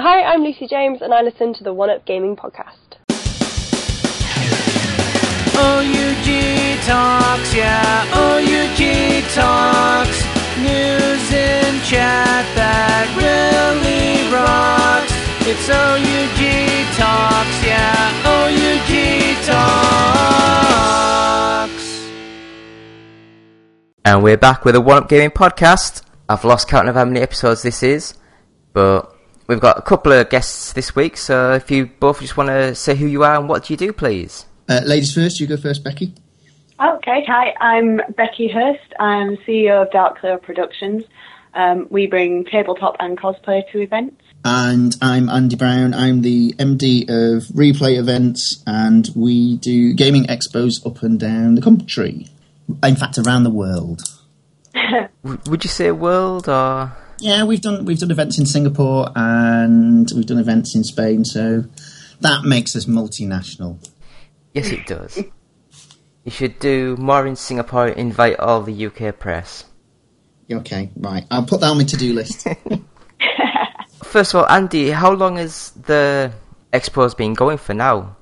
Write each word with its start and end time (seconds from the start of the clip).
Hi, 0.00 0.22
I'm 0.22 0.44
Lucy 0.44 0.68
James, 0.68 1.02
and 1.02 1.12
I 1.12 1.22
listen 1.22 1.52
to 1.54 1.64
the 1.64 1.72
One 1.74 1.90
Up 1.90 2.04
Gaming 2.06 2.36
podcast. 2.36 2.98
OUG 5.58 6.78
Talks, 6.86 7.52
yeah, 7.52 8.06
OUG 8.14 8.78
Talks. 9.34 10.22
News 10.58 11.32
and 11.32 11.82
chat 11.82 12.46
that 12.54 13.10
really 13.18 14.30
rocks. 14.32 15.12
It's 15.48 15.68
OUG 15.68 16.46
Talks, 16.94 17.58
yeah, 17.66 18.22
OUG 18.22 18.92
Talks. 21.66 22.06
And 24.04 24.22
we're 24.22 24.36
back 24.36 24.64
with 24.64 24.76
a 24.76 24.80
One 24.80 24.98
Up 25.02 25.08
Gaming 25.08 25.30
podcast. 25.30 26.02
I've 26.28 26.44
lost 26.44 26.68
count 26.68 26.88
of 26.88 26.94
how 26.94 27.04
many 27.04 27.18
episodes 27.18 27.62
this 27.62 27.82
is, 27.82 28.14
but 28.72 29.17
we've 29.48 29.60
got 29.60 29.78
a 29.78 29.82
couple 29.82 30.12
of 30.12 30.30
guests 30.30 30.72
this 30.74 30.94
week. 30.94 31.16
So 31.16 31.54
if 31.54 31.70
you 31.70 31.86
both 31.86 32.20
just 32.20 32.36
want 32.36 32.50
to 32.50 32.74
say 32.74 32.94
who 32.94 33.06
you 33.06 33.24
are 33.24 33.36
and 33.36 33.48
what 33.48 33.64
do 33.64 33.72
you 33.72 33.76
do, 33.76 33.92
please. 33.92 34.46
Uh, 34.68 34.82
ladies 34.84 35.12
first, 35.12 35.40
you 35.40 35.46
go 35.46 35.56
first, 35.56 35.82
Becky. 35.82 36.14
Okay, 36.80 37.24
hi, 37.26 37.54
I'm 37.60 38.00
Becky 38.16 38.48
Hurst. 38.48 38.94
I'm 39.00 39.36
CEO 39.38 39.82
of 39.82 39.90
Dark 39.90 40.20
Clear 40.20 40.38
Productions. 40.38 41.02
Um, 41.54 41.88
we 41.90 42.06
bring 42.06 42.44
tabletop 42.44 42.94
and 43.00 43.18
cosplay 43.18 43.62
to 43.72 43.80
events. 43.80 44.22
And 44.44 44.94
I'm 45.02 45.28
Andy 45.28 45.56
Brown. 45.56 45.92
I'm 45.92 46.22
the 46.22 46.52
MD 46.52 47.02
of 47.08 47.44
Replay 47.48 47.98
Events, 47.98 48.62
and 48.64 49.08
we 49.16 49.56
do 49.56 49.92
gaming 49.94 50.26
expos 50.26 50.86
up 50.86 51.02
and 51.02 51.18
down 51.18 51.56
the 51.56 51.62
country. 51.62 52.28
In 52.84 52.94
fact, 52.94 53.18
around 53.18 53.42
the 53.42 53.50
world. 53.50 54.02
Would 55.24 55.64
you 55.64 55.70
say 55.70 55.90
world 55.90 56.48
or 56.48 56.92
Yeah, 57.20 57.44
we've 57.44 57.60
done 57.60 57.84
we've 57.84 57.98
done 57.98 58.10
events 58.10 58.38
in 58.38 58.46
Singapore 58.46 59.10
and 59.14 60.08
we've 60.14 60.26
done 60.26 60.38
events 60.38 60.74
in 60.74 60.84
Spain, 60.84 61.24
so 61.24 61.64
that 62.20 62.44
makes 62.44 62.76
us 62.76 62.84
multinational. 62.86 63.78
yes, 64.52 64.70
it 64.70 64.86
does. 64.86 65.18
you 66.24 66.30
should 66.30 66.58
do 66.58 66.96
more 66.96 67.26
in 67.26 67.36
Singapore. 67.36 67.88
Invite 67.88 68.38
all 68.38 68.62
the 68.62 68.86
UK 68.86 69.18
press. 69.18 69.64
Okay, 70.50 70.90
right. 70.96 71.26
I'll 71.30 71.44
put 71.44 71.60
that 71.60 71.70
on 71.70 71.76
my 71.76 71.84
to-do 71.84 72.14
list. 72.14 72.46
First 74.04 74.34
of 74.34 74.40
all, 74.40 74.48
Andy, 74.48 74.90
how 74.90 75.12
long 75.12 75.36
has 75.36 75.70
the 75.72 76.32
expo's 76.72 77.14
been 77.14 77.34
going 77.34 77.58
for 77.58 77.74
now? 77.74 78.16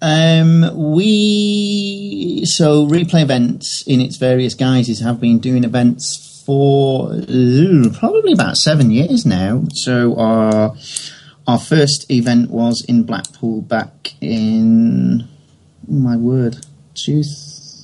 Um, 0.00 0.94
we 0.94 2.44
so 2.44 2.86
replay 2.86 3.22
events 3.22 3.82
in 3.86 4.00
its 4.00 4.16
various 4.16 4.54
guises 4.54 5.00
have 5.00 5.20
been 5.20 5.40
doing 5.40 5.64
events 5.64 6.27
for 6.48 7.12
uh, 7.12 7.90
probably 7.98 8.32
about 8.32 8.56
seven 8.56 8.90
years 8.90 9.26
now. 9.26 9.64
So 9.74 10.16
our 10.16 10.74
our 11.46 11.58
first 11.58 12.10
event 12.10 12.50
was 12.50 12.82
in 12.88 13.02
Blackpool 13.02 13.60
back 13.60 14.14
in 14.22 15.28
oh 15.90 15.92
my 15.92 16.16
word, 16.16 16.64
two 16.94 17.22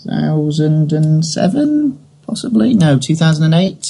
thousand 0.07 0.95
and 0.95 1.23
seven, 1.23 2.03
possibly 2.27 2.73
no, 2.73 2.98
two 2.98 3.15
thousand 3.15 3.45
and 3.45 3.55
eight. 3.55 3.85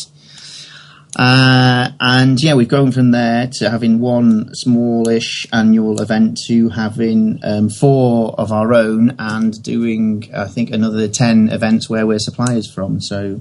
Uh, 1.17 1.91
and 2.01 2.43
yeah, 2.43 2.55
we've 2.55 2.67
gone 2.67 2.91
from 2.91 3.13
there 3.13 3.47
to 3.47 3.71
having 3.71 4.01
one 4.01 4.53
smallish 4.57 5.47
annual 5.53 6.03
event 6.03 6.37
to 6.49 6.71
having 6.71 7.39
um, 7.45 7.71
four 7.71 8.35
of 8.37 8.51
our 8.51 8.75
own 8.75 9.15
and 9.21 9.63
doing, 9.63 10.29
I 10.37 10.49
think, 10.49 10.73
another 10.73 11.07
10 11.07 11.51
events 11.51 11.89
where 11.89 12.05
we're 12.05 12.19
suppliers 12.19 12.69
from. 12.69 13.01
So, 13.01 13.41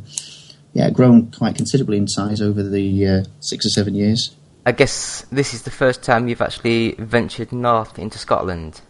yeah, 0.74 0.90
grown 0.90 1.32
quite 1.32 1.56
considerably 1.56 1.98
in 1.98 2.08
size 2.08 2.42
over 2.42 2.64
the 2.64 3.08
uh, 3.08 3.24
six 3.40 3.66
or 3.66 3.70
seven 3.70 3.96
years. 3.96 4.36
I 4.66 4.72
guess 4.72 5.26
this 5.32 5.54
is 5.54 5.64
the 5.64 5.72
first 5.72 6.04
time 6.04 6.28
you've 6.28 6.42
actually 6.42 6.94
ventured 6.94 7.52
north 7.52 8.00
into 8.00 8.18
Scotland. 8.18 8.82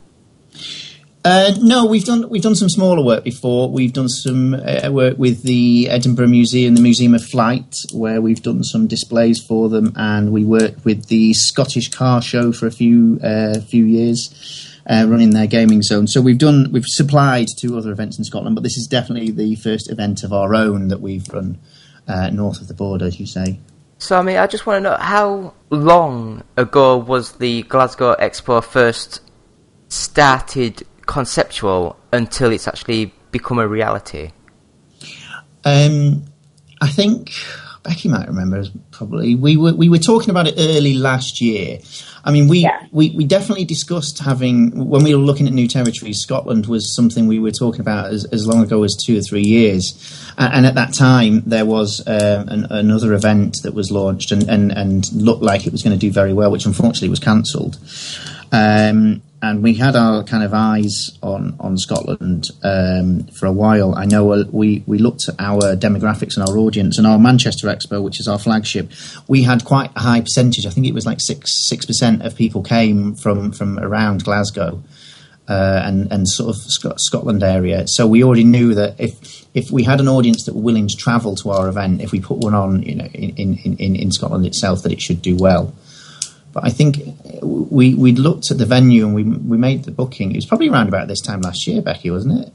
Uh, 1.25 1.53
no, 1.61 1.85
we've 1.85 2.03
done 2.03 2.29
we've 2.29 2.41
done 2.41 2.55
some 2.55 2.69
smaller 2.69 3.03
work 3.03 3.23
before. 3.23 3.69
We've 3.69 3.93
done 3.93 4.09
some 4.09 4.53
uh, 4.53 4.89
work 4.91 5.17
with 5.17 5.43
the 5.43 5.89
Edinburgh 5.89 6.27
Museum, 6.27 6.75
the 6.75 6.81
Museum 6.81 7.15
of 7.15 7.23
Flight, 7.23 7.75
where 7.93 8.21
we've 8.21 8.43
done 8.43 8.63
some 8.63 8.87
displays 8.87 9.41
for 9.41 9.69
them, 9.69 9.93
and 9.95 10.33
we 10.33 10.43
worked 10.43 10.83
with 10.83 11.07
the 11.07 11.33
Scottish 11.33 11.89
Car 11.89 12.21
Show 12.21 12.51
for 12.51 12.67
a 12.67 12.71
few 12.71 13.19
uh, 13.23 13.61
few 13.61 13.85
years, 13.85 14.69
uh, 14.85 15.05
running 15.07 15.29
their 15.29 15.47
gaming 15.47 15.81
zone. 15.81 16.07
So 16.07 16.19
we've 16.19 16.37
done 16.37 16.71
we've 16.73 16.85
supplied 16.85 17.47
to 17.59 17.77
other 17.77 17.93
events 17.93 18.17
in 18.17 18.25
Scotland, 18.25 18.55
but 18.55 18.63
this 18.63 18.77
is 18.77 18.85
definitely 18.85 19.31
the 19.31 19.55
first 19.55 19.89
event 19.89 20.23
of 20.23 20.33
our 20.33 20.53
own 20.53 20.89
that 20.89 20.99
we've 20.99 21.27
run 21.29 21.57
uh, 22.07 22.29
north 22.29 22.61
of 22.61 22.67
the 22.67 22.73
border, 22.73 23.05
as 23.05 23.19
you 23.19 23.25
say. 23.25 23.59
So, 23.97 24.17
I 24.19 24.21
mean, 24.21 24.37
I 24.37 24.47
just 24.47 24.65
want 24.65 24.83
to 24.83 24.89
know 24.89 24.97
how 24.97 25.53
long 25.69 26.43
ago 26.57 26.97
was 26.97 27.33
the 27.33 27.63
Glasgow 27.63 28.15
Expo 28.15 28.63
first 28.63 29.21
started 29.87 30.83
conceptual 31.05 31.97
until 32.11 32.51
it's 32.51 32.67
actually 32.67 33.13
become 33.31 33.59
a 33.59 33.67
reality? 33.67 34.31
Um, 35.65 36.25
I 36.81 36.87
think 36.87 37.31
Becky 37.83 38.09
might 38.09 38.27
remember. 38.27 38.63
Probably 38.91 39.35
we 39.35 39.57
were 39.57 39.73
we 39.73 39.89
were 39.89 39.97
talking 39.97 40.29
about 40.29 40.47
it 40.47 40.55
early 40.57 40.93
last 40.93 41.41
year. 41.41 41.79
I 42.25 42.31
mean, 42.31 42.47
we, 42.47 42.59
Yeah. 42.59 42.79
we 42.91 43.09
we 43.11 43.25
definitely 43.25 43.65
discussed 43.65 44.19
having 44.19 44.87
when 44.87 45.03
we 45.03 45.13
were 45.13 45.21
looking 45.21 45.45
at 45.47 45.53
new 45.53 45.67
territories. 45.67 46.19
Scotland 46.19 46.67
was 46.67 46.95
something 46.95 47.27
we 47.27 47.39
were 47.39 47.51
talking 47.51 47.81
about 47.81 48.13
as, 48.13 48.23
as 48.25 48.47
long 48.47 48.63
ago 48.63 48.83
as 48.83 48.95
two 49.05 49.17
or 49.17 49.21
three 49.21 49.43
years, 49.43 49.93
and, 50.37 50.53
and 50.53 50.65
at 50.65 50.75
that 50.75 50.93
time 50.93 51.43
there 51.45 51.65
was 51.65 52.01
um, 52.07 52.47
an, 52.47 52.67
another 52.69 53.13
event 53.13 53.57
that 53.63 53.73
was 53.73 53.91
launched 53.91 54.31
and, 54.31 54.49
and, 54.49 54.71
and 54.71 55.11
looked 55.13 55.43
like 55.43 55.67
it 55.67 55.71
was 55.73 55.83
going 55.83 55.91
to 55.91 55.99
do 55.99 56.11
very 56.11 56.33
well, 56.33 56.49
which 56.49 56.65
unfortunately 56.65 57.09
was 57.09 57.19
cancelled. 57.19 57.77
Um, 58.51 59.21
and 59.43 59.61
we 59.61 59.73
had 59.73 59.93
our 59.97 60.23
kind 60.23 60.41
of 60.41 60.53
eyes 60.53 61.17
on 61.21 61.55
on 61.59 61.77
Scotland 61.77 62.47
um, 62.63 63.25
for 63.25 63.45
a 63.45 63.51
while. 63.51 63.93
I 63.93 64.05
know 64.05 64.31
uh, 64.31 64.45
we 64.49 64.83
we 64.87 64.97
looked 64.97 65.27
at 65.27 65.35
our 65.37 65.75
demographics 65.75 66.37
and 66.37 66.47
our 66.47 66.57
audience, 66.57 66.97
and 66.97 67.05
our 67.05 67.19
Manchester 67.19 67.67
Expo, 67.67 68.01
which 68.01 68.21
is 68.21 68.27
our 68.27 68.39
flagship, 68.39 68.89
we 69.27 69.43
had 69.43 69.65
quite 69.65 69.91
a 69.97 69.99
high 69.99 70.21
percentage. 70.21 70.65
I 70.65 70.69
think 70.69 70.87
it 70.87 70.93
was 70.93 71.05
like 71.05 71.19
six 71.19 71.67
six 71.67 71.85
percent 71.85 72.23
of 72.23 72.37
people 72.37 72.63
came 72.63 73.15
from 73.15 73.51
from 73.51 73.77
around 73.77 74.23
Glasgow. 74.23 74.81
Uh, 75.45 75.81
and 75.83 76.09
and 76.09 76.25
sort 76.25 76.55
of 76.55 76.55
Sc- 76.55 76.97
Scotland 76.97 77.43
area, 77.43 77.85
so 77.85 78.07
we 78.07 78.23
already 78.23 78.45
knew 78.45 78.73
that 78.73 78.97
if 78.97 79.45
if 79.53 79.69
we 79.71 79.83
had 79.83 79.99
an 79.99 80.07
audience 80.07 80.45
that 80.45 80.55
were 80.55 80.61
willing 80.61 80.87
to 80.87 80.95
travel 80.95 81.35
to 81.35 81.49
our 81.51 81.67
event, 81.67 82.01
if 82.01 82.13
we 82.13 82.21
put 82.21 82.37
one 82.37 82.53
on, 82.53 82.81
you 82.83 82.95
know, 82.95 83.09
in 83.13 83.57
in, 83.57 83.75
in, 83.77 83.95
in 83.97 84.09
Scotland 84.09 84.45
itself, 84.45 84.83
that 84.83 84.93
it 84.93 85.01
should 85.01 85.21
do 85.21 85.35
well. 85.35 85.73
But 86.53 86.65
I 86.65 86.69
think 86.69 87.01
we 87.41 87.95
we 87.95 88.13
looked 88.13 88.51
at 88.51 88.57
the 88.57 88.65
venue 88.65 89.05
and 89.05 89.15
we 89.15 89.23
we 89.23 89.57
made 89.57 89.83
the 89.83 89.91
booking. 89.91 90.31
It 90.31 90.35
was 90.35 90.45
probably 90.45 90.69
around 90.69 90.87
about 90.87 91.07
this 91.07 91.19
time 91.19 91.41
last 91.41 91.67
year, 91.67 91.81
Becky, 91.81 92.11
wasn't 92.11 92.47
it? 92.47 92.53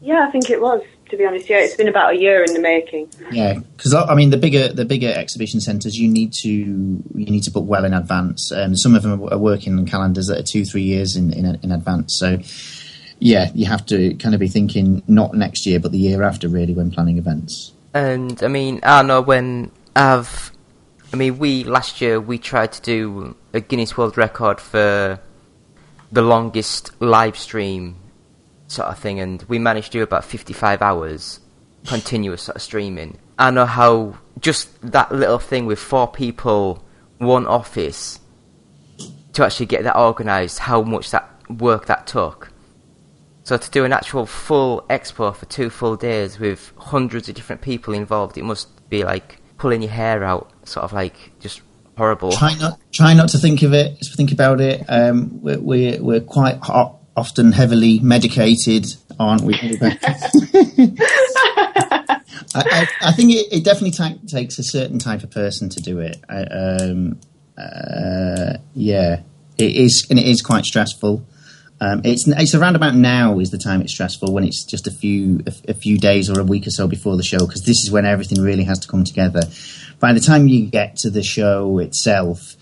Yeah, 0.00 0.26
I 0.26 0.30
think 0.30 0.48
it 0.48 0.60
was, 0.60 0.82
to 1.10 1.16
be 1.18 1.26
honest. 1.26 1.48
Yeah, 1.50 1.58
it's 1.58 1.76
been 1.76 1.88
about 1.88 2.14
a 2.14 2.16
year 2.16 2.42
in 2.42 2.54
the 2.54 2.60
making. 2.60 3.10
Yeah, 3.30 3.58
because 3.76 3.92
I 3.94 4.14
mean 4.14 4.30
the 4.30 4.38
bigger 4.38 4.68
the 4.68 4.86
bigger 4.86 5.12
exhibition 5.12 5.60
centres, 5.60 5.98
you 5.98 6.08
need 6.08 6.32
to 6.42 6.48
you 6.48 7.02
need 7.14 7.42
to 7.44 7.50
book 7.50 7.66
well 7.68 7.84
in 7.84 7.92
advance. 7.92 8.50
Um, 8.50 8.74
some 8.74 8.94
of 8.94 9.02
them 9.02 9.22
are 9.22 9.38
working 9.38 9.78
on 9.78 9.86
calendars 9.86 10.26
that 10.28 10.38
are 10.38 10.42
two 10.42 10.64
three 10.64 10.82
years 10.82 11.16
in 11.16 11.32
in, 11.32 11.44
in 11.62 11.70
advance. 11.70 12.18
So 12.18 12.38
yeah, 13.20 13.50
you 13.54 13.66
have 13.66 13.84
to 13.86 14.14
kind 14.14 14.34
of 14.34 14.40
be 14.40 14.48
thinking 14.48 15.02
not 15.06 15.34
next 15.34 15.66
year, 15.66 15.78
but 15.78 15.92
the 15.92 15.98
year 15.98 16.22
after, 16.22 16.48
really, 16.48 16.72
when 16.72 16.90
planning 16.90 17.18
events. 17.18 17.72
And 17.92 18.42
I 18.42 18.48
mean, 18.48 18.80
I 18.82 19.02
know 19.02 19.20
when 19.20 19.70
I've, 19.94 20.50
I 21.12 21.16
mean, 21.16 21.38
we 21.38 21.64
last 21.64 22.00
year 22.00 22.20
we 22.20 22.38
tried 22.38 22.72
to 22.72 22.82
do 22.82 23.36
a 23.52 23.60
Guinness 23.60 23.96
World 23.96 24.16
Record 24.16 24.60
for 24.60 25.18
the 26.12 26.22
longest 26.22 27.00
live 27.00 27.36
stream 27.36 27.96
sort 28.68 28.88
of 28.88 28.98
thing, 28.98 29.18
and 29.18 29.42
we 29.48 29.58
managed 29.58 29.92
to 29.92 29.98
do 29.98 30.02
about 30.02 30.24
55 30.24 30.82
hours 30.82 31.40
continuous 31.86 32.42
sort 32.42 32.56
of 32.56 32.62
streaming. 32.62 33.18
I 33.38 33.50
know 33.50 33.66
how 33.66 34.18
just 34.38 34.80
that 34.82 35.10
little 35.10 35.38
thing 35.38 35.66
with 35.66 35.78
four 35.78 36.06
people, 36.06 36.84
one 37.18 37.46
office, 37.46 38.20
to 39.32 39.44
actually 39.44 39.66
get 39.66 39.84
that 39.84 39.96
organised, 39.96 40.60
how 40.60 40.82
much 40.82 41.10
that 41.10 41.28
work 41.48 41.86
that 41.86 42.06
took. 42.06 42.52
So 43.42 43.56
to 43.56 43.70
do 43.70 43.84
an 43.84 43.92
actual 43.92 44.26
full 44.26 44.82
expo 44.88 45.34
for 45.34 45.46
two 45.46 45.70
full 45.70 45.96
days 45.96 46.38
with 46.38 46.72
hundreds 46.76 47.28
of 47.28 47.34
different 47.34 47.62
people 47.62 47.94
involved, 47.94 48.38
it 48.38 48.44
must 48.44 48.88
be 48.88 49.02
like 49.02 49.39
pulling 49.60 49.82
your 49.82 49.90
hair 49.92 50.24
out, 50.24 50.50
sort 50.66 50.84
of 50.84 50.92
like 50.92 51.14
just 51.38 51.60
horrible. 51.96 52.32
Try 52.32 52.54
not 52.56 52.80
try 52.92 53.14
not 53.14 53.28
to 53.30 53.38
think 53.38 53.62
of 53.62 53.72
it. 53.74 53.98
Think 54.16 54.32
about 54.32 54.60
it. 54.60 54.84
Um, 54.88 55.40
we're, 55.42 55.60
we're 55.60 56.02
we're 56.02 56.20
quite 56.20 56.56
ho- 56.62 56.98
often 57.16 57.52
heavily 57.52 58.00
medicated, 58.00 58.86
aren't 59.20 59.42
we? 59.42 59.54
I, 62.52 62.64
I, 62.64 62.88
I 63.02 63.12
think 63.12 63.30
it, 63.32 63.52
it 63.52 63.64
definitely 63.64 63.92
ta- 63.92 64.18
takes 64.26 64.58
a 64.58 64.64
certain 64.64 64.98
type 64.98 65.22
of 65.22 65.30
person 65.30 65.68
to 65.68 65.80
do 65.80 66.00
it. 66.00 66.16
I, 66.28 66.42
um, 66.42 67.20
uh, 67.56 68.54
yeah, 68.74 69.20
it 69.58 69.76
is, 69.76 70.06
and 70.10 70.18
it 70.18 70.26
is 70.26 70.40
quite 70.40 70.64
stressful. 70.64 71.24
Um, 71.82 72.02
it's 72.04 72.28
it's 72.28 72.54
around 72.54 72.76
about 72.76 72.94
now 72.94 73.38
is 73.38 73.50
the 73.50 73.58
time 73.58 73.80
it's 73.80 73.92
stressful 73.92 74.32
when 74.32 74.44
it's 74.44 74.64
just 74.64 74.86
a 74.86 74.90
few 74.90 75.40
a, 75.46 75.70
a 75.70 75.74
few 75.74 75.98
days 75.98 76.28
or 76.28 76.38
a 76.38 76.44
week 76.44 76.66
or 76.66 76.70
so 76.70 76.86
before 76.86 77.16
the 77.16 77.22
show 77.22 77.38
because 77.38 77.62
this 77.62 77.82
is 77.82 77.90
when 77.90 78.04
everything 78.04 78.42
really 78.42 78.64
has 78.64 78.78
to 78.80 78.88
come 78.88 79.02
together. 79.02 79.42
By 79.98 80.12
the 80.12 80.20
time 80.20 80.46
you 80.46 80.66
get 80.66 80.96
to 80.98 81.10
the 81.10 81.22
show 81.22 81.78
itself, 81.78 82.56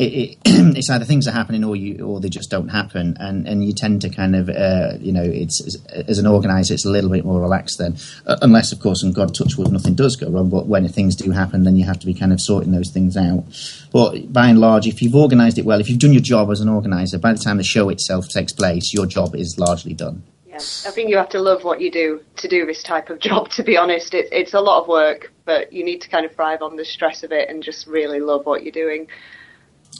it, 0.00 0.12
it, 0.12 0.38
it's 0.76 0.88
either 0.88 1.04
things 1.04 1.28
are 1.28 1.32
happening 1.32 1.62
or 1.62 1.76
you 1.76 2.06
or 2.06 2.20
they 2.20 2.30
just 2.30 2.50
don't 2.50 2.68
happen, 2.68 3.16
and, 3.20 3.46
and 3.46 3.64
you 3.64 3.74
tend 3.74 4.00
to 4.00 4.08
kind 4.08 4.34
of 4.34 4.48
uh, 4.48 4.94
you 4.98 5.12
know 5.12 5.22
it's 5.22 5.76
as 6.08 6.18
an 6.18 6.26
organizer 6.26 6.72
it's 6.72 6.86
a 6.86 6.90
little 6.90 7.10
bit 7.10 7.24
more 7.24 7.40
relaxed 7.40 7.78
then, 7.78 7.96
uh, 8.26 8.36
unless 8.40 8.72
of 8.72 8.80
course 8.80 9.02
and 9.02 9.14
God 9.14 9.34
touch 9.34 9.56
wood 9.56 9.70
nothing 9.70 9.94
does 9.94 10.16
go 10.16 10.30
wrong. 10.30 10.48
But 10.48 10.66
when 10.66 10.88
things 10.88 11.16
do 11.16 11.30
happen, 11.32 11.64
then 11.64 11.76
you 11.76 11.84
have 11.84 11.98
to 12.00 12.06
be 12.06 12.14
kind 12.14 12.32
of 12.32 12.40
sorting 12.40 12.72
those 12.72 12.90
things 12.90 13.16
out. 13.16 13.44
But 13.92 14.32
by 14.32 14.48
and 14.48 14.58
large, 14.58 14.86
if 14.86 15.02
you've 15.02 15.14
organised 15.14 15.58
it 15.58 15.66
well, 15.66 15.80
if 15.80 15.90
you've 15.90 15.98
done 15.98 16.12
your 16.12 16.22
job 16.22 16.50
as 16.50 16.60
an 16.60 16.70
organizer, 16.70 17.18
by 17.18 17.34
the 17.34 17.38
time 17.38 17.58
the 17.58 17.62
show 17.62 17.90
itself 17.90 18.28
takes 18.28 18.52
place, 18.52 18.94
your 18.94 19.06
job 19.06 19.36
is 19.36 19.58
largely 19.58 19.92
done. 19.92 20.22
Yeah, 20.46 20.56
I 20.56 20.90
think 20.90 21.10
you 21.10 21.18
have 21.18 21.28
to 21.30 21.40
love 21.40 21.62
what 21.62 21.80
you 21.80 21.90
do 21.90 22.22
to 22.36 22.48
do 22.48 22.64
this 22.64 22.82
type 22.82 23.10
of 23.10 23.18
job. 23.20 23.50
To 23.50 23.62
be 23.62 23.76
honest, 23.76 24.14
it, 24.14 24.28
it's 24.32 24.54
a 24.54 24.60
lot 24.60 24.80
of 24.80 24.88
work, 24.88 25.30
but 25.44 25.74
you 25.74 25.84
need 25.84 26.00
to 26.00 26.08
kind 26.08 26.24
of 26.24 26.34
thrive 26.34 26.62
on 26.62 26.76
the 26.76 26.86
stress 26.86 27.22
of 27.22 27.32
it 27.32 27.50
and 27.50 27.62
just 27.62 27.86
really 27.86 28.20
love 28.20 28.46
what 28.46 28.62
you're 28.62 28.72
doing 28.72 29.06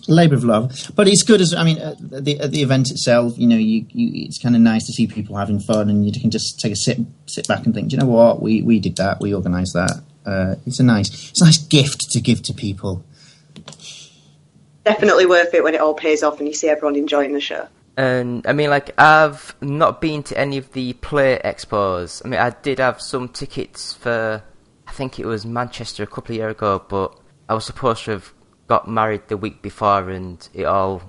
labour 0.09 0.35
of 0.35 0.45
love. 0.45 0.91
But 0.95 1.09
it's 1.09 1.23
good 1.23 1.41
as 1.41 1.55
I 1.55 1.65
mean, 1.65 1.79
at 1.79 2.25
the, 2.25 2.41
at 2.41 2.51
the 2.51 2.63
event 2.63 2.91
itself, 2.91 3.39
you 3.39 3.47
know, 3.47 3.57
you, 3.57 3.87
you, 3.91 4.27
it's 4.27 4.39
kind 4.39 4.55
of 4.55 4.63
nice 4.63 4.87
to 4.87 4.93
see 4.93 5.07
people 5.07 5.37
having 5.37 5.61
fun, 5.61 5.89
and 5.91 6.05
you 6.05 6.13
can 6.19 6.31
just 6.31 6.61
take 6.61 6.73
a 6.73 6.77
sit 6.77 6.99
sit 7.27 7.47
back 7.49 7.65
and 7.65 7.75
think, 7.75 7.89
Do 7.89 7.97
you 7.97 8.01
know 8.01 8.09
what, 8.09 8.43
we 8.43 8.63
we 8.63 8.81
did 8.81 8.97
that, 8.97 9.21
we 9.21 9.35
organised 9.35 9.75
that. 9.75 10.03
Uh, 10.27 10.57
it's 10.67 10.81
a 10.81 10.83
nice 10.83 11.31
it's 11.31 11.41
a 11.41 11.45
nice 11.45 11.59
gift 11.59 12.11
to 12.11 12.21
give 12.21 12.43
to 12.43 12.55
people. 12.55 13.05
Definitely 14.85 15.27
worth 15.27 15.55
it 15.55 15.63
when 15.63 15.75
it 15.75 15.81
all 15.81 15.95
pays 15.95 16.23
off 16.23 16.39
and 16.39 16.49
you 16.49 16.55
see 16.55 16.69
everyone 16.69 16.97
enjoying 16.97 17.33
the 17.33 17.41
show. 17.41 17.69
And 17.97 18.47
I 18.47 18.53
mean, 18.53 18.71
like 18.71 18.99
I've 18.99 19.55
not 19.61 20.01
been 20.01 20.23
to 20.25 20.39
any 20.39 20.57
of 20.57 20.73
the 20.73 20.95
play 20.95 21.39
expos. 21.45 22.23
I 22.25 22.29
mean, 22.29 22.41
I 22.41 22.51
did 22.51 22.79
have 22.79 23.01
some 23.01 23.29
tickets 23.29 23.93
for, 23.93 24.43
I 24.87 24.93
think 24.93 25.19
it 25.19 25.27
was 25.27 25.45
Manchester 25.45 26.03
a 26.03 26.07
couple 26.07 26.33
of 26.33 26.39
years 26.39 26.53
ago, 26.53 26.83
but 26.89 27.15
I 27.49 27.55
was 27.55 27.67
supposed 27.67 28.05
to 28.05 28.13
have 28.13 28.33
got 28.71 28.87
married 28.87 29.27
the 29.27 29.37
week 29.37 29.61
before 29.63 30.11
and 30.11 30.49
it 30.55 30.63
all 30.65 31.03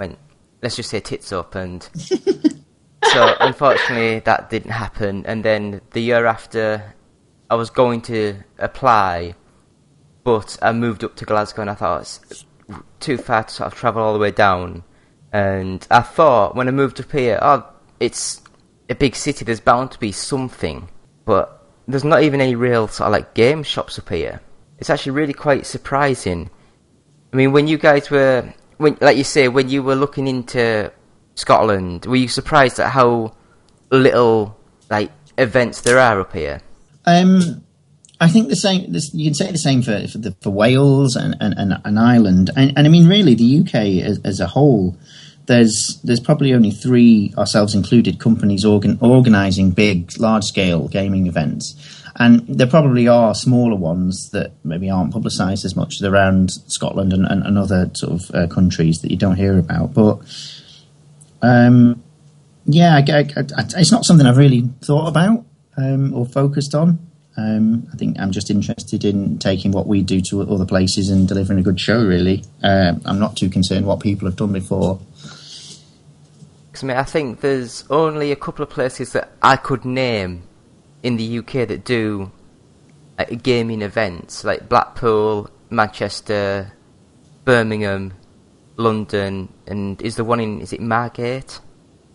went, 0.00 0.18
let's 0.60 0.74
just 0.74 0.90
say 0.90 0.98
tits 0.98 1.30
up 1.32 1.54
and 1.54 1.88
so 3.12 3.36
unfortunately 3.38 4.18
that 4.18 4.50
didn't 4.50 4.72
happen. 4.72 5.24
And 5.24 5.44
then 5.44 5.80
the 5.92 6.00
year 6.00 6.26
after 6.26 6.96
I 7.48 7.54
was 7.54 7.70
going 7.70 8.00
to 8.02 8.38
apply 8.58 9.36
but 10.24 10.58
I 10.60 10.72
moved 10.72 11.04
up 11.04 11.14
to 11.16 11.24
Glasgow 11.24 11.62
and 11.62 11.70
I 11.70 11.74
thought 11.74 12.00
it's 12.00 12.44
too 12.98 13.16
far 13.16 13.44
to 13.44 13.54
sort 13.54 13.72
of 13.72 13.78
travel 13.78 14.02
all 14.02 14.12
the 14.12 14.18
way 14.18 14.32
down. 14.32 14.82
And 15.32 15.86
I 15.92 16.00
thought 16.00 16.56
when 16.56 16.66
I 16.66 16.72
moved 16.72 16.98
up 16.98 17.12
here, 17.12 17.38
oh, 17.40 17.64
it's 18.00 18.42
a 18.90 18.96
big 18.96 19.14
city, 19.14 19.44
there's 19.44 19.60
bound 19.60 19.92
to 19.92 20.00
be 20.00 20.10
something 20.10 20.88
but 21.24 21.64
there's 21.86 22.02
not 22.02 22.24
even 22.24 22.40
any 22.40 22.56
real 22.56 22.88
sort 22.88 23.06
of 23.06 23.12
like 23.12 23.34
game 23.34 23.62
shops 23.62 24.00
up 24.00 24.08
here. 24.08 24.40
It's 24.78 24.90
actually 24.90 25.12
really 25.12 25.32
quite 25.32 25.64
surprising 25.64 26.50
I 27.32 27.36
mean, 27.36 27.52
when 27.52 27.66
you 27.66 27.78
guys 27.78 28.10
were, 28.10 28.52
when, 28.78 28.96
like 29.00 29.16
you 29.16 29.24
say, 29.24 29.48
when 29.48 29.68
you 29.68 29.82
were 29.82 29.94
looking 29.94 30.26
into 30.26 30.92
Scotland, 31.34 32.06
were 32.06 32.16
you 32.16 32.28
surprised 32.28 32.78
at 32.80 32.90
how 32.90 33.34
little 33.90 34.56
like 34.90 35.10
events 35.36 35.82
there 35.82 35.98
are 35.98 36.20
up 36.20 36.32
here? 36.32 36.60
Um, 37.06 37.64
I 38.20 38.28
think 38.28 38.48
the 38.48 38.56
same. 38.56 38.92
This, 38.92 39.14
you 39.14 39.26
can 39.26 39.34
say 39.34 39.52
the 39.52 39.58
same 39.58 39.82
for 39.82 40.06
for, 40.08 40.18
the, 40.18 40.34
for 40.40 40.50
Wales 40.50 41.16
and, 41.16 41.36
and, 41.40 41.54
and, 41.56 41.80
and 41.84 41.98
Ireland, 41.98 42.50
and, 42.56 42.72
and, 42.76 42.86
I 42.86 42.90
mean, 42.90 43.08
really, 43.08 43.34
the 43.34 43.60
UK 43.60 43.74
as, 44.04 44.20
as, 44.24 44.40
a 44.40 44.46
whole. 44.46 44.96
There's 45.46 45.98
there's 46.04 46.20
probably 46.20 46.52
only 46.52 46.70
three, 46.70 47.32
ourselves 47.38 47.74
included, 47.74 48.18
companies 48.18 48.64
organ, 48.64 48.98
organising 49.00 49.70
big, 49.70 50.18
large 50.18 50.44
scale 50.44 50.88
gaming 50.88 51.26
events. 51.26 51.97
And 52.18 52.46
there 52.48 52.66
probably 52.66 53.06
are 53.06 53.32
smaller 53.34 53.76
ones 53.76 54.30
that 54.32 54.52
maybe 54.64 54.90
aren't 54.90 55.12
publicised 55.12 55.64
as 55.64 55.76
much 55.76 56.02
around 56.02 56.50
Scotland 56.66 57.12
and, 57.12 57.24
and, 57.24 57.44
and 57.44 57.56
other 57.56 57.90
sort 57.94 58.12
of 58.12 58.34
uh, 58.34 58.46
countries 58.48 58.98
that 59.02 59.10
you 59.12 59.16
don't 59.16 59.36
hear 59.36 59.56
about. 59.56 59.94
But 59.94 60.18
um, 61.42 62.02
yeah, 62.64 62.96
I, 62.96 62.98
I, 62.98 63.20
I, 63.56 63.64
it's 63.76 63.92
not 63.92 64.04
something 64.04 64.26
I've 64.26 64.36
really 64.36 64.68
thought 64.82 65.06
about 65.06 65.44
um, 65.76 66.12
or 66.12 66.26
focused 66.26 66.74
on. 66.74 66.98
Um, 67.36 67.86
I 67.92 67.96
think 67.96 68.18
I'm 68.18 68.32
just 68.32 68.50
interested 68.50 69.04
in 69.04 69.38
taking 69.38 69.70
what 69.70 69.86
we 69.86 70.02
do 70.02 70.20
to 70.30 70.42
other 70.42 70.66
places 70.66 71.08
and 71.08 71.28
delivering 71.28 71.60
a 71.60 71.62
good 71.62 71.78
show. 71.78 72.04
Really, 72.04 72.42
uh, 72.64 72.94
I'm 73.04 73.20
not 73.20 73.36
too 73.36 73.48
concerned 73.48 73.86
what 73.86 74.00
people 74.00 74.26
have 74.26 74.34
done 74.34 74.52
before. 74.52 74.98
I 76.82 76.86
mean, 76.86 76.96
I 76.96 77.04
think 77.04 77.40
there's 77.40 77.84
only 77.90 78.32
a 78.32 78.36
couple 78.36 78.64
of 78.64 78.70
places 78.70 79.12
that 79.12 79.30
I 79.40 79.56
could 79.56 79.84
name 79.84 80.47
in 81.02 81.16
the 81.16 81.38
UK 81.38 81.68
that 81.68 81.84
do 81.84 82.30
like, 83.18 83.42
gaming 83.42 83.82
events, 83.82 84.44
like 84.44 84.68
Blackpool, 84.68 85.50
Manchester, 85.70 86.72
Birmingham, 87.44 88.14
London, 88.76 89.52
and 89.66 90.00
is 90.02 90.16
the 90.16 90.24
one 90.24 90.40
in 90.40 90.60
is 90.60 90.72
it 90.72 90.80
Margate? 90.80 91.60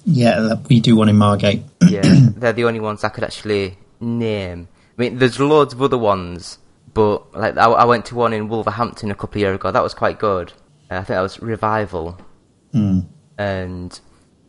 Yeah, 0.06 0.56
we 0.70 0.80
do 0.80 0.96
one 0.96 1.10
in 1.10 1.18
Margate. 1.18 1.64
yeah, 1.90 2.02
they're 2.36 2.54
the 2.54 2.66
only 2.66 2.80
ones 2.80 3.04
I 3.04 3.10
could 3.10 3.24
actually 3.24 3.78
name. 4.00 4.68
I 4.98 5.02
mean, 5.02 5.18
there's 5.18 5.40
loads 5.40 5.74
of 5.74 5.82
other 5.82 5.98
ones, 5.98 6.60
but 6.94 7.34
like 7.34 7.58
I, 7.58 7.66
I 7.66 7.86
went 7.86 8.06
to 8.08 8.16
one 8.16 8.34
in 8.34 8.48
Wolverhampton 8.48 9.12
a 9.12 9.16
couple 9.16 9.40
of 9.40 9.42
years 9.42 9.56
ago. 9.56 9.72
That 9.72 9.84
was 9.84 9.94
quite 9.94 10.20
good. 10.20 10.54
Uh, 10.90 10.96
I 10.96 10.98
think 10.98 11.08
that 11.08 11.22
was 11.22 11.42
Revival, 11.42 12.18
mm. 12.74 13.06
and 13.38 14.00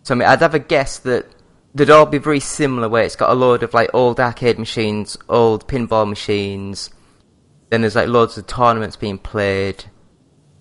so 0.03 0.15
I 0.15 0.19
mean, 0.19 0.29
I'd 0.29 0.41
have 0.41 0.55
a 0.55 0.59
guess 0.59 0.99
that 1.01 1.27
they'd 1.75 1.91
all 1.91 2.06
be 2.06 2.19
very 2.19 2.41
similar. 2.41 2.88
Where 2.88 3.05
it's 3.05 3.17
got 3.17 3.31
a 3.31 3.35
load 3.35 3.62
of 3.62 3.75
like 3.75 3.91
old 3.93 4.21
arcade 4.21 4.59
machines, 4.59 5.17
old 5.29 5.67
pinball 5.69 6.09
machines. 6.09 6.91
Then 7.71 7.81
there's 7.81 7.97
like 7.97 8.09
loads 8.09 8.38
of 8.38 8.47
tournaments 8.47 8.97
being 8.97 9.19
played, 9.19 9.85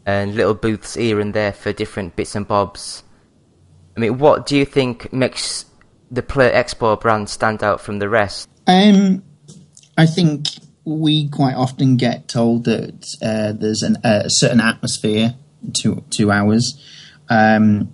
and 0.06 0.36
little 0.36 0.54
booths 0.54 0.96
here 0.96 1.20
and 1.20 1.34
there 1.34 1.54
for 1.54 1.72
different 1.72 2.16
bits 2.16 2.36
and 2.36 2.48
bobs. 2.48 3.04
I 3.96 4.00
mean, 4.00 4.18
what 4.18 4.46
do 4.46 4.58
you 4.58 4.66
think 4.66 5.14
makes 5.14 5.66
the 6.10 6.24
Play 6.24 6.52
Expo 6.52 7.00
brand 7.00 7.30
stand 7.30 7.64
out 7.64 7.80
from 7.80 8.00
the 8.00 8.10
rest? 8.10 8.50
Um, 8.66 9.24
I 9.98 10.06
think 10.06 10.48
we 10.86 11.30
quite 11.30 11.56
often 11.56 11.98
get 11.98 12.28
told 12.28 12.66
that 12.66 13.06
uh, 13.22 13.54
there's 13.54 13.84
an, 13.84 13.98
uh, 14.04 14.24
a 14.26 14.30
certain 14.30 14.60
atmosphere 14.60 15.36
to 15.78 16.04
to 16.12 16.32
ours. 16.32 16.82
Um, 17.30 17.94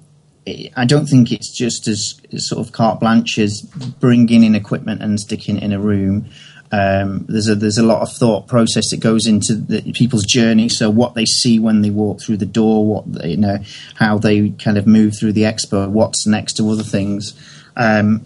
I 0.76 0.86
don't 0.86 1.06
think 1.06 1.32
it's 1.32 1.56
just 1.56 1.88
as, 1.88 2.20
sort 2.38 2.66
of 2.66 2.72
carte 2.72 3.00
blanche 3.00 3.38
as 3.40 3.62
bringing 4.00 4.44
in 4.44 4.56
equipment 4.56 5.02
and 5.02 5.20
sticking 5.20 5.58
it 5.58 5.64
in 5.64 5.74
a 5.74 5.80
room. 5.80 6.30
Um, 6.72 7.26
there's 7.28 7.48
a 7.48 7.56
there's 7.56 7.80
a 7.80 7.84
lot 7.84 8.04
of 8.04 8.12
thought 8.12 8.48
process 8.48 8.92
that 8.92 9.00
goes 9.00 9.26
into 9.26 9.56
the, 9.56 9.92
people's 9.94 10.26
journey. 10.26 10.70
So 10.70 10.90
what 10.90 11.16
they 11.16 11.26
see 11.26 11.58
when 11.58 11.82
they 11.82 11.90
walk 11.90 12.22
through 12.22 12.38
the 12.38 12.46
door, 12.46 12.86
what 12.86 13.12
they, 13.12 13.30
you 13.30 13.38
know, 13.38 13.58
how 13.96 14.20
they 14.20 14.50
kind 14.52 14.78
of 14.78 14.86
move 14.86 15.18
through 15.18 15.34
the 15.34 15.44
expo, 15.44 15.90
what's 15.90 16.28
next 16.28 16.54
to 16.58 16.70
other 16.70 16.84
things. 16.84 17.34
Um, 17.76 18.22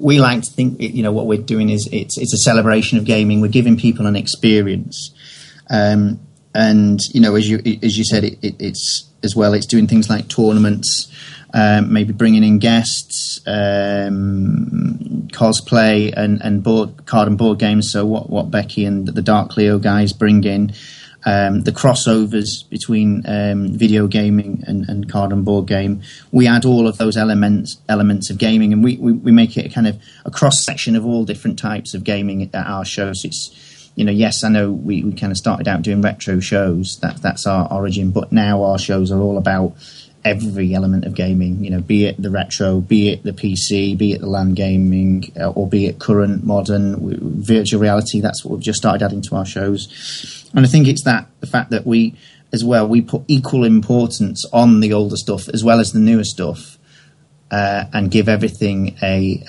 we 0.00 0.18
like 0.18 0.42
to 0.42 0.50
think, 0.50 0.80
you 0.80 1.02
know, 1.02 1.12
what 1.12 1.26
we're 1.26 1.38
doing 1.38 1.68
is 1.70 1.88
it's 1.92 2.18
it's 2.18 2.34
a 2.34 2.38
celebration 2.38 2.98
of 2.98 3.04
gaming. 3.04 3.40
We're 3.40 3.48
giving 3.48 3.76
people 3.76 4.06
an 4.06 4.16
experience, 4.16 5.14
um, 5.70 6.18
and 6.54 6.98
you 7.12 7.20
know, 7.20 7.36
as 7.36 7.48
you 7.48 7.58
as 7.82 7.96
you 7.96 8.04
said, 8.04 8.24
it, 8.24 8.38
it, 8.42 8.56
it's 8.58 9.08
as 9.22 9.36
well. 9.36 9.54
It's 9.54 9.66
doing 9.66 9.86
things 9.86 10.08
like 10.08 10.28
tournaments 10.28 11.12
um, 11.54 11.92
maybe 11.92 12.12
bringing 12.12 12.44
in 12.44 12.58
guests, 12.58 13.40
um, 13.46 15.28
cosplay, 15.32 16.12
and, 16.16 16.40
and 16.42 16.62
board 16.62 17.06
card 17.06 17.28
and 17.28 17.38
board 17.38 17.58
games. 17.58 17.90
So 17.90 18.04
what 18.04 18.30
what 18.30 18.50
Becky 18.50 18.84
and 18.84 19.06
the 19.06 19.22
Dark 19.22 19.50
Cleo 19.50 19.78
guys 19.78 20.12
bring 20.12 20.44
in. 20.44 20.72
Um, 21.28 21.62
the 21.62 21.72
crossovers 21.72 22.46
between 22.70 23.24
um, 23.26 23.72
video 23.72 24.06
gaming 24.06 24.62
and, 24.64 24.88
and, 24.88 25.10
card 25.10 25.32
and 25.32 25.44
board 25.44 25.66
game. 25.66 26.02
We 26.30 26.46
add 26.46 26.64
all 26.64 26.86
of 26.86 26.98
those 26.98 27.16
elements 27.16 27.78
elements 27.88 28.30
of 28.30 28.38
gaming, 28.38 28.72
and 28.72 28.84
we, 28.84 28.96
we, 28.98 29.10
we 29.10 29.32
make 29.32 29.56
it 29.56 29.66
a 29.66 29.68
kind 29.68 29.88
of 29.88 30.00
a 30.24 30.30
cross 30.30 30.64
section 30.64 30.94
of 30.94 31.04
all 31.04 31.24
different 31.24 31.58
types 31.58 31.94
of 31.94 32.04
gaming 32.04 32.42
at 32.42 32.54
our 32.54 32.84
shows. 32.84 33.24
It's 33.24 33.50
you 33.96 34.04
know, 34.04 34.12
yes, 34.12 34.44
I 34.44 34.50
know 34.50 34.70
we, 34.70 35.02
we 35.02 35.14
kind 35.14 35.32
of 35.32 35.38
started 35.38 35.66
out 35.66 35.82
doing 35.82 36.02
retro 36.02 36.38
shows. 36.38 36.98
That 37.00 37.20
that's 37.22 37.46
our 37.46 37.66
origin, 37.72 38.10
but 38.10 38.30
now 38.30 38.62
our 38.62 38.78
shows 38.78 39.10
are 39.10 39.20
all 39.20 39.38
about 39.38 39.74
every 40.26 40.74
element 40.74 41.04
of 41.04 41.14
gaming, 41.14 41.62
you 41.64 41.70
know, 41.70 41.80
be 41.80 42.04
it 42.04 42.20
the 42.20 42.30
retro, 42.30 42.80
be 42.80 43.10
it 43.10 43.22
the 43.22 43.32
PC, 43.32 43.96
be 43.96 44.12
it 44.12 44.20
the 44.20 44.26
LAN 44.26 44.54
gaming, 44.54 45.32
uh, 45.40 45.50
or 45.50 45.68
be 45.68 45.86
it 45.86 46.00
current, 46.00 46.44
modern, 46.44 46.96
virtual 47.42 47.80
reality. 47.80 48.20
That's 48.20 48.44
what 48.44 48.54
we've 48.54 48.62
just 48.62 48.78
started 48.78 49.04
adding 49.04 49.22
to 49.22 49.36
our 49.36 49.46
shows. 49.46 50.50
And 50.52 50.66
I 50.66 50.68
think 50.68 50.88
it's 50.88 51.04
that, 51.04 51.28
the 51.38 51.46
fact 51.46 51.70
that 51.70 51.86
we, 51.86 52.16
as 52.52 52.64
well, 52.64 52.88
we 52.88 53.02
put 53.02 53.22
equal 53.28 53.64
importance 53.64 54.44
on 54.52 54.80
the 54.80 54.92
older 54.92 55.16
stuff 55.16 55.48
as 55.48 55.62
well 55.62 55.78
as 55.78 55.92
the 55.92 56.00
newer 56.00 56.24
stuff. 56.24 56.76
Uh, 57.48 57.84
and 57.92 58.10
give 58.10 58.28
everything 58.28 58.96
a, 59.00 59.40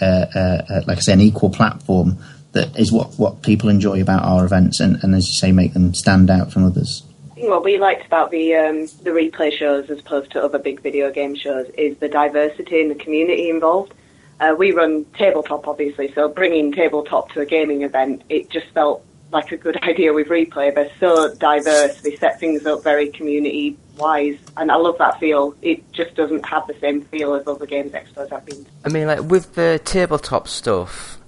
like 0.86 1.00
I 1.00 1.02
say, 1.02 1.14
an 1.14 1.22
equal 1.22 1.50
platform 1.50 2.20
that 2.52 2.78
is 2.78 2.92
what, 2.92 3.18
what 3.18 3.42
people 3.42 3.70
enjoy 3.70 4.00
about 4.04 4.22
our 4.22 4.46
events, 4.46 4.80
and, 4.80 5.04
and 5.04 5.16
as 5.16 5.26
you 5.26 5.34
say, 5.34 5.52
make 5.52 5.74
them 5.74 5.96
stand 5.96 6.30
out 6.30 6.54
from 6.54 6.64
others 6.64 7.02
what 7.40 7.64
we 7.64 7.78
liked 7.78 8.06
about 8.06 8.32
the 8.32 8.56
um, 8.56 8.82
the 9.04 9.12
replay 9.12 9.52
shows 9.52 9.90
as 9.90 10.00
opposed 10.00 10.32
to 10.32 10.44
other 10.44 10.60
big 10.60 10.82
video 10.82 11.12
game 11.12 11.36
shows 11.36 11.68
is 11.78 11.98
the 11.98 12.10
diversity 12.10 12.82
in 12.82 12.90
the 12.90 12.96
community 12.96 13.50
involved. 13.50 13.94
Uh, 14.40 14.56
we 14.58 14.72
run 14.72 15.06
tabletop, 15.18 15.68
obviously, 15.68 16.12
so 16.14 16.30
bringing 16.30 16.72
tabletop 16.72 17.32
to 17.32 17.42
a 17.42 17.46
gaming 17.46 17.82
event, 17.82 18.22
it 18.30 18.50
just 18.52 18.68
felt 18.68 19.04
like 19.32 19.52
a 19.52 19.58
good 19.58 19.78
idea 19.84 20.14
with 20.14 20.28
replay. 20.28 20.74
They're 20.74 20.92
so 21.00 21.34
diverse; 21.36 22.02
they 22.02 22.16
set 22.16 22.40
things 22.40 22.66
up 22.66 22.84
very 22.84 23.10
community 23.10 23.78
wise, 23.98 24.38
and 24.58 24.72
I 24.72 24.76
love 24.76 24.98
that 25.00 25.20
feel. 25.20 25.56
It 25.62 25.92
just 25.92 26.16
doesn't 26.16 26.46
have 26.46 26.68
the 26.68 26.76
same 26.80 27.02
feel 27.02 27.34
as 27.34 27.48
other 27.48 27.66
games 27.66 27.92
expos 27.92 28.32
I've 28.32 28.46
been. 28.46 28.66
I 28.86 28.90
mean, 28.90 29.08
like 29.08 29.22
with 29.22 29.56
the 29.56 29.82
tabletop 29.84 30.48
stuff, 30.48 31.20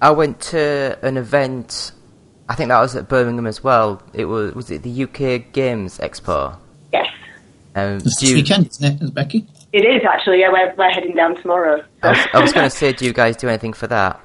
I 0.00 0.10
went 0.10 0.40
to 0.40 0.98
an 1.02 1.16
event. 1.16 1.92
I 2.52 2.54
think 2.54 2.68
that 2.68 2.80
was 2.80 2.94
at 2.94 3.08
Birmingham 3.08 3.46
as 3.46 3.64
well. 3.64 4.02
It 4.12 4.26
was 4.26 4.54
was 4.54 4.70
it 4.70 4.82
the 4.82 5.04
UK 5.04 5.50
Games 5.52 5.96
Expo? 5.96 6.54
Yes, 6.92 7.06
Um, 7.74 7.94
It's 7.94 8.04
this 8.20 8.22
you- 8.22 8.34
weekend, 8.36 8.66
isn't 8.66 9.02
it, 9.02 9.14
Becky? 9.14 9.46
it 9.72 9.86
is 9.86 10.02
actually. 10.04 10.40
Yeah, 10.40 10.50
we're, 10.52 10.74
we're 10.76 10.90
heading 10.90 11.16
down 11.16 11.36
tomorrow. 11.40 11.82
I 12.02 12.08
was, 12.10 12.42
was 12.42 12.52
going 12.52 12.68
to 12.68 12.76
say, 12.76 12.92
do 12.92 13.06
you 13.06 13.14
guys 13.14 13.38
do 13.38 13.48
anything 13.48 13.72
for 13.72 13.86
that? 13.86 14.20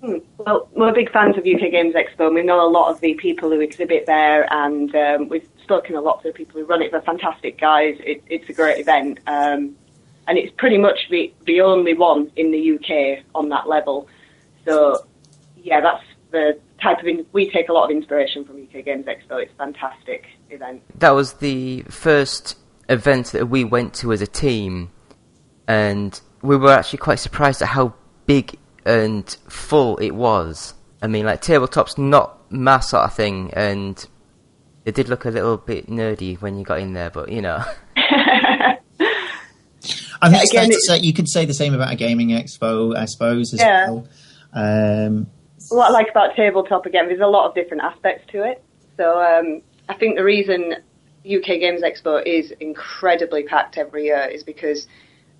Hmm. 0.00 0.18
Well, 0.38 0.68
we're 0.76 0.92
big 0.92 1.10
fans 1.10 1.36
of 1.36 1.44
UK 1.44 1.72
Games 1.72 1.96
Expo. 1.96 2.26
and 2.26 2.34
We 2.36 2.42
know 2.44 2.64
a 2.64 2.70
lot 2.70 2.92
of 2.92 3.00
the 3.00 3.14
people 3.14 3.50
who 3.50 3.58
exhibit 3.60 4.06
there, 4.06 4.46
and 4.52 4.94
um, 4.94 5.28
we've 5.28 5.48
spoken 5.64 5.96
a 5.96 6.00
lot 6.00 6.22
to 6.22 6.28
the 6.28 6.32
people 6.32 6.60
who 6.60 6.66
run 6.66 6.80
it. 6.80 6.92
They're 6.92 7.02
fantastic 7.02 7.58
guys. 7.60 7.96
It, 8.04 8.22
it's 8.28 8.48
a 8.48 8.52
great 8.52 8.78
event, 8.78 9.18
um, 9.26 9.74
and 10.28 10.38
it's 10.38 10.52
pretty 10.56 10.78
much 10.78 11.08
the 11.10 11.32
the 11.44 11.60
only 11.60 11.94
one 11.94 12.30
in 12.36 12.52
the 12.52 12.74
UK 12.76 13.24
on 13.34 13.48
that 13.48 13.66
level. 13.68 14.06
So, 14.64 15.04
yeah, 15.60 15.80
that's 15.80 16.04
the 16.30 16.56
type 16.84 17.00
of 17.00 17.06
in- 17.06 17.26
we 17.32 17.50
take 17.50 17.68
a 17.68 17.72
lot 17.72 17.84
of 17.86 17.90
inspiration 17.90 18.44
from 18.44 18.62
UK 18.62 18.84
Games 18.84 19.06
Expo. 19.06 19.42
It's 19.42 19.52
a 19.52 19.56
fantastic 19.56 20.26
event. 20.50 20.82
That 21.00 21.10
was 21.10 21.34
the 21.34 21.82
first 21.88 22.56
event 22.88 23.28
that 23.32 23.46
we 23.46 23.64
went 23.64 23.94
to 23.94 24.12
as 24.12 24.20
a 24.22 24.26
team, 24.26 24.90
and 25.66 26.20
we 26.42 26.56
were 26.56 26.70
actually 26.70 26.98
quite 26.98 27.18
surprised 27.18 27.60
at 27.62 27.68
how 27.68 27.94
big 28.26 28.56
and 28.86 29.26
full 29.48 29.96
it 29.96 30.12
was. 30.12 30.74
I 31.02 31.06
mean, 31.08 31.24
like 31.26 31.40
tabletop's 31.40 31.98
not 31.98 32.50
my 32.52 32.78
sort 32.80 33.04
of 33.04 33.14
thing, 33.14 33.50
and 33.54 34.06
it 34.84 34.94
did 34.94 35.08
look 35.08 35.24
a 35.24 35.30
little 35.30 35.56
bit 35.56 35.88
nerdy 35.88 36.40
when 36.40 36.58
you 36.58 36.64
got 36.64 36.78
in 36.80 36.92
there, 36.92 37.10
but 37.10 37.30
you 37.32 37.40
know. 37.42 37.64
I 40.22 40.30
think 40.30 40.42
it's 40.42 40.52
Again, 40.52 40.70
fair 40.70 40.78
say, 40.80 40.98
you 41.00 41.12
could 41.12 41.28
say 41.28 41.44
the 41.44 41.52
same 41.54 41.74
about 41.74 41.92
a 41.92 41.96
gaming 41.96 42.28
expo, 42.28 42.96
I 42.96 43.04
suppose, 43.04 43.52
as 43.52 43.60
Yeah. 43.60 43.90
well. 43.90 44.08
Um, 44.54 45.26
what 45.70 45.88
I 45.88 45.92
like 45.92 46.10
about 46.10 46.36
tabletop 46.36 46.86
again, 46.86 47.08
there's 47.08 47.20
a 47.20 47.26
lot 47.26 47.48
of 47.48 47.54
different 47.54 47.82
aspects 47.82 48.30
to 48.32 48.44
it. 48.44 48.62
So 48.96 49.20
um, 49.20 49.62
I 49.88 49.94
think 49.94 50.16
the 50.16 50.24
reason 50.24 50.74
UK 51.24 51.60
Games 51.60 51.82
Expo 51.82 52.24
is 52.24 52.52
incredibly 52.60 53.44
packed 53.44 53.78
every 53.78 54.04
year 54.04 54.28
is 54.30 54.42
because 54.42 54.86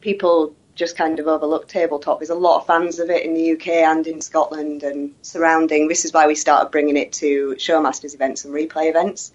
people 0.01 0.55
just 0.75 0.97
kind 0.97 1.21
of 1.21 1.27
overlook 1.27 1.69
tabletop. 1.69 2.19
There's 2.19 2.31
a 2.31 2.35
lot 2.35 2.61
of 2.61 2.67
fans 2.67 2.99
of 2.99 3.11
it 3.11 3.25
in 3.25 3.35
the 3.35 3.53
UK 3.53 3.69
and 3.69 4.07
in 4.07 4.21
Scotland 4.21 4.83
and 4.83 5.15
surrounding. 5.23 5.89
This 5.89 6.05
is 6.05 6.13
why 6.13 6.27
we 6.27 6.35
started 6.35 6.71
bringing 6.71 6.97
it 6.97 7.13
to 7.15 7.55
Showmasters 7.59 8.15
events 8.15 8.45
and 8.45 8.53
replay 8.53 8.89
events, 8.89 9.33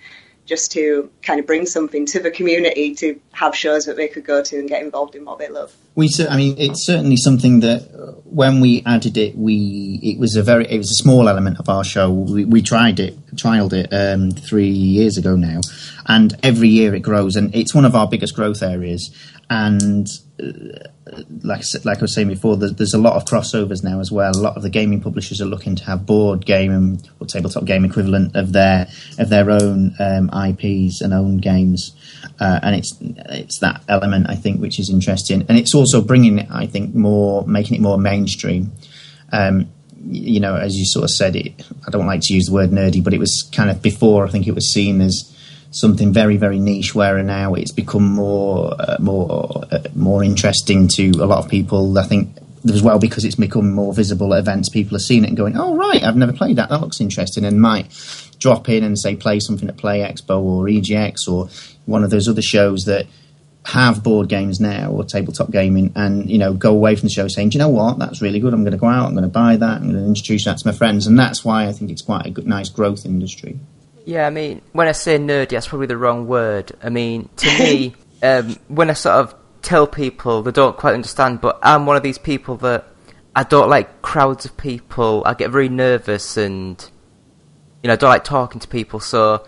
just 0.50 0.72
to 0.72 1.10
kind 1.22 1.40
of 1.40 1.46
bring 1.46 1.68
something 1.68 2.08
to 2.08 2.20
the 2.20 2.32
community 2.32 2.96
to 2.96 3.22
have 3.34 3.56
shows 3.56 3.86
that 3.86 3.96
they 3.96 4.08
could 4.08 4.26
go 4.26 4.44
to 4.44 4.58
and 4.58 4.68
get 4.68 4.82
involved 4.82 5.14
in 5.14 5.24
what 5.24 5.38
they 5.38 5.48
love. 5.48 5.72
we, 5.94 6.10
I 6.28 6.36
mean, 6.36 6.56
it's 6.58 6.86
certainly 6.88 7.18
something 7.18 7.60
that 7.60 7.84
uh, 7.94 8.14
when 8.24 8.60
we 8.60 8.82
added 8.84 9.16
it, 9.16 9.38
we 9.38 10.00
it 10.02 10.20
was 10.20 10.36
a 10.36 10.42
very, 10.42 10.66
it 10.66 10.78
was 10.78 10.90
a 10.90 11.04
small 11.04 11.30
element 11.30 11.60
of 11.60 11.70
our 11.70 11.84
show. 11.84 12.12
We, 12.12 12.46
we 12.46 12.64
tried 12.64 13.00
it, 13.00 13.14
trialed 13.36 13.74
it 13.74 13.94
um, 13.94 14.32
three 14.32 14.70
years 14.70 15.18
ago 15.18 15.36
now, 15.36 15.62
and 16.08 16.36
every 16.42 16.70
year 16.70 16.96
it 16.96 17.02
grows, 17.02 17.36
and 17.36 17.54
it's 17.54 17.76
one 17.76 17.86
of 17.86 17.94
our 17.96 18.10
biggest 18.10 18.36
growth 18.36 18.64
areas. 18.64 19.16
And 19.52 20.08
like 21.44 21.64
like 21.84 21.98
I 21.98 22.02
was 22.02 22.14
saying 22.14 22.28
before, 22.28 22.58
there's, 22.58 22.74
there's 22.74 22.94
a 22.94 23.00
lot 23.00 23.16
of 23.16 23.26
crossovers 23.26 23.84
now 23.84 24.00
as 24.00 24.12
well. 24.12 24.32
A 24.36 24.40
lot 24.40 24.56
of 24.56 24.64
the 24.64 24.70
gaming 24.70 25.02
publishers 25.02 25.42
are 25.42 25.46
looking 25.46 25.76
to 25.76 25.84
have 25.86 26.06
board 26.06 26.46
game 26.46 27.00
or 27.20 27.26
tabletop 27.26 27.66
game 27.66 27.86
equivalent 27.86 28.36
of 28.36 28.54
their 28.54 28.88
of 29.18 29.30
their 29.30 29.50
own 29.50 29.96
um, 30.00 30.30
IPs 30.30 31.02
and 31.02 31.14
own 31.14 31.38
games, 31.38 31.96
uh, 32.40 32.60
and 32.64 32.76
it's 32.76 32.98
it's 33.02 33.60
that 33.60 33.84
element 33.88 34.30
I 34.30 34.36
think 34.36 34.62
which 34.62 34.80
is 34.80 34.90
interesting, 34.90 35.46
and 35.50 35.58
it's 35.58 35.74
also 35.74 36.02
bringing 36.02 36.40
I 36.52 36.68
think 36.68 36.94
more 36.96 37.46
making 37.48 37.76
it 37.76 37.82
more 37.82 37.98
mainstream. 37.98 38.72
Um, 39.32 39.70
you 40.06 40.40
know, 40.40 40.56
as 40.56 40.78
you 40.78 40.86
sort 40.86 41.04
of 41.04 41.10
said, 41.10 41.36
it. 41.36 41.54
I 41.86 41.92
don't 41.92 42.08
like 42.08 42.22
to 42.24 42.34
use 42.34 42.46
the 42.46 42.54
word 42.54 42.70
nerdy, 42.70 43.04
but 43.04 43.14
it 43.14 43.20
was 43.20 43.50
kind 43.54 43.70
of 43.70 43.82
before. 43.82 44.26
I 44.26 44.30
think 44.30 44.48
it 44.48 44.56
was 44.56 44.72
seen 44.74 45.02
as 45.02 45.36
something 45.72 46.14
very, 46.14 46.38
very 46.38 46.60
niche. 46.60 46.96
Where 46.96 47.22
now 47.24 47.54
it's 47.54 47.72
become 47.72 48.04
more, 48.04 48.74
uh, 48.80 48.98
more, 49.00 49.64
uh, 49.72 49.80
more 49.96 50.24
interesting 50.24 50.88
to 50.96 51.10
a 51.20 51.26
lot 51.26 51.44
of 51.44 51.50
people. 51.50 51.98
I 51.98 52.04
think 52.04 52.30
as 52.66 52.84
well 52.84 53.00
because 53.00 53.24
it's 53.24 53.36
become 53.36 53.72
more 53.72 53.94
visible 53.94 54.34
at 54.34 54.40
events. 54.40 54.70
People 54.70 54.98
are 54.98 55.00
seeing 55.00 55.24
it 55.24 55.28
and 55.28 55.38
going, 55.38 55.56
"Oh, 55.58 55.76
right, 55.76 56.04
I've 56.04 56.18
never 56.18 56.34
played 56.34 56.58
that. 56.58 56.70
That 56.70 56.82
looks 56.82 57.00
interesting," 57.00 57.46
and 57.46 57.62
might 57.62 57.88
drop 58.40 58.70
in 58.70 58.84
and 58.84 58.98
say 58.98 59.16
play 59.16 59.40
something 59.40 59.68
at 59.68 59.78
Play 59.78 60.00
Expo 60.00 60.42
or 60.42 60.68
EGX 60.68 61.28
or 61.28 61.50
one 61.86 62.04
of 62.04 62.10
those 62.10 62.28
other 62.28 62.42
shows 62.42 62.86
that 62.86 63.06
have 63.66 64.04
board 64.04 64.30
games 64.30 64.60
now 64.60 64.90
or 64.90 65.04
tabletop 65.04 65.52
gaming 65.52 65.92
and 65.96 66.30
you 66.30 66.38
know 66.38 66.54
go 66.54 66.72
away 66.72 66.96
from 66.96 67.08
the 67.08 67.14
show 67.14 67.28
saying 67.28 67.50
do 67.50 67.58
you 67.58 67.60
know 67.60 67.70
what 67.70 68.00
that's 68.00 68.22
really 68.22 68.40
good 68.40 68.54
i'm 68.54 68.64
going 68.64 68.72
to 68.72 68.78
go 68.78 68.88
out 68.88 69.06
i'm 69.06 69.14
going 69.14 69.22
to 69.22 69.28
buy 69.28 69.58
that 69.58 69.82
i'm 69.82 69.92
going 69.92 70.02
to 70.02 70.06
introduce 70.06 70.46
that 70.46 70.58
to 70.58 70.66
my 70.66 70.72
friends 70.72 71.06
and 71.06 71.20
that's 71.20 71.44
why 71.44 71.68
i 71.68 71.72
think 71.72 71.92
it's 71.92 72.02
quite 72.02 72.26
a 72.26 72.30
good 72.30 72.48
nice 72.48 72.70
growth 72.70 73.06
industry 73.06 73.60
Yeah, 74.10 74.26
I 74.26 74.32
mean, 74.32 74.64
when 74.72 74.88
I 74.88 74.94
say 74.94 75.20
nerdy, 75.20 75.50
that's 75.50 75.68
probably 75.68 75.86
the 75.86 75.96
wrong 75.96 76.26
word. 76.26 76.72
I 76.82 76.90
mean, 76.90 77.30
to 77.38 77.60
me, 77.60 77.94
um, 78.24 78.56
when 78.68 78.90
I 78.90 78.94
sort 78.94 79.18
of 79.18 79.36
tell 79.62 79.86
people 79.86 80.42
they 80.42 80.50
don't 80.52 80.76
quite 80.76 80.96
understand, 80.96 81.42
but 81.42 81.60
I'm 81.62 81.86
one 81.86 81.96
of 81.96 82.02
these 82.02 82.18
people 82.18 82.58
that 82.58 82.88
I 83.36 83.44
don't 83.44 83.70
like 83.70 84.02
crowds 84.02 84.46
of 84.46 84.58
people. 84.58 85.22
I 85.28 85.36
get 85.36 85.52
very 85.52 85.70
nervous 85.70 86.38
and, 86.38 86.84
you 87.84 87.88
know, 87.90 87.94
I 87.94 87.98
don't 87.98 88.10
like 88.10 88.24
talking 88.24 88.60
to 88.60 88.68
people. 88.68 89.00
So, 89.00 89.46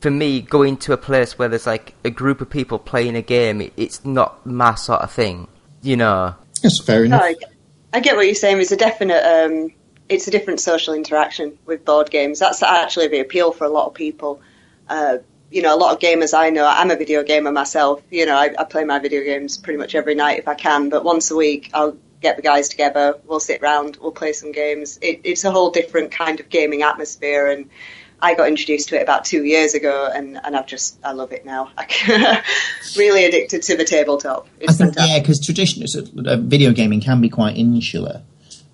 for 0.00 0.10
me, 0.10 0.40
going 0.40 0.76
to 0.78 0.92
a 0.92 0.96
place 0.96 1.38
where 1.38 1.48
there's 1.48 1.68
like 1.68 1.94
a 2.04 2.10
group 2.10 2.40
of 2.40 2.50
people 2.50 2.80
playing 2.80 3.14
a 3.14 3.22
game, 3.22 3.60
it, 3.60 3.72
it's 3.76 4.04
not 4.04 4.44
my 4.44 4.74
sort 4.74 5.02
of 5.02 5.12
thing. 5.12 5.46
You 5.82 5.96
know? 5.96 6.34
yes 6.64 6.80
fair 6.80 7.06
No, 7.06 7.18
I, 7.18 7.34
get- 7.34 7.52
I 7.92 8.00
get 8.00 8.16
what 8.16 8.26
you're 8.26 8.34
saying. 8.34 8.60
It's 8.60 8.72
a 8.72 8.76
definite, 8.76 9.22
um, 9.24 9.70
it's 10.10 10.26
a 10.26 10.30
different 10.30 10.60
social 10.60 10.92
interaction 10.92 11.56
with 11.64 11.84
board 11.84 12.10
games. 12.10 12.40
That's 12.40 12.62
actually 12.62 13.08
the 13.08 13.20
appeal 13.20 13.52
for 13.52 13.64
a 13.64 13.68
lot 13.68 13.86
of 13.86 13.94
people. 13.94 14.40
Uh, 14.88 15.18
you 15.50 15.62
know, 15.62 15.74
a 15.74 15.78
lot 15.78 15.94
of 15.94 16.00
gamers 16.00 16.36
I 16.36 16.50
know. 16.50 16.66
I'm 16.66 16.90
a 16.90 16.96
video 16.96 17.22
gamer 17.22 17.52
myself. 17.52 18.02
You 18.10 18.26
know, 18.26 18.36
I, 18.36 18.50
I 18.58 18.64
play 18.64 18.84
my 18.84 18.98
video 18.98 19.22
games 19.22 19.56
pretty 19.56 19.78
much 19.78 19.94
every 19.94 20.16
night 20.16 20.40
if 20.40 20.48
I 20.48 20.54
can. 20.54 20.88
But 20.88 21.04
once 21.04 21.30
a 21.30 21.36
week, 21.36 21.70
I'll 21.72 21.96
get 22.20 22.36
the 22.36 22.42
guys 22.42 22.68
together. 22.68 23.18
We'll 23.24 23.40
sit 23.40 23.62
round. 23.62 23.98
We'll 24.00 24.10
play 24.10 24.32
some 24.32 24.52
games. 24.52 24.98
It, 25.00 25.20
it's 25.24 25.44
a 25.44 25.50
whole 25.52 25.70
different 25.70 26.10
kind 26.10 26.40
of 26.40 26.48
gaming 26.48 26.82
atmosphere, 26.82 27.48
and 27.48 27.70
I 28.20 28.34
got 28.34 28.48
introduced 28.48 28.88
to 28.90 28.98
it 28.98 29.02
about 29.02 29.24
two 29.24 29.44
years 29.44 29.74
ago, 29.74 30.10
and, 30.12 30.40
and 30.42 30.56
I've 30.56 30.66
just 30.66 30.98
I 31.04 31.12
love 31.12 31.32
it 31.32 31.46
now. 31.46 31.70
really 32.96 33.24
addicted 33.24 33.62
to 33.62 33.76
the 33.76 33.84
tabletop. 33.84 34.48
It's 34.58 34.74
I 34.74 34.76
think 34.76 34.94
fantastic. 34.94 35.10
yeah, 35.10 35.20
because 35.20 35.40
traditional 35.40 35.86
so, 35.86 36.04
uh, 36.26 36.36
video 36.36 36.72
gaming 36.72 37.00
can 37.00 37.20
be 37.20 37.28
quite 37.28 37.56
insular. 37.56 38.22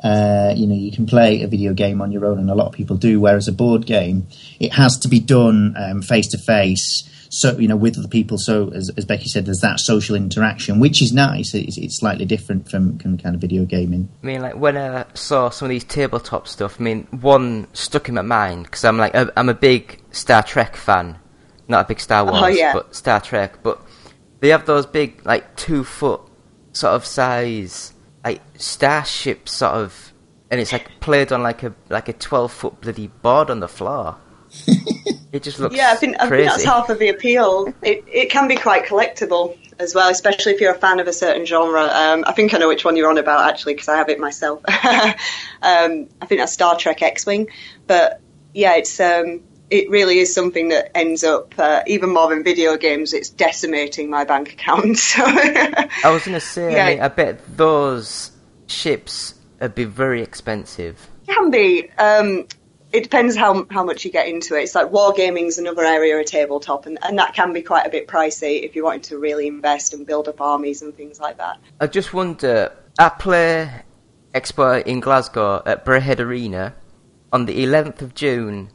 Uh, 0.03 0.53
you 0.57 0.67
know, 0.67 0.75
you 0.75 0.93
can 0.93 1.07
play 1.07 1.43
a 1.43 1.47
video 1.49 1.73
game 1.73 2.01
on 2.03 2.13
your 2.13 2.27
own, 2.27 2.39
and 2.39 2.51
a 2.51 2.55
lot 2.55 2.67
of 2.67 2.73
people 2.75 2.97
do. 2.97 3.19
Whereas 3.21 3.49
a 3.49 3.53
board 3.53 3.87
game, 3.87 4.27
it 4.61 4.73
has 4.75 4.99
to 4.99 5.09
be 5.09 5.21
done 5.21 5.75
face 6.03 6.29
to 6.29 6.39
face. 6.39 7.11
So 7.29 7.59
you 7.59 7.67
know, 7.67 7.77
with 7.77 7.99
other 7.99 8.07
people. 8.09 8.39
So 8.39 8.71
as, 8.73 8.89
as 8.97 9.05
Becky 9.05 9.29
said, 9.29 9.47
there's 9.47 9.59
that 9.61 9.81
social 9.81 10.15
interaction, 10.15 10.79
which 10.79 11.03
is 11.03 11.13
nice. 11.13 11.55
It's, 11.55 11.77
it's 11.77 11.99
slightly 11.99 12.25
different 12.25 12.71
from 12.71 12.99
from 12.99 13.19
kind 13.19 13.35
of 13.35 13.41
video 13.41 13.65
gaming. 13.65 14.09
I 14.23 14.27
mean, 14.27 14.41
like 14.43 14.55
when 14.57 14.77
I 14.77 15.07
saw 15.15 15.51
some 15.51 15.67
of 15.67 15.71
these 15.71 15.83
tabletop 15.85 16.47
stuff, 16.47 16.81
I 16.81 16.85
mean, 16.85 17.09
one 17.11 17.67
stuck 17.73 18.09
in 18.09 18.15
my 18.15 18.23
mind 18.23 18.65
because 18.65 18.85
I'm 18.85 18.97
like, 18.97 19.15
a- 19.15 19.33
I'm 19.37 19.49
a 19.49 19.55
big 19.55 20.01
Star 20.13 20.43
Trek 20.43 20.77
fan, 20.77 21.19
not 21.69 21.87
a 21.87 21.89
big 21.89 22.01
Star 22.01 22.25
Wars, 22.25 22.41
Oh, 22.43 22.47
yeah. 22.47 22.73
but 22.73 22.95
Star 22.95 23.21
Trek. 23.21 23.59
But 23.63 23.81
they 24.41 24.49
have 24.51 24.65
those 24.67 24.87
big, 24.87 25.27
like 25.27 25.57
two 25.57 25.83
foot 25.83 26.21
sort 26.73 26.95
of 26.95 27.05
size, 27.05 27.93
like 28.27 28.43
starship 28.57 29.49
sort 29.49 29.75
of, 29.75 30.13
and 30.51 30.61
it's 30.61 30.73
like 30.73 31.01
played 31.01 31.33
on 31.33 31.43
like 31.43 31.63
a 31.63 31.75
like 31.89 32.09
a 32.09 32.13
twelve 32.13 32.53
foot 32.53 32.81
bloody 32.81 33.07
board 33.07 33.51
on 33.51 33.61
the 33.61 33.69
floor. 33.69 34.17
it 35.33 35.43
just 35.43 35.61
looks 35.61 35.77
Yeah, 35.77 35.91
I 35.93 35.97
think, 35.97 36.17
I 36.19 36.29
think 36.29 36.49
that's 36.49 36.65
half 36.65 36.89
of 36.89 36.99
the 36.99 37.09
appeal. 37.09 37.73
It, 37.83 38.05
it 38.07 38.31
can 38.31 38.49
be 38.49 38.57
quite 38.57 38.85
collectible 38.85 39.57
as 39.79 39.95
well, 39.95 40.09
especially 40.09 40.53
if 40.53 40.61
you're 40.61 40.73
a 40.73 40.79
fan 40.79 40.99
of 40.99 41.07
a 41.07 41.13
certain 41.13 41.45
genre. 41.45 41.83
Um, 41.83 42.25
I 42.27 42.33
think 42.33 42.55
I 42.55 42.59
know 42.59 42.69
which 42.69 42.85
one 42.85 42.97
you're 42.97 43.11
on 43.11 43.19
about 43.19 43.49
actually 43.49 43.75
because 43.75 43.89
I 43.89 43.97
have 43.97 44.09
it 44.09 44.19
myself. 44.19 44.61
um, 44.69 46.09
I 46.21 46.27
think 46.27 46.41
that's 46.41 46.53
Star 46.53 46.77
Trek 46.77 47.03
X-wing, 47.03 47.49
but 47.87 48.21
yeah, 48.55 48.77
it's 48.77 48.99
um, 48.99 49.43
it 49.71 49.91
really 49.91 50.19
is 50.19 50.33
something 50.35 50.69
that 50.69 50.97
ends 50.97 51.25
up 51.25 51.55
uh, 51.59 51.83
even 51.87 52.11
more 52.11 52.29
than 52.29 52.45
video 52.45 52.77
games. 52.77 53.13
It's 53.13 53.29
decimating 53.29 54.11
my 54.11 54.25
bank 54.25 54.53
account. 54.53 54.99
So 54.99 55.23
I 55.25 56.11
was 56.11 56.25
gonna 56.25 56.41
say, 56.41 56.73
Yeah. 56.73 56.87
I, 56.87 56.91
mean, 56.91 57.01
I 57.01 57.09
bet 57.09 57.57
those 57.57 58.31
ships 58.67 59.35
would 59.61 59.75
be 59.75 59.85
very 59.85 60.23
expensive. 60.23 61.09
can 61.27 61.51
be. 61.51 61.91
Um, 61.99 62.47
it 62.93 63.03
depends 63.03 63.37
how 63.37 63.67
how 63.71 63.85
much 63.85 64.05
you 64.05 64.13
get 64.13 64.29
into 64.29 64.57
it. 64.57 64.63
It's 64.63 64.75
like 64.75 64.91
wargaming's 64.91 65.59
another 65.59 65.85
area 65.85 66.19
of 66.19 66.27
tabletop, 66.27 66.87
and, 66.87 66.99
and 67.03 67.19
that 67.19 67.35
can 67.35 67.53
be 67.53 67.63
quite 67.63 67.87
a 67.87 67.91
bit 67.91 68.07
pricey 68.07 68.63
if 68.63 68.75
you're 68.77 68.85
wanting 68.85 69.03
to 69.03 69.19
really 69.19 69.49
invest 69.49 69.93
and 69.93 70.07
build 70.07 70.29
up 70.29 70.41
armies 70.41 70.83
and 70.83 70.97
things 70.97 71.19
like 71.21 71.39
that. 71.39 71.59
I 71.81 71.89
just 71.89 72.15
wonder, 72.15 72.73
at 72.99 73.19
Play 73.19 73.71
Expo 74.35 74.83
in 74.87 75.01
Glasgow 75.01 75.63
at 75.67 75.85
Braehead 75.85 76.21
Arena 76.21 76.75
on 77.33 77.47
the 77.47 77.65
11th 77.65 78.03
of 78.03 78.15
June, 78.15 78.71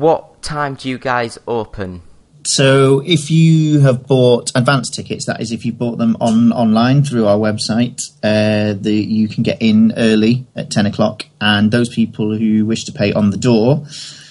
what 0.00 0.42
time 0.42 0.74
do 0.74 0.88
you 0.88 0.98
guys 0.98 1.38
open? 1.46 2.02
So 2.46 3.00
if 3.06 3.30
you 3.30 3.80
have 3.80 4.06
bought 4.06 4.52
advance 4.54 4.90
tickets, 4.90 5.24
that 5.24 5.40
is, 5.40 5.50
if 5.50 5.64
you 5.64 5.72
bought 5.72 5.96
them 5.96 6.14
on 6.20 6.52
online 6.52 7.02
through 7.02 7.26
our 7.26 7.38
website, 7.38 7.98
uh, 8.22 8.74
the, 8.78 8.92
you 8.92 9.28
can 9.28 9.42
get 9.42 9.62
in 9.62 9.94
early 9.96 10.46
at 10.54 10.70
ten 10.70 10.84
o'clock, 10.84 11.24
and 11.40 11.70
those 11.70 11.88
people 11.88 12.36
who 12.36 12.66
wish 12.66 12.84
to 12.84 12.92
pay 12.92 13.14
on 13.14 13.30
the 13.30 13.38
door, 13.38 13.86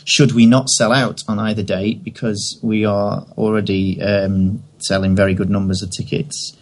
should 0.06 0.34
we 0.34 0.46
not 0.46 0.70
sell 0.70 0.92
out 0.92 1.24
on 1.28 1.40
either 1.40 1.64
day, 1.64 1.96
because 1.96 2.60
we 2.62 2.86
are 2.86 3.26
already 3.36 4.00
um, 4.04 4.64
selling 4.78 5.16
very 5.16 5.34
good 5.34 5.50
numbers 5.50 5.82
of 5.82 5.90
tickets. 5.90 6.56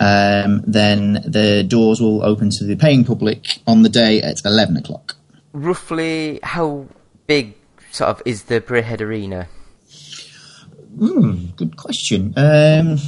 Um, 0.00 0.64
then 0.66 1.22
the 1.24 1.62
doors 1.62 2.00
will 2.00 2.24
open 2.24 2.50
to 2.50 2.64
the 2.64 2.74
paying 2.74 3.04
public 3.04 3.60
on 3.68 3.82
the 3.82 3.88
day 3.88 4.20
at 4.20 4.44
eleven 4.44 4.76
o'clock. 4.76 5.14
Roughly, 5.52 6.40
how 6.42 6.88
big 7.28 7.54
sort 7.90 8.10
of 8.10 8.22
is 8.24 8.44
the 8.44 8.60
Braehead 8.60 9.00
Arena? 9.00 9.48
Hmm, 10.98 11.46
good 11.56 11.76
question. 11.76 12.34
Um, 12.36 12.98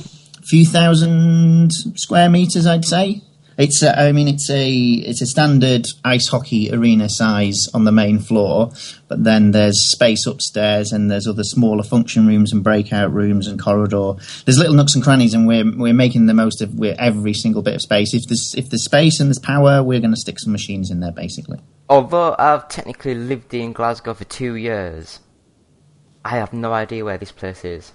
few 0.45 0.65
thousand 0.65 1.73
square 1.97 2.29
meters, 2.29 2.67
I'd 2.67 2.85
say. 2.85 3.23
It's, 3.61 3.83
a, 3.83 3.99
I 3.99 4.13
mean, 4.13 4.27
it's 4.27 4.49
a 4.49 4.73
it's 4.73 5.21
a 5.21 5.27
standard 5.27 5.87
ice 6.03 6.29
hockey 6.29 6.73
arena 6.73 7.11
size 7.11 7.69
on 7.75 7.85
the 7.85 7.93
main 7.93 8.19
floor, 8.19 8.71
but 9.07 9.23
then 9.23 9.51
there's 9.51 9.91
space 9.91 10.27
upstairs 10.27 10.93
and 10.93 11.11
there's 11.11 11.27
other 11.27 11.45
smaller 11.45 11.83
function 11.83 12.27
rooms 12.27 12.55
and 12.55 12.65
breakout 12.65 13.13
rooms 13.13 13.47
and 13.47 13.61
corridor. 13.61 14.15
There's 14.47 14.57
little 14.57 14.75
nooks 14.75 14.95
and 14.95 15.05
crannies, 15.05 15.35
and 15.35 15.47
we're 15.47 15.71
we're 15.77 15.93
making 15.93 16.25
the 16.25 16.33
most 16.33 16.63
of 16.63 16.83
every 16.83 17.35
single 17.35 17.61
bit 17.61 17.75
of 17.75 17.83
space. 17.83 18.15
If 18.15 18.29
there's 18.29 18.55
if 18.57 18.71
there's 18.71 18.85
space 18.85 19.21
and 19.21 19.29
there's 19.29 19.39
power, 19.39 19.83
we're 19.83 20.01
going 20.01 20.15
to 20.15 20.21
stick 20.21 20.39
some 20.39 20.53
machines 20.53 20.91
in 20.91 21.01
there, 21.01 21.13
basically. 21.13 21.59
Although 21.91 22.37
I've 22.39 22.69
technically 22.69 23.17
lived 23.17 23.53
in 23.53 23.73
Glasgow 23.73 24.15
for 24.15 24.25
two 24.25 24.55
years, 24.55 25.19
I 26.25 26.37
have 26.37 26.53
no 26.53 26.73
idea 26.73 27.05
where 27.05 27.19
this 27.19 27.33
place 27.33 27.65
is. 27.65 27.93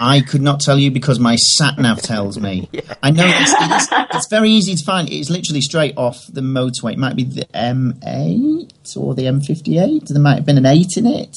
I 0.00 0.22
could 0.22 0.40
not 0.40 0.60
tell 0.60 0.78
you 0.78 0.90
because 0.90 1.20
my 1.20 1.36
sat 1.36 1.78
nav 1.78 2.00
tells 2.00 2.40
me. 2.40 2.70
I 3.02 3.10
know 3.10 3.26
it's, 3.26 3.52
it's, 3.54 4.14
it's 4.16 4.28
very 4.28 4.48
easy 4.48 4.74
to 4.74 4.84
find. 4.84 5.10
It's 5.10 5.28
literally 5.28 5.60
straight 5.60 5.92
off 5.98 6.18
the 6.26 6.40
motorway. 6.40 6.94
It 6.94 6.98
might 6.98 7.16
be 7.16 7.24
the 7.24 7.44
M8 7.54 8.96
or 8.96 9.14
the 9.14 9.24
M58. 9.24 10.08
There 10.08 10.22
might 10.22 10.36
have 10.36 10.46
been 10.46 10.58
an 10.58 10.64
8 10.64 10.96
in 10.96 11.06
it. 11.06 11.36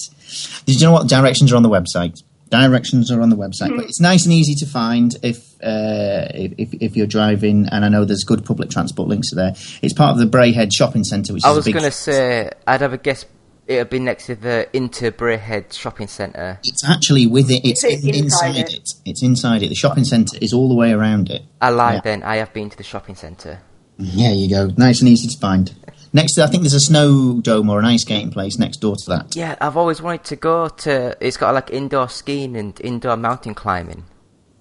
Did 0.66 0.80
you 0.80 0.88
know 0.88 0.94
what? 0.94 1.10
Directions 1.10 1.52
are 1.52 1.58
on 1.58 1.64
the 1.64 1.70
website. 1.70 2.24
Directions 2.50 3.12
are 3.12 3.22
on 3.22 3.30
the 3.30 3.36
website, 3.36 3.76
but 3.76 3.86
it's 3.86 4.00
nice 4.00 4.24
and 4.24 4.34
easy 4.34 4.56
to 4.56 4.66
find 4.66 5.16
if, 5.24 5.55
uh, 5.66 6.28
if 6.34 6.74
if 6.74 6.96
you're 6.96 7.08
driving. 7.08 7.68
And 7.72 7.84
I 7.84 7.90
know 7.90 8.06
there's 8.06 8.24
good 8.24 8.46
public 8.46 8.70
transport 8.70 9.08
links 9.10 9.32
there. 9.34 9.54
It's 9.82 9.94
part 9.94 10.12
of 10.12 10.18
the 10.20 10.26
Braehead 10.38 10.72
Shopping 10.74 11.04
Centre, 11.04 11.34
which 11.34 11.44
I 11.44 11.50
is 11.52 11.56
was 11.58 11.66
going 11.68 11.84
to 11.84 11.92
say, 11.92 12.50
I'd 12.68 12.82
have 12.82 12.94
a 12.94 12.98
guess 12.98 13.26
it'd 13.68 13.90
be 13.90 13.98
next 14.00 14.28
to 14.28 14.36
the 14.36 14.70
Intu 14.74 15.10
Braehead 15.12 15.74
shopping 15.74 16.08
centre. 16.08 16.60
It's 16.64 16.88
actually 16.88 17.26
with 17.26 17.50
it. 17.50 17.66
It's 17.68 17.84
It's 17.84 18.04
in, 18.04 18.14
inside 18.14 18.56
inside 18.56 18.70
it. 18.70 18.74
it. 18.74 18.90
It's 19.06 19.24
inside 19.24 19.64
it. 19.64 19.70
The 19.70 19.76
shopping 19.76 20.04
centre 20.04 20.38
is 20.40 20.54
all 20.54 20.70
the 20.70 20.76
way 20.76 20.92
around 20.92 21.30
it. 21.32 21.42
I 21.60 21.70
lied 21.70 21.96
Yeah. 21.96 22.02
then, 22.04 22.24
I 22.24 22.36
have 22.36 22.54
been 22.54 22.70
to 22.70 22.78
the 22.78 22.84
shopping 22.84 23.16
centre. 23.16 23.62
There 23.98 24.34
you 24.34 24.50
go. 24.50 24.68
Nice 24.78 25.00
and 25.00 25.10
easy 25.10 25.28
to 25.30 25.38
find. 25.40 25.74
Next, 26.14 26.36
to, 26.36 26.44
I 26.44 26.48
think 26.48 26.64
there's 26.64 26.74
a 26.76 26.80
snow 26.80 27.40
dome 27.42 27.70
or 27.70 27.80
an 27.80 27.86
ice 27.86 28.04
skating 28.04 28.30
place 28.30 28.60
next 28.60 28.78
door 28.78 28.96
to 28.98 29.10
that. 29.10 29.36
Yeah, 29.36 29.56
I've 29.60 29.78
always 29.78 30.02
wanted 30.02 30.26
to 30.26 30.36
go 30.36 30.68
to. 30.70 31.18
It's 31.20 31.38
got 31.38 31.54
like 31.56 31.72
indoor 31.72 32.08
skiing 32.08 32.56
and 32.56 32.80
indoor 32.82 33.18
mountain 33.18 33.54
climbing. 33.56 34.04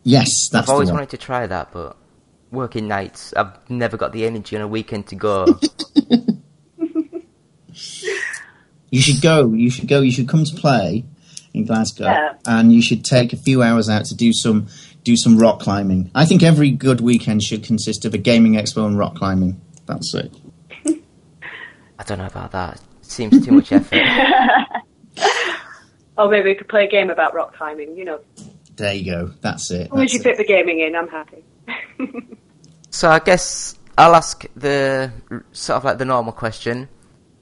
Yes, 0.04 0.48
that's 0.52 0.68
I've 0.68 0.72
always 0.72 0.88
the 0.88 0.92
one. 0.94 1.00
wanted 1.00 1.10
to 1.18 1.24
try 1.24 1.46
that, 1.46 1.72
but 1.72 1.96
working 2.52 2.86
nights, 2.86 3.32
I've 3.34 3.58
never 3.70 3.96
got 3.96 4.12
the 4.12 4.24
energy 4.26 4.54
on 4.54 4.62
a 4.62 4.68
weekend 4.68 5.06
to 5.08 5.14
go. 5.16 5.46
You 8.90 9.00
should 9.00 9.20
go. 9.22 9.52
You 9.52 9.70
should 9.70 9.88
go. 9.88 10.00
You 10.02 10.12
should 10.12 10.28
come 10.28 10.44
to 10.44 10.54
play 10.54 11.04
in 11.52 11.64
Glasgow, 11.64 12.04
Yeah. 12.04 12.34
and 12.46 12.72
you 12.72 12.80
should 12.80 13.04
take 13.04 13.32
a 13.32 13.36
few 13.36 13.60
hours 13.60 13.88
out 13.88 14.04
to 14.06 14.14
do 14.14 14.32
some 14.32 14.68
do 15.02 15.16
some 15.16 15.36
rock 15.36 15.58
climbing. 15.58 16.12
I 16.14 16.24
think 16.26 16.44
every 16.44 16.70
good 16.70 17.00
weekend 17.00 17.42
should 17.42 17.64
consist 17.64 18.04
of 18.04 18.14
a 18.14 18.18
gaming 18.18 18.52
expo 18.52 18.86
and 18.86 18.96
rock 18.96 19.16
climbing. 19.16 19.60
That's 19.86 20.14
it. 20.14 20.32
I 21.98 22.04
don't 22.04 22.18
know 22.18 22.26
about 22.26 22.52
that. 22.52 22.80
Seems 23.02 23.44
too 23.44 23.52
much 23.52 23.72
effort. 23.72 24.00
Or 26.16 26.28
maybe 26.28 26.50
we 26.50 26.54
could 26.54 26.68
play 26.68 26.84
a 26.84 26.88
game 26.88 27.10
about 27.10 27.34
rock 27.34 27.56
climbing. 27.56 27.96
You 27.96 28.04
know, 28.04 28.20
There 28.76 28.92
you 28.94 29.10
go. 29.10 29.30
That's 29.40 29.70
it. 29.70 29.82
as 29.82 29.90
long 29.90 30.02
as 30.04 30.12
you 30.12 30.20
it. 30.20 30.22
fit 30.22 30.36
the 30.36 30.44
gaming 30.44 30.80
in, 30.80 30.94
I'm 30.96 31.08
happy. 31.08 31.44
So 32.94 33.10
I 33.10 33.18
guess 33.18 33.76
I'll 33.98 34.14
ask 34.14 34.46
the 34.54 35.10
sort 35.50 35.78
of 35.78 35.84
like 35.84 35.98
the 35.98 36.04
normal 36.04 36.32
question. 36.32 36.88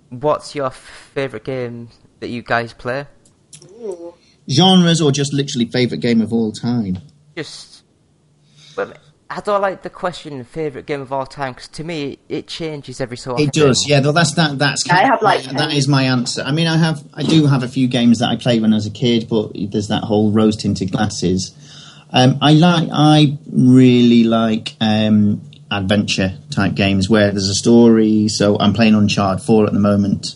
What's 0.08 0.54
your 0.54 0.70
favourite 0.70 1.44
game 1.44 1.90
that 2.20 2.28
you 2.28 2.40
guys 2.40 2.72
play? 2.72 3.06
Genres 4.50 5.02
or 5.02 5.12
just 5.12 5.34
literally 5.34 5.66
favorite 5.66 6.00
game 6.00 6.22
of 6.22 6.32
all 6.32 6.52
time? 6.52 7.00
Just, 7.36 7.84
well, 8.74 8.94
I 9.34 9.40
don't 9.40 9.62
like 9.62 9.82
the 9.82 9.90
question 9.90 10.42
favourite 10.44 10.86
game 10.86 11.00
of 11.00 11.12
all 11.12 11.24
time 11.24 11.54
because 11.54 11.68
to 11.68 11.84
me 11.84 12.18
it 12.28 12.46
changes 12.46 13.00
every 13.00 13.16
so 13.16 13.32
often. 13.32 13.48
It 13.48 13.52
does, 13.52 13.86
yeah. 13.88 14.00
Well, 14.00 14.12
that's 14.12 14.34
that. 14.34 14.58
That's 14.58 14.88
I 14.90 15.04
have, 15.04 15.22
like, 15.22 15.42
that 15.44 15.70
10. 15.70 15.90
my 15.90 16.04
answer. 16.04 16.42
I 16.42 16.52
mean, 16.52 16.66
I 16.66 16.76
have, 16.76 17.02
I 17.14 17.22
do 17.22 17.46
have 17.46 17.62
a 17.62 17.68
few 17.68 17.88
games 17.88 18.18
that 18.18 18.28
I 18.28 18.36
played 18.36 18.60
when 18.60 18.72
I 18.72 18.76
was 18.76 18.86
a 18.86 18.90
kid, 18.90 19.28
but 19.28 19.52
there's 19.54 19.88
that 19.88 20.04
whole 20.04 20.30
rose 20.32 20.56
tinted 20.56 20.92
glasses. 20.92 21.54
Um, 22.10 22.38
I 22.42 22.52
like, 22.52 22.88
I 22.92 23.38
really 23.50 24.24
like 24.24 24.76
um, 24.80 25.40
adventure 25.70 26.36
type 26.50 26.74
games 26.74 27.08
where 27.08 27.30
there's 27.30 27.48
a 27.48 27.54
story. 27.54 28.28
So 28.28 28.58
I'm 28.58 28.74
playing 28.74 28.94
Uncharted 28.94 29.44
Four 29.44 29.66
at 29.66 29.72
the 29.72 29.80
moment. 29.80 30.34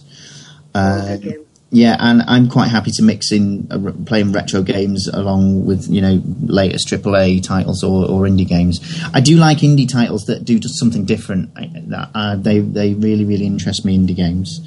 Uh, 0.74 1.16
Good 1.16 1.22
game. 1.22 1.45
Yeah, 1.76 1.94
and 2.00 2.22
I'm 2.26 2.48
quite 2.48 2.68
happy 2.68 2.90
to 2.92 3.02
mix 3.02 3.30
in 3.32 3.68
uh, 3.70 3.92
playing 4.06 4.32
retro 4.32 4.62
games 4.62 5.08
along 5.08 5.66
with 5.66 5.86
you 5.90 6.00
know 6.00 6.22
latest 6.40 6.88
AAA 6.88 7.42
titles 7.42 7.84
or, 7.84 8.08
or 8.08 8.22
indie 8.22 8.48
games. 8.48 8.80
I 9.12 9.20
do 9.20 9.36
like 9.36 9.58
indie 9.58 9.86
titles 9.86 10.24
that 10.24 10.46
do 10.46 10.58
just 10.58 10.78
something 10.78 11.04
different. 11.04 11.50
I, 11.54 12.08
uh, 12.14 12.36
they 12.36 12.60
they 12.60 12.94
really 12.94 13.26
really 13.26 13.44
interest 13.44 13.84
me. 13.84 13.98
Indie 13.98 14.16
games 14.16 14.66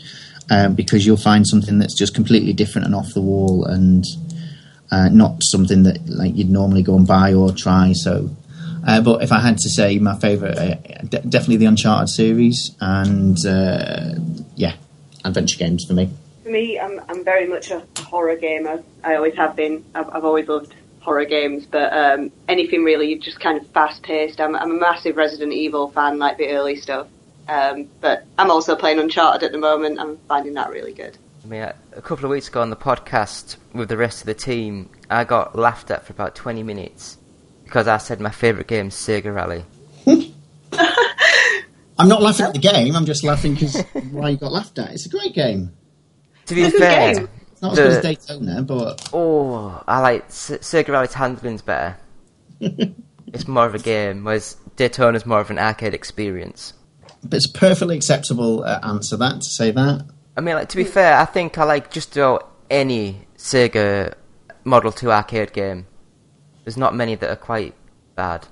um, 0.51 0.75
because 0.75 1.03
you'll 1.03 1.17
find 1.17 1.47
something 1.47 1.79
that's 1.79 1.97
just 1.97 2.13
completely 2.13 2.53
different 2.53 2.85
and 2.85 2.93
off 2.93 3.11
the 3.15 3.21
wall 3.21 3.65
and 3.65 4.05
uh, 4.91 5.09
not 5.09 5.41
something 5.41 5.81
that 5.83 6.07
like 6.07 6.35
you'd 6.35 6.51
normally 6.51 6.83
go 6.83 6.95
and 6.95 7.07
buy 7.07 7.33
or 7.33 7.51
try. 7.51 7.91
So. 7.93 8.29
Uh, 8.87 9.01
but 9.01 9.21
if 9.21 9.31
I 9.31 9.39
had 9.39 9.57
to 9.57 9.69
say 9.69 9.99
my 9.99 10.15
favourite, 10.19 10.57
uh, 10.57 10.75
de- 11.03 11.21
definitely 11.21 11.57
the 11.57 11.65
Uncharted 11.65 12.07
series, 12.07 12.75
and 12.79 13.37
uh, 13.45 14.13
yeah, 14.55 14.75
adventure 15.25 15.57
games 15.57 15.83
for 15.85 15.93
me. 15.93 16.09
For 16.49 16.53
me, 16.53 16.79
I'm 16.79 16.99
I'm 17.07 17.23
very 17.23 17.45
much 17.45 17.69
a 17.69 17.83
horror 17.99 18.35
gamer. 18.35 18.83
I 19.03 19.13
always 19.13 19.35
have 19.35 19.55
been. 19.55 19.85
I've, 19.93 20.09
I've 20.09 20.25
always 20.25 20.47
loved 20.47 20.73
horror 20.99 21.25
games, 21.25 21.67
but 21.67 21.93
um, 21.93 22.31
anything 22.47 22.83
really 22.83 23.19
just 23.19 23.39
kind 23.39 23.62
of 23.62 23.67
fast 23.67 24.01
paced. 24.01 24.41
I'm, 24.41 24.55
I'm 24.55 24.71
a 24.71 24.79
massive 24.79 25.15
Resident 25.15 25.53
Evil 25.53 25.91
fan, 25.91 26.17
like 26.17 26.39
the 26.39 26.49
early 26.49 26.75
stuff. 26.75 27.05
Um, 27.47 27.88
but 28.01 28.25
I'm 28.39 28.49
also 28.49 28.75
playing 28.75 28.97
Uncharted 28.97 29.43
at 29.43 29.51
the 29.51 29.59
moment. 29.59 29.99
I'm 29.99 30.17
finding 30.27 30.55
that 30.55 30.71
really 30.71 30.91
good. 30.91 31.19
I 31.43 31.47
mean, 31.47 31.62
a 31.62 31.75
a 31.95 32.01
couple 32.01 32.25
of 32.25 32.31
weeks 32.31 32.47
ago 32.47 32.63
on 32.63 32.71
the 32.71 32.75
podcast 32.75 33.57
with 33.73 33.89
the 33.89 33.97
rest 33.97 34.21
of 34.21 34.25
the 34.25 34.33
team, 34.33 34.89
I 35.07 35.25
got 35.25 35.55
laughed 35.55 35.91
at 35.91 36.07
for 36.07 36.13
about 36.13 36.33
20 36.33 36.63
minutes 36.63 37.19
because 37.63 37.88
I 37.88 37.97
said 37.97 38.19
my 38.19 38.31
favourite 38.31 38.65
game 38.65 38.88
is 38.88 38.95
Sega 38.95 39.31
Rally. 39.31 39.65
I'm 41.99 42.07
not 42.07 42.23
laughing 42.23 42.47
at 42.47 42.53
the 42.53 42.59
game. 42.59 42.95
I'm 42.95 43.05
just 43.05 43.23
laughing 43.23 43.53
because 43.53 43.83
why 44.09 44.29
you 44.29 44.38
got 44.38 44.51
laughed 44.51 44.79
at. 44.79 44.93
It's 44.93 45.05
a 45.05 45.09
great 45.09 45.35
game. 45.35 45.73
To 46.49 46.55
be 46.55 46.63
It's 46.63 46.77
fair, 46.77 47.13
game. 47.15 47.29
It's 47.51 47.62
not 47.62 47.71
as 47.73 47.77
good 47.79 47.88
as 47.91 48.01
Daytona, 48.01 48.62
but 48.63 49.09
oh, 49.13 49.83
I 49.88 49.99
like 49.99 50.25
S- 50.25 50.51
Sega 50.62 50.89
Rally's 50.89 51.13
handling's 51.13 51.62
better. 51.62 51.97
it's 52.59 53.47
more 53.47 53.65
of 53.65 53.75
a 53.75 53.79
game, 53.79 54.23
whereas 54.23 54.55
Daytona's 54.75 55.25
more 55.25 55.39
of 55.39 55.49
an 55.51 55.59
arcade 55.59 55.93
experience. 55.93 56.73
but 57.23 57.38
it's 57.38 57.45
a 57.45 57.51
perfectly 57.53 57.95
acceptable 57.97 58.63
uh, 58.63 58.79
answer. 58.83 59.17
That 59.17 59.41
to 59.41 59.49
say 59.49 59.71
that. 59.71 60.05
I 60.38 60.41
mean, 60.41 60.55
like 60.55 60.69
to 60.69 60.77
be 60.77 60.83
fair, 60.83 61.17
I 61.17 61.25
think 61.25 61.57
I 61.57 61.63
like 61.65 61.91
just 61.91 62.15
about 62.17 62.49
any 62.69 63.27
Sega 63.38 64.13
Model 64.63 64.91
2 64.91 65.12
arcade 65.12 65.53
game. 65.53 65.85
There's 66.63 66.77
not 66.77 66.95
many 66.95 67.15
that 67.15 67.29
are 67.29 67.35
quite 67.35 67.73
bad. 68.15 68.47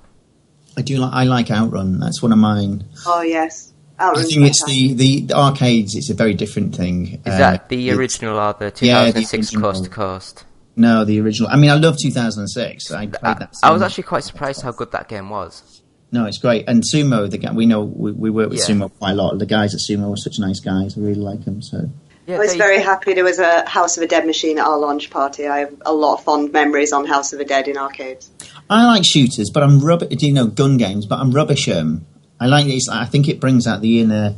I 0.77 0.81
do 0.81 0.97
like. 0.97 1.13
I 1.13 1.23
like 1.23 1.49
Outrun. 1.49 1.99
That's 1.99 2.21
one 2.21 2.31
of 2.31 2.38
mine. 2.38 2.86
Oh 3.05 3.21
yes, 3.21 3.73
I 3.99 4.13
think 4.23 4.45
it's 4.45 4.63
the, 4.65 4.93
the, 4.93 5.21
the 5.21 5.33
arcades. 5.36 5.95
It's 5.95 6.10
a 6.10 6.13
very 6.13 6.33
different 6.33 6.75
thing. 6.75 7.21
Is 7.25 7.33
Uh, 7.33 7.38
that 7.38 7.69
the 7.69 7.91
original 7.91 8.38
or 8.39 8.53
the 8.53 8.65
yeah, 8.86 9.05
the 9.05 9.21
2006 9.21 9.33
original. 9.53 9.62
Coast 9.71 9.83
to 9.86 9.89
Coast? 9.89 10.45
No, 10.75 11.03
the 11.05 11.19
original. 11.19 11.49
I 11.49 11.55
mean, 11.55 11.71
I 11.71 11.75
love 11.75 11.97
2006. 11.97 12.91
I 12.91 13.07
played 13.07 13.15
I, 13.23 13.33
that. 13.33 13.53
I 13.63 13.71
was 13.71 13.81
actually 13.81 14.03
quite 14.03 14.23
surprised 14.23 14.62
how 14.62 14.71
good 14.71 14.91
that 14.91 15.07
game 15.10 15.29
was. 15.29 15.81
No, 16.12 16.25
it's 16.25 16.38
great. 16.38 16.65
And 16.69 16.83
Sumo, 16.83 17.29
the 17.29 17.38
guy 17.39 17.51
we 17.51 17.65
know, 17.65 17.83
we, 17.83 18.12
we 18.12 18.29
work 18.29 18.49
with 18.51 18.60
Yeah. 18.60 18.65
Sumo 18.75 18.91
quite 18.99 19.12
a 19.12 19.15
lot. 19.15 19.38
The 19.39 19.45
guys 19.45 19.73
at 19.73 19.81
Sumo 19.81 20.13
are 20.13 20.17
such 20.17 20.38
nice 20.39 20.60
guys. 20.60 20.97
I 20.97 21.01
really 21.01 21.15
like 21.15 21.43
them. 21.45 21.62
So 21.63 21.89
Yeah, 22.27 22.36
I 22.36 22.39
was 22.39 22.51
they- 22.51 22.57
very 22.60 22.79
happy 22.79 23.13
there 23.15 23.23
was 23.23 23.39
a 23.39 23.67
House 23.67 23.97
of 23.97 24.03
a 24.03 24.07
Dead 24.07 24.25
machine 24.27 24.60
at 24.60 24.65
our 24.67 24.77
launch 24.77 25.10
party. 25.10 25.47
I 25.47 25.60
have 25.60 25.73
a 25.86 25.91
lot 25.93 26.19
of 26.19 26.23
fond 26.23 26.53
memories 26.53 26.93
on 26.93 27.05
House 27.07 27.33
of 27.33 27.39
the 27.39 27.45
Dead 27.45 27.67
in 27.67 27.77
arcades. 27.77 28.29
I 28.69 28.86
like 28.86 29.03
shooters, 29.03 29.49
but 29.49 29.63
I'm 29.63 29.79
rubbish. 29.79 30.15
Do 30.17 30.27
you 30.27 30.33
know 30.33 30.45
gun 30.47 30.77
games? 30.77 31.05
But 31.07 31.19
I'm 31.19 31.31
rubbish. 31.31 31.67
Um, 31.67 32.05
I 32.39 32.45
like 32.47 32.65
these. 32.65 32.88
I 32.89 33.06
think 33.06 33.28
it 33.28 33.39
brings 33.39 33.67
out 33.67 33.82
the 33.82 34.02
inner 34.02 34.36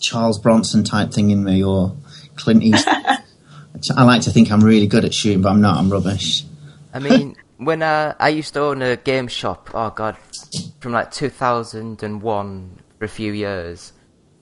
Charles 0.00 0.38
Bronson 0.38 0.84
type 0.84 1.12
thing 1.12 1.30
in 1.30 1.42
me, 1.44 1.64
or 1.64 1.96
Clint 2.36 2.62
Eastwood. 2.62 2.96
I 3.96 4.04
like 4.04 4.22
to 4.22 4.30
think 4.30 4.50
I'm 4.50 4.62
really 4.62 4.86
good 4.86 5.04
at 5.04 5.14
shooting, 5.14 5.42
but 5.42 5.50
I'm 5.50 5.60
not. 5.60 5.78
I'm 5.78 5.90
rubbish. 5.90 6.44
I 6.92 6.98
mean, 6.98 7.36
when 7.56 7.82
uh, 7.82 8.14
I 8.18 8.30
used 8.30 8.54
to 8.54 8.60
own 8.60 8.82
a 8.82 8.96
game 8.96 9.28
shop, 9.28 9.70
oh 9.74 9.90
god, 9.90 10.16
from 10.80 10.92
like 10.92 11.10
2001 11.10 12.78
for 12.98 13.04
a 13.04 13.08
few 13.08 13.32
years, 13.32 13.92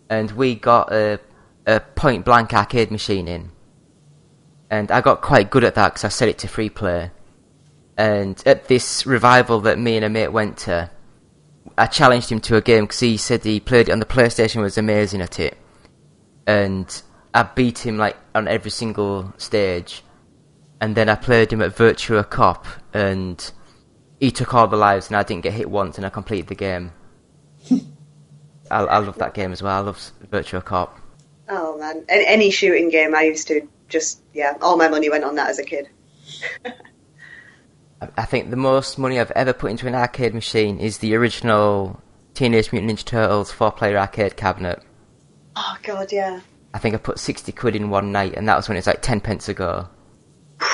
and 0.08 0.30
we 0.32 0.54
got 0.54 0.92
a, 0.92 1.20
a 1.66 1.80
point 1.80 2.24
blank 2.24 2.52
arcade 2.52 2.90
machine 2.90 3.28
in. 3.28 3.50
And 4.70 4.90
I 4.90 5.00
got 5.00 5.22
quite 5.22 5.50
good 5.50 5.64
at 5.64 5.74
that 5.76 5.94
because 5.94 6.04
I 6.04 6.08
set 6.08 6.28
it 6.28 6.38
to 6.38 6.48
free 6.48 6.68
play. 6.68 7.10
And 7.96 8.40
at 8.46 8.68
this 8.68 9.06
revival 9.06 9.60
that 9.62 9.78
me 9.78 9.96
and 9.96 10.04
a 10.04 10.08
mate 10.08 10.28
went 10.28 10.58
to, 10.58 10.90
I 11.78 11.86
challenged 11.86 12.30
him 12.30 12.40
to 12.40 12.56
a 12.56 12.60
game 12.60 12.84
because 12.84 13.00
he 13.00 13.16
said 13.16 13.44
he 13.44 13.60
played 13.60 13.88
it 13.88 13.92
on 13.92 14.00
the 14.00 14.06
PlayStation 14.06 14.62
was 14.62 14.78
amazing 14.78 15.20
at 15.20 15.38
it. 15.38 15.56
And 16.46 17.02
I 17.32 17.44
beat 17.44 17.78
him 17.78 17.98
like 17.98 18.16
on 18.34 18.48
every 18.48 18.70
single 18.70 19.32
stage. 19.38 20.02
And 20.80 20.96
then 20.96 21.08
I 21.08 21.14
played 21.14 21.52
him 21.52 21.62
at 21.62 21.74
Virtua 21.74 22.28
Cop 22.28 22.66
and 22.92 23.50
he 24.20 24.30
took 24.30 24.54
all 24.54 24.68
the 24.68 24.76
lives 24.76 25.08
and 25.08 25.16
I 25.16 25.22
didn't 25.22 25.42
get 25.42 25.52
hit 25.52 25.70
once 25.70 25.96
and 25.96 26.06
I 26.06 26.10
completed 26.10 26.48
the 26.48 26.54
game. 26.54 26.92
I, 28.70 28.80
I 28.80 28.98
love 28.98 29.18
that 29.18 29.34
game 29.34 29.52
as 29.52 29.62
well. 29.62 29.76
I 29.76 29.80
love 29.80 30.12
Virtua 30.30 30.64
Cop. 30.64 30.98
Oh 31.48 31.78
man, 31.78 32.04
any 32.08 32.50
shooting 32.50 32.90
game 32.90 33.14
I 33.14 33.22
used 33.22 33.48
to 33.48 33.66
just 33.88 34.20
yeah, 34.34 34.54
all 34.60 34.76
my 34.76 34.88
money 34.88 35.08
went 35.08 35.24
on 35.24 35.36
that 35.36 35.48
as 35.48 35.58
a 35.58 35.64
kid. 35.64 35.88
I- 38.00 38.24
think 38.24 38.50
the 38.50 38.56
most 38.56 38.98
money 38.98 39.18
I've 39.18 39.30
ever 39.32 39.52
put 39.52 39.70
into 39.70 39.86
an 39.86 39.94
arcade 39.94 40.34
machine 40.34 40.78
is 40.78 40.98
the 40.98 41.14
original 41.16 42.00
Teenage 42.34 42.70
Mutant 42.72 42.92
Ninja 42.92 43.04
Turtles 43.04 43.50
four-player 43.50 43.98
arcade 43.98 44.36
cabinet. 44.36 44.80
Oh 45.56 45.76
god, 45.82 46.12
yeah. 46.12 46.40
I 46.72 46.78
think 46.78 46.94
I 46.94 46.98
put 46.98 47.18
60 47.18 47.50
quid 47.52 47.74
in 47.74 47.90
one 47.90 48.12
night 48.12 48.34
and 48.36 48.48
that 48.48 48.56
was 48.56 48.68
when 48.68 48.76
it 48.76 48.80
was 48.80 48.86
like 48.86 49.02
10 49.02 49.20
pence 49.20 49.48
ago. 49.48 49.88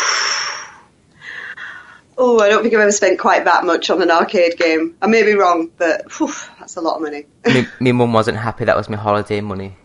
Oh, 2.17 2.39
I 2.39 2.49
don't 2.49 2.63
think 2.63 2.73
I've 2.75 2.81
ever 2.81 2.93
spent 2.93 3.19
quite 3.19 3.45
that 3.45 3.65
much 3.65 3.91
on 3.91 4.01
an 4.01 4.09
arcade 4.09 4.57
game. 4.57 4.95
I 5.03 5.09
may 5.09 5.25
be 5.25 5.35
wrong, 5.35 5.73
but 5.77 6.03
whew, 6.13 6.31
that's 6.61 6.77
a 6.77 6.81
lot 6.81 6.95
of 6.95 7.03
money. 7.03 7.27
me, 7.45 7.67
me 7.81 7.91
mum 7.91 8.13
wasn't 8.13 8.37
happy 8.37 8.65
that 8.67 8.77
was 8.77 8.89
my 8.89 8.97
holiday 8.97 9.41
money. 9.41 9.77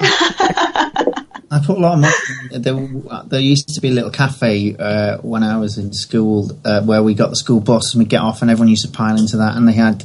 I 1.50 1.60
put 1.64 1.78
a 1.78 1.80
lot 1.80 1.94
of 1.94 2.00
money. 2.00 2.58
There, 2.58 3.24
there 3.26 3.40
used 3.40 3.68
to 3.74 3.80
be 3.80 3.88
a 3.88 3.92
little 3.92 4.10
cafe 4.10 4.76
uh, 4.76 5.18
when 5.18 5.42
I 5.42 5.58
was 5.58 5.78
in 5.78 5.92
school 5.92 6.50
uh, 6.64 6.82
where 6.82 7.02
we 7.02 7.14
got 7.14 7.30
the 7.30 7.36
school 7.36 7.60
bus 7.60 7.94
and 7.94 8.02
we 8.02 8.06
get 8.06 8.20
off, 8.20 8.42
and 8.42 8.50
everyone 8.50 8.68
used 8.68 8.84
to 8.84 8.90
pile 8.90 9.16
into 9.16 9.36
that. 9.38 9.56
And 9.56 9.68
they 9.68 9.72
had 9.72 10.04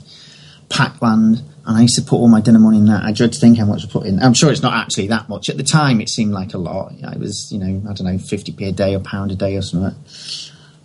Pac-Land, 0.69 1.41
and 1.65 1.77
I 1.77 1.81
used 1.81 1.95
to 1.95 2.01
put 2.01 2.17
all 2.17 2.27
my 2.27 2.41
dinner 2.41 2.59
money 2.59 2.77
in 2.77 2.85
that. 2.85 3.03
I 3.03 3.11
dread 3.11 3.33
to 3.33 3.39
think 3.39 3.57
how 3.57 3.65
much 3.65 3.85
I 3.85 3.89
put 3.89 4.05
in. 4.05 4.21
I'm 4.21 4.33
sure 4.33 4.51
it's 4.51 4.61
not 4.61 4.73
actually 4.73 5.07
that 5.07 5.29
much. 5.29 5.49
At 5.49 5.57
the 5.57 5.63
time, 5.63 6.01
it 6.01 6.09
seemed 6.09 6.31
like 6.31 6.53
a 6.53 6.57
lot. 6.57 6.91
It 6.91 7.19
was, 7.19 7.51
you 7.51 7.59
know, 7.59 7.89
I 7.89 7.93
don't 7.93 8.05
know, 8.05 8.15
50p 8.15 8.67
a 8.67 8.71
day 8.71 8.95
or 8.95 8.99
pound 8.99 9.31
a 9.31 9.35
day 9.35 9.55
or 9.55 9.61
something. 9.61 9.95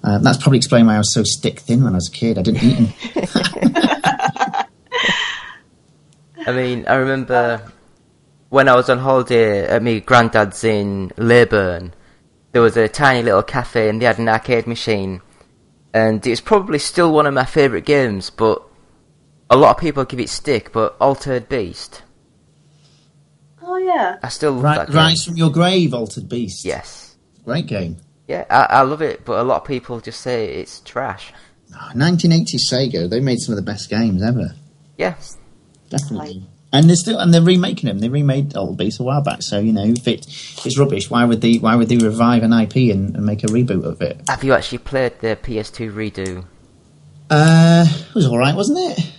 Uh, 0.02 0.18
that's 0.18 0.38
probably 0.38 0.58
explained 0.58 0.86
why 0.86 0.96
I 0.96 0.98
was 0.98 1.14
so 1.14 1.24
stick 1.24 1.60
thin 1.60 1.82
when 1.82 1.94
I 1.94 1.96
was 1.96 2.08
a 2.08 2.12
kid. 2.12 2.38
I 2.38 2.42
didn't 2.42 2.62
eat. 2.62 2.92
I 6.46 6.52
mean, 6.52 6.84
I 6.86 6.96
remember 6.96 7.72
when 8.48 8.68
I 8.68 8.74
was 8.74 8.88
on 8.88 8.98
holiday 8.98 9.66
at 9.66 9.83
my 9.83 9.98
granddad's 9.98 10.62
in 10.64 11.12
Leyburn, 11.16 11.92
there 12.52 12.62
was 12.62 12.76
a 12.76 12.88
tiny 12.88 13.22
little 13.22 13.42
cafe 13.42 13.88
and 13.88 14.00
they 14.00 14.07
had 14.07 14.18
an 14.18 14.28
arcade 14.28 14.66
machine. 14.66 15.20
And 15.92 16.24
it's 16.26 16.40
probably 16.40 16.78
still 16.78 17.12
one 17.12 17.26
of 17.26 17.35
my 17.35 17.44
favourite 17.44 17.85
games, 17.85 18.30
but 18.30 18.62
a 19.50 19.57
lot 19.57 19.76
of 19.76 19.80
people 19.80 20.04
give 20.04 20.20
it 20.20 20.28
stick, 20.28 20.72
but 20.72 20.96
Altered 21.00 21.48
Beast. 21.48 22.02
Oh 23.62 23.76
yeah. 23.76 24.18
I 24.22 24.28
still 24.28 24.52
love 24.52 24.62
Right, 24.64 24.76
that 24.78 24.87
game. 24.88 24.96
Rise 24.96 25.24
from 25.24 25.37
Your 25.37 25.50
Grave, 25.50 25.94
Altered 25.94 26.28
Beast. 26.28 26.64
Yes. 26.64 27.16
Great 27.44 27.66
game. 27.66 27.96
Yeah, 28.26 28.44
I, 28.50 28.64
I 28.78 28.83
love 28.83 29.02
it, 29.02 29.24
but 29.24 29.38
a 29.38 29.42
lot 29.42 29.62
of 29.62 29.68
people 29.68 30.00
just 30.00 30.20
say 30.20 30.46
it's 30.54 30.80
trash. 30.80 31.33
Oh, 31.74 31.90
1980s 31.94 32.61
Sega, 32.70 33.09
they 33.09 33.20
made 33.20 33.38
some 33.38 33.52
of 33.52 33.57
the 33.57 33.62
best 33.70 33.90
games 33.90 34.22
ever. 34.22 34.54
Yeah. 34.96 35.14
Definitely. 35.90 36.46
And 36.74 36.88
they're 36.88 36.96
still 36.96 37.20
and 37.20 37.32
they're 37.32 37.40
remaking 37.40 37.87
them. 37.87 38.00
They 38.00 38.08
remade 38.08 38.56
Old 38.56 38.76
Beast 38.76 38.98
a 38.98 39.04
while 39.04 39.22
back, 39.22 39.42
so 39.42 39.60
you 39.60 39.72
know 39.72 39.84
if 39.84 40.08
it 40.08 40.26
it's 40.66 40.76
rubbish, 40.76 41.08
why 41.08 41.24
would 41.24 41.40
they 41.40 41.58
why 41.58 41.76
would 41.76 41.88
they 41.88 41.98
revive 41.98 42.42
an 42.42 42.52
IP 42.52 42.92
and, 42.92 43.14
and 43.14 43.24
make 43.24 43.44
a 43.44 43.46
reboot 43.46 43.84
of 43.84 44.02
it? 44.02 44.20
Have 44.28 44.42
you 44.42 44.52
actually 44.52 44.78
played 44.78 45.20
the 45.20 45.37
PS2 45.37 45.94
redo? 45.94 46.44
Uh, 47.30 47.87
it 47.88 48.14
was 48.14 48.26
all 48.26 48.38
right, 48.38 48.56
wasn't 48.56 48.78
it? 48.90 49.12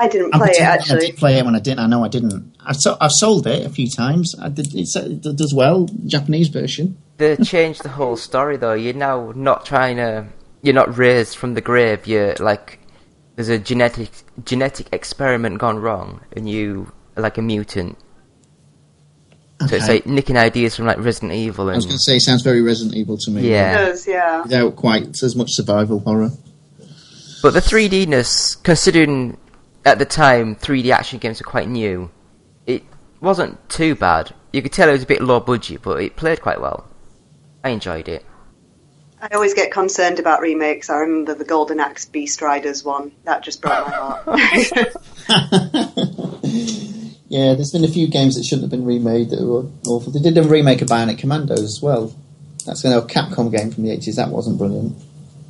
I 0.00 0.08
didn't 0.08 0.30
play 0.30 0.40
it 0.40 0.56
pretending 0.56 0.66
I 0.66 0.74
actually. 0.74 1.06
did 1.06 1.16
play 1.16 1.38
it 1.38 1.44
when 1.44 1.56
I 1.56 1.60
didn't. 1.60 1.80
I 1.80 1.86
know 1.86 2.04
I 2.04 2.08
didn't. 2.08 2.54
I've, 2.64 2.76
so, 2.76 2.96
I've 3.00 3.12
sold 3.12 3.46
it 3.46 3.66
a 3.66 3.68
few 3.68 3.90
times. 3.90 4.34
I 4.40 4.48
did, 4.48 4.74
it's, 4.74 4.96
it 4.96 5.22
does 5.36 5.52
well. 5.52 5.88
Japanese 6.06 6.48
version. 6.48 6.96
They 7.18 7.36
changed 7.36 7.82
the 7.82 7.90
whole 7.90 8.16
story 8.16 8.56
though. 8.56 8.74
You're 8.74 8.94
now 8.94 9.32
not 9.34 9.66
trying 9.66 9.96
to. 9.96 10.26
You're 10.62 10.74
not 10.74 10.96
raised 10.96 11.36
from 11.36 11.54
the 11.54 11.60
grave. 11.60 12.06
You're 12.06 12.34
like 12.36 12.78
there's 13.38 13.48
a 13.50 13.56
genetic 13.56 14.10
genetic 14.44 14.88
experiment 14.90 15.58
gone 15.58 15.78
wrong, 15.78 16.20
and 16.32 16.50
you 16.50 16.90
are 17.16 17.22
like 17.22 17.38
a 17.38 17.42
mutant. 17.42 17.96
So 19.68 19.76
it's 19.76 19.86
like 19.86 20.06
nicking 20.06 20.36
ideas 20.36 20.74
from 20.74 20.86
like 20.86 20.98
Resident 20.98 21.34
Evil 21.34 21.70
I 21.70 21.76
was 21.76 21.84
going 21.84 21.96
to 21.96 22.02
say, 22.02 22.16
it 22.16 22.20
sounds 22.22 22.42
very 22.42 22.62
Resident 22.62 22.96
Evil 22.96 23.16
to 23.18 23.30
me. 23.30 23.48
Yeah. 23.48 23.82
It 23.82 23.86
does, 23.86 24.08
yeah. 24.08 24.42
Without 24.42 24.74
quite 24.74 25.22
as 25.22 25.36
much 25.36 25.52
survival 25.52 26.00
horror. 26.00 26.30
But 27.40 27.54
the 27.54 27.60
3Dness, 27.60 28.60
considering 28.64 29.36
at 29.84 30.00
the 30.00 30.04
time 30.04 30.56
3D 30.56 30.90
action 30.90 31.20
games 31.20 31.40
were 31.40 31.48
quite 31.48 31.68
new, 31.68 32.10
it 32.66 32.82
wasn't 33.20 33.68
too 33.68 33.94
bad. 33.94 34.34
You 34.52 34.62
could 34.62 34.72
tell 34.72 34.88
it 34.88 34.92
was 34.92 35.04
a 35.04 35.06
bit 35.06 35.22
low 35.22 35.38
budget, 35.38 35.82
but 35.82 36.02
it 36.02 36.16
played 36.16 36.42
quite 36.42 36.60
well. 36.60 36.88
I 37.62 37.68
enjoyed 37.68 38.08
it. 38.08 38.24
I 39.20 39.28
always 39.34 39.54
get 39.54 39.72
concerned 39.72 40.18
about 40.18 40.40
remakes. 40.40 40.90
I 40.90 40.98
remember 40.98 41.34
the 41.34 41.44
Golden 41.44 41.80
Axe 41.80 42.04
Beast 42.04 42.40
Riders 42.40 42.84
one. 42.84 43.12
That 43.24 43.42
just 43.42 43.60
broke 43.60 43.86
my 43.86 43.94
heart. 43.94 44.24
Yeah, 47.28 47.52
there's 47.54 47.72
been 47.72 47.84
a 47.84 47.88
few 47.88 48.08
games 48.08 48.36
that 48.36 48.44
shouldn't 48.44 48.62
have 48.62 48.70
been 48.70 48.86
remade 48.86 49.30
that 49.30 49.42
were 49.42 49.66
awful. 49.86 50.12
They 50.12 50.20
did 50.20 50.38
a 50.38 50.42
remake 50.42 50.80
of 50.80 50.88
Bionic 50.88 51.18
Commandos 51.18 51.62
as 51.62 51.80
well. 51.82 52.14
That's 52.64 52.84
an 52.84 52.92
old 52.92 53.10
Capcom 53.10 53.52
game 53.54 53.70
from 53.70 53.84
the 53.84 53.90
80s. 53.90 54.16
That 54.16 54.30
wasn't 54.30 54.56
brilliant. 54.56 54.96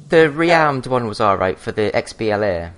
The 0.09 0.29
rearmed 0.29 0.89
one 0.89 1.07
was 1.07 1.21
alright 1.21 1.59
for 1.59 1.71
the 1.71 1.93
XBLA. 1.95 2.73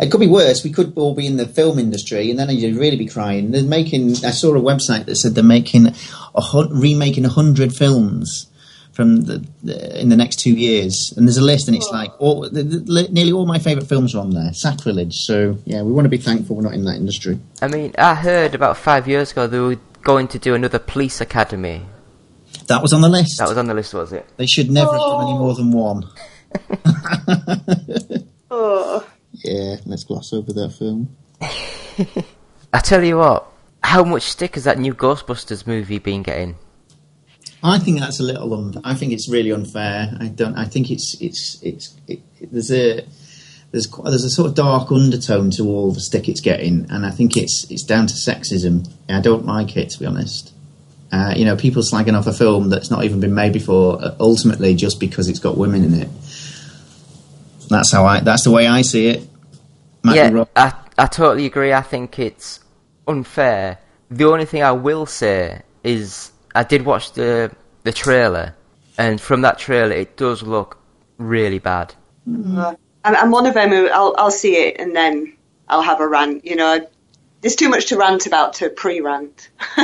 It 0.00 0.10
could 0.10 0.20
be 0.20 0.26
worse. 0.26 0.64
We 0.64 0.72
could 0.72 0.94
all 0.96 1.14
be 1.14 1.26
in 1.26 1.36
the 1.36 1.46
film 1.46 1.78
industry, 1.78 2.28
and 2.30 2.38
then 2.38 2.50
you'd 2.50 2.76
really 2.76 2.96
be 2.96 3.06
crying. 3.06 3.52
They're 3.52 3.62
making. 3.62 4.10
I 4.24 4.30
saw 4.30 4.54
a 4.54 4.60
website 4.60 5.06
that 5.06 5.16
said 5.16 5.34
they're 5.34 5.44
making 5.44 5.88
a 6.34 6.40
hun- 6.40 6.78
remaking 6.78 7.24
a 7.24 7.28
hundred 7.28 7.74
films 7.74 8.46
from 8.96 9.20
the, 9.24 9.46
the 9.62 10.00
in 10.00 10.08
the 10.08 10.16
next 10.16 10.36
two 10.36 10.54
years, 10.54 11.12
and 11.16 11.28
there's 11.28 11.36
a 11.36 11.44
list, 11.44 11.68
and 11.68 11.76
it's 11.76 11.90
like 11.90 12.10
all, 12.18 12.48
the, 12.48 12.62
the, 12.62 13.08
nearly 13.12 13.30
all 13.30 13.44
my 13.44 13.58
favourite 13.58 13.86
films 13.86 14.14
are 14.14 14.20
on 14.20 14.30
there. 14.30 14.54
Sacrilege. 14.54 15.14
So 15.16 15.58
yeah, 15.66 15.82
we 15.82 15.92
want 15.92 16.06
to 16.06 16.08
be 16.08 16.16
thankful 16.16 16.56
we're 16.56 16.62
not 16.62 16.72
in 16.72 16.84
that 16.86 16.96
industry. 16.96 17.38
I 17.60 17.68
mean, 17.68 17.94
I 17.98 18.14
heard 18.14 18.54
about 18.54 18.78
five 18.78 19.06
years 19.06 19.32
ago 19.32 19.46
they 19.46 19.60
were 19.60 19.76
going 20.02 20.28
to 20.28 20.38
do 20.38 20.54
another 20.54 20.78
police 20.78 21.20
academy. 21.20 21.82
That 22.68 22.80
was 22.80 22.94
on 22.94 23.02
the 23.02 23.10
list. 23.10 23.38
That 23.38 23.50
was 23.50 23.58
on 23.58 23.66
the 23.66 23.74
list, 23.74 23.92
was 23.92 24.14
it? 24.14 24.26
They 24.38 24.46
should 24.46 24.70
never 24.70 24.92
have 24.92 25.00
done 25.00 25.22
any 25.22 25.32
oh. 25.32 25.38
more 25.38 25.54
than 25.54 25.70
one. 25.72 26.08
oh. 28.50 29.06
Yeah, 29.32 29.76
let's 29.84 30.04
gloss 30.04 30.32
over 30.32 30.54
that 30.54 30.72
film. 30.72 31.14
I 32.72 32.78
tell 32.80 33.04
you 33.04 33.18
what, 33.18 33.46
how 33.84 34.04
much 34.04 34.22
stick 34.22 34.54
has 34.54 34.64
that 34.64 34.78
new 34.78 34.94
Ghostbusters 34.94 35.66
movie 35.66 35.98
been 35.98 36.22
getting? 36.22 36.56
I 37.66 37.78
think 37.78 37.98
that's 37.98 38.20
a 38.20 38.22
little. 38.22 38.54
Un- 38.54 38.80
I 38.84 38.94
think 38.94 39.12
it's 39.12 39.28
really 39.28 39.50
unfair. 39.50 40.16
I 40.20 40.28
don't. 40.28 40.56
I 40.56 40.66
think 40.66 40.90
it's 40.90 41.16
it's 41.20 41.58
it's 41.62 41.94
it, 42.06 42.20
there's 42.52 42.70
a 42.70 43.04
there's 43.72 43.88
there's 43.90 44.24
a 44.24 44.30
sort 44.30 44.48
of 44.48 44.54
dark 44.54 44.92
undertone 44.92 45.50
to 45.52 45.64
all 45.64 45.90
the 45.90 46.00
stick 46.00 46.28
it's 46.28 46.40
getting, 46.40 46.86
and 46.90 47.04
I 47.04 47.10
think 47.10 47.36
it's 47.36 47.66
it's 47.68 47.82
down 47.82 48.06
to 48.06 48.14
sexism. 48.14 48.88
I 49.08 49.20
don't 49.20 49.46
like 49.46 49.76
it 49.76 49.90
to 49.90 49.98
be 49.98 50.06
honest. 50.06 50.52
Uh, 51.10 51.34
you 51.36 51.44
know, 51.44 51.56
people 51.56 51.82
slagging 51.82 52.16
off 52.16 52.26
a 52.26 52.32
film 52.32 52.68
that's 52.68 52.90
not 52.90 53.04
even 53.04 53.20
been 53.20 53.34
made 53.34 53.52
before, 53.52 54.02
uh, 54.02 54.14
ultimately 54.20 54.74
just 54.74 54.98
because 54.98 55.28
it's 55.28 55.38
got 55.38 55.56
women 55.56 55.84
in 55.84 55.94
it. 55.94 56.08
That's 57.68 57.92
how 57.92 58.06
I. 58.06 58.20
That's 58.20 58.44
the 58.44 58.50
way 58.52 58.66
I 58.66 58.82
see 58.82 59.08
it. 59.08 59.28
Might 60.02 60.16
yeah. 60.16 60.44
I, 60.54 60.72
I 60.98 61.06
totally 61.06 61.46
agree. 61.46 61.72
I 61.72 61.82
think 61.82 62.18
it's 62.18 62.60
unfair. 63.08 63.78
The 64.08 64.24
only 64.24 64.44
thing 64.44 64.62
I 64.62 64.72
will 64.72 65.06
say 65.06 65.62
is 65.82 66.30
I 66.56 66.62
did 66.62 66.84
watch 66.84 67.12
the 67.12 67.54
the 67.84 67.92
trailer, 67.92 68.54
and 68.98 69.20
from 69.20 69.42
that 69.42 69.58
trailer, 69.58 69.92
it 69.92 70.16
does 70.16 70.42
look 70.42 70.78
really 71.18 71.58
bad. 71.58 71.94
Uh, 72.28 72.74
I'm, 73.04 73.16
I'm 73.16 73.30
one 73.30 73.46
of 73.46 73.54
them 73.54 73.70
who 73.70 73.88
I'll, 73.88 74.14
I'll 74.18 74.30
see 74.30 74.56
it 74.56 74.80
and 74.80 74.94
then 74.94 75.36
I'll 75.68 75.82
have 75.82 76.00
a 76.00 76.08
rant. 76.08 76.44
You 76.44 76.56
know, 76.56 76.86
there's 77.40 77.54
too 77.54 77.68
much 77.68 77.86
to 77.86 77.96
rant 77.96 78.26
about 78.26 78.54
to 78.54 78.70
pre-rant. 78.70 79.50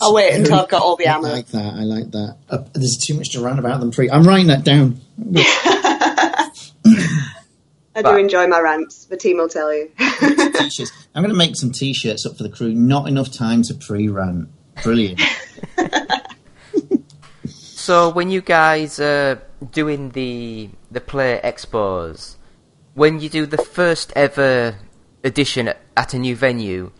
I'll 0.00 0.14
wait 0.14 0.34
until 0.34 0.60
I've 0.60 0.68
got 0.68 0.82
all 0.82 0.96
the 0.96 1.08
I 1.08 1.16
ammo. 1.16 1.28
like 1.28 1.48
that. 1.48 1.74
I 1.74 1.82
like 1.82 2.10
that. 2.12 2.36
Uh, 2.48 2.58
there's 2.74 2.96
too 2.98 3.14
much 3.14 3.30
to 3.30 3.40
rant 3.40 3.58
about 3.58 3.80
them. 3.80 3.90
Pre. 3.90 4.10
I'm 4.10 4.22
writing 4.22 4.46
that 4.48 4.64
down. 4.64 5.00
I 7.96 8.02
do 8.02 8.16
enjoy 8.16 8.46
my 8.46 8.60
rants. 8.60 9.06
The 9.06 9.16
team 9.16 9.38
will 9.38 9.48
tell 9.48 9.74
you. 9.74 9.90
t-shirts. 9.98 10.92
I'm 11.14 11.22
going 11.22 11.32
to 11.32 11.38
make 11.38 11.56
some 11.56 11.72
t-shirts 11.72 12.26
up 12.26 12.36
for 12.36 12.42
the 12.42 12.50
crew. 12.50 12.74
Not 12.74 13.08
enough 13.08 13.32
time 13.32 13.62
to 13.62 13.74
pre-rant. 13.74 14.50
Brilliant. 14.82 15.20
So 17.86 18.08
when 18.08 18.30
you 18.30 18.40
guys 18.40 18.98
are 18.98 19.40
doing 19.70 20.10
the 20.10 20.70
the 20.90 21.00
player 21.00 21.40
expos, 21.44 22.34
when 22.94 23.20
you 23.20 23.28
do 23.28 23.46
the 23.46 23.58
first 23.58 24.12
ever 24.16 24.74
edition 25.22 25.68
at- 25.68 26.12
a 26.12 26.18
new 26.18 26.34
venue, 26.34 26.90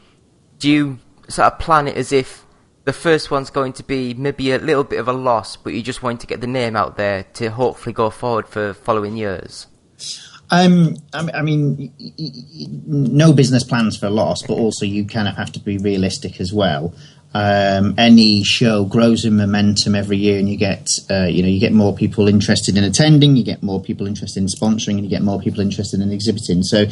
do 0.61 0.71
you 0.71 0.99
sort 1.29 1.53
of 1.53 1.59
plan 1.59 1.89
it 1.89 1.97
as 1.97 2.13
if 2.13 2.47
the 2.85 2.93
first 2.93 3.33
one's 3.33 3.51
going 3.51 3.73
to 3.73 3.83
be 3.83 4.15
maybe 4.15 4.53
a 4.53 4.59
little 4.59 4.85
bit 4.85 5.01
of 5.01 5.09
a 5.09 5.13
loss, 5.13 5.57
but 5.57 5.75
you 5.75 5.83
just 5.83 6.05
want 6.05 6.21
to 6.21 6.27
get 6.29 6.41
the 6.41 6.47
name 6.47 6.77
out 6.77 6.97
there 6.97 7.25
to 7.35 7.51
hopefully 7.51 7.93
go 7.93 8.09
forward 8.09 8.47
for 8.47 8.73
following 8.73 9.17
years? 9.17 9.67
Um, 10.51 10.95
I 11.13 11.43
mean, 11.43 11.93
no 12.87 13.33
business 13.33 13.65
plans 13.65 13.97
for 13.97 14.09
loss, 14.09 14.43
but 14.43 14.55
also 14.55 14.87
you 14.87 15.05
kind 15.05 15.27
of 15.27 15.35
have 15.35 15.51
to 15.53 15.59
be 15.59 15.79
realistic 15.79 16.41
as 16.41 16.53
well. 16.53 16.95
Um, 17.35 17.95
any 17.99 18.43
show 18.45 18.87
grows 18.87 19.27
in 19.27 19.37
momentum 19.37 19.95
every 19.95 20.17
year, 20.17 20.39
and 20.39 20.49
you 20.49 20.57
get, 20.57 20.89
uh, 21.11 21.27
you 21.27 21.43
know, 21.43 21.49
you 21.49 21.61
get 21.61 21.73
more 21.73 21.95
people 21.95 22.29
interested 22.29 22.79
in 22.79 22.85
attending, 22.85 23.37
you 23.37 23.45
get 23.45 23.63
more 23.63 23.83
people 23.83 24.07
interested 24.07 24.41
in 24.41 24.47
sponsoring, 24.47 24.95
and 24.95 25.05
you 25.05 25.11
get 25.11 25.23
more 25.23 25.39
people 25.39 25.61
interested 25.61 26.01
in 26.01 26.11
exhibiting. 26.13 26.63
So, 26.63 26.87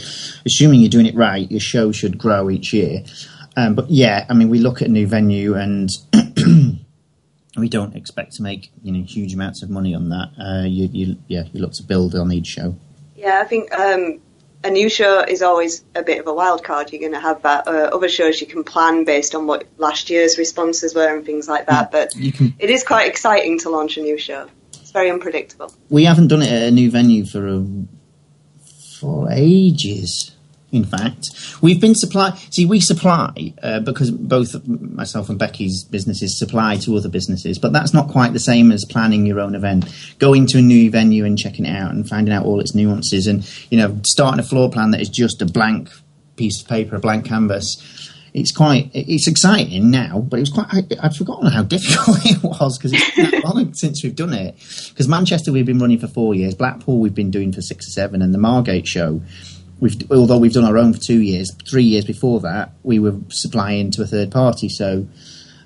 assuming 0.44 0.80
you're 0.80 0.90
doing 0.90 1.06
it 1.06 1.14
right, 1.14 1.50
your 1.50 1.60
show 1.60 1.92
should 1.92 2.18
grow 2.18 2.50
each 2.50 2.74
year. 2.74 3.04
Um, 3.56 3.74
but 3.74 3.90
yeah, 3.90 4.26
I 4.28 4.34
mean, 4.34 4.48
we 4.48 4.58
look 4.58 4.82
at 4.82 4.88
a 4.88 4.90
new 4.90 5.06
venue 5.06 5.54
and 5.54 5.88
we 7.56 7.68
don't 7.68 7.94
expect 7.94 8.32
to 8.34 8.42
make 8.42 8.70
you 8.82 8.92
know 8.92 9.04
huge 9.04 9.34
amounts 9.34 9.62
of 9.62 9.70
money 9.70 9.94
on 9.94 10.08
that. 10.10 10.30
Uh, 10.38 10.66
you, 10.66 10.88
you, 10.92 11.16
yeah, 11.28 11.44
you 11.52 11.60
look 11.60 11.72
to 11.74 11.82
build 11.82 12.14
on 12.14 12.32
each 12.32 12.46
show. 12.46 12.76
Yeah, 13.16 13.40
I 13.40 13.44
think 13.44 13.72
um, 13.78 14.20
a 14.64 14.70
new 14.70 14.88
show 14.88 15.20
is 15.20 15.42
always 15.42 15.84
a 15.94 16.02
bit 16.02 16.18
of 16.18 16.26
a 16.26 16.34
wild 16.34 16.64
card. 16.64 16.90
You're 16.90 17.00
going 17.00 17.12
to 17.12 17.20
have 17.20 17.42
that. 17.42 17.68
Uh, 17.68 17.90
other 17.92 18.08
shows 18.08 18.40
you 18.40 18.46
can 18.46 18.64
plan 18.64 19.04
based 19.04 19.34
on 19.34 19.46
what 19.46 19.64
last 19.76 20.10
year's 20.10 20.38
responses 20.38 20.94
were 20.94 21.14
and 21.14 21.24
things 21.24 21.46
like 21.46 21.66
that. 21.66 21.92
But 21.92 22.12
can 22.12 22.54
it 22.58 22.70
is 22.70 22.82
quite 22.82 23.08
exciting 23.08 23.58
to 23.60 23.70
launch 23.70 23.96
a 23.98 24.00
new 24.00 24.18
show. 24.18 24.48
It's 24.72 24.90
very 24.90 25.10
unpredictable. 25.10 25.72
we 25.90 26.04
haven't 26.04 26.28
done 26.28 26.42
it 26.42 26.50
at 26.50 26.62
a 26.62 26.70
new 26.70 26.90
venue 26.90 27.26
for 27.26 27.46
a, 27.46 27.64
for 28.98 29.30
ages. 29.30 30.33
In 30.74 30.84
fact, 30.84 31.28
we've 31.62 31.80
been 31.80 31.94
supply. 31.94 32.36
See, 32.50 32.66
we 32.66 32.80
supply 32.80 33.54
uh, 33.62 33.78
because 33.78 34.10
both 34.10 34.66
myself 34.66 35.28
and 35.28 35.38
Becky's 35.38 35.84
businesses 35.84 36.36
supply 36.36 36.76
to 36.78 36.96
other 36.96 37.08
businesses, 37.08 37.60
but 37.60 37.72
that's 37.72 37.94
not 37.94 38.08
quite 38.08 38.32
the 38.32 38.40
same 38.40 38.72
as 38.72 38.84
planning 38.84 39.24
your 39.24 39.38
own 39.38 39.54
event. 39.54 39.84
Going 40.18 40.48
to 40.48 40.58
a 40.58 40.62
new 40.62 40.90
venue 40.90 41.24
and 41.24 41.38
checking 41.38 41.64
it 41.64 41.76
out 41.76 41.92
and 41.92 42.08
finding 42.08 42.34
out 42.34 42.44
all 42.44 42.58
its 42.58 42.74
nuances, 42.74 43.28
and 43.28 43.48
you 43.70 43.78
know, 43.78 44.00
starting 44.04 44.40
a 44.40 44.42
floor 44.42 44.68
plan 44.68 44.90
that 44.90 45.00
is 45.00 45.08
just 45.08 45.40
a 45.40 45.46
blank 45.46 45.90
piece 46.34 46.60
of 46.60 46.68
paper, 46.68 46.96
a 46.96 47.00
blank 47.00 47.24
canvas. 47.24 48.10
It's 48.32 48.50
quite. 48.50 48.90
It's 48.92 49.28
exciting 49.28 49.92
now, 49.92 50.18
but 50.18 50.38
it 50.38 50.40
was 50.40 50.50
quite. 50.50 50.66
I, 50.72 50.82
I'd 51.04 51.14
forgotten 51.14 51.52
how 51.52 51.62
difficult 51.74 52.18
it 52.24 52.42
was 52.42 52.78
because 52.78 52.92
it's 52.92 53.14
been 53.14 53.30
that 53.30 53.44
long 53.44 53.74
since 53.74 54.02
we've 54.02 54.16
done 54.16 54.34
it. 54.34 54.56
Because 54.88 55.06
Manchester 55.06 55.52
we've 55.52 55.64
been 55.64 55.78
running 55.78 56.00
for 56.00 56.08
four 56.08 56.34
years, 56.34 56.56
Blackpool 56.56 56.98
we've 56.98 57.14
been 57.14 57.30
doing 57.30 57.52
for 57.52 57.62
six 57.62 57.86
or 57.86 57.92
seven, 57.92 58.22
and 58.22 58.34
the 58.34 58.38
Margate 58.38 58.88
show, 58.88 59.22
we've 59.84 60.10
although 60.10 60.38
we've 60.38 60.54
done 60.54 60.64
our 60.64 60.78
own 60.78 60.94
for 60.94 60.98
two 60.98 61.20
years, 61.20 61.54
three 61.68 61.84
years 61.84 62.06
before 62.06 62.40
that 62.40 62.72
we 62.82 62.98
were 62.98 63.16
supplying 63.28 63.90
to 63.90 64.02
a 64.02 64.06
third 64.06 64.32
party. 64.32 64.68
So 64.70 65.06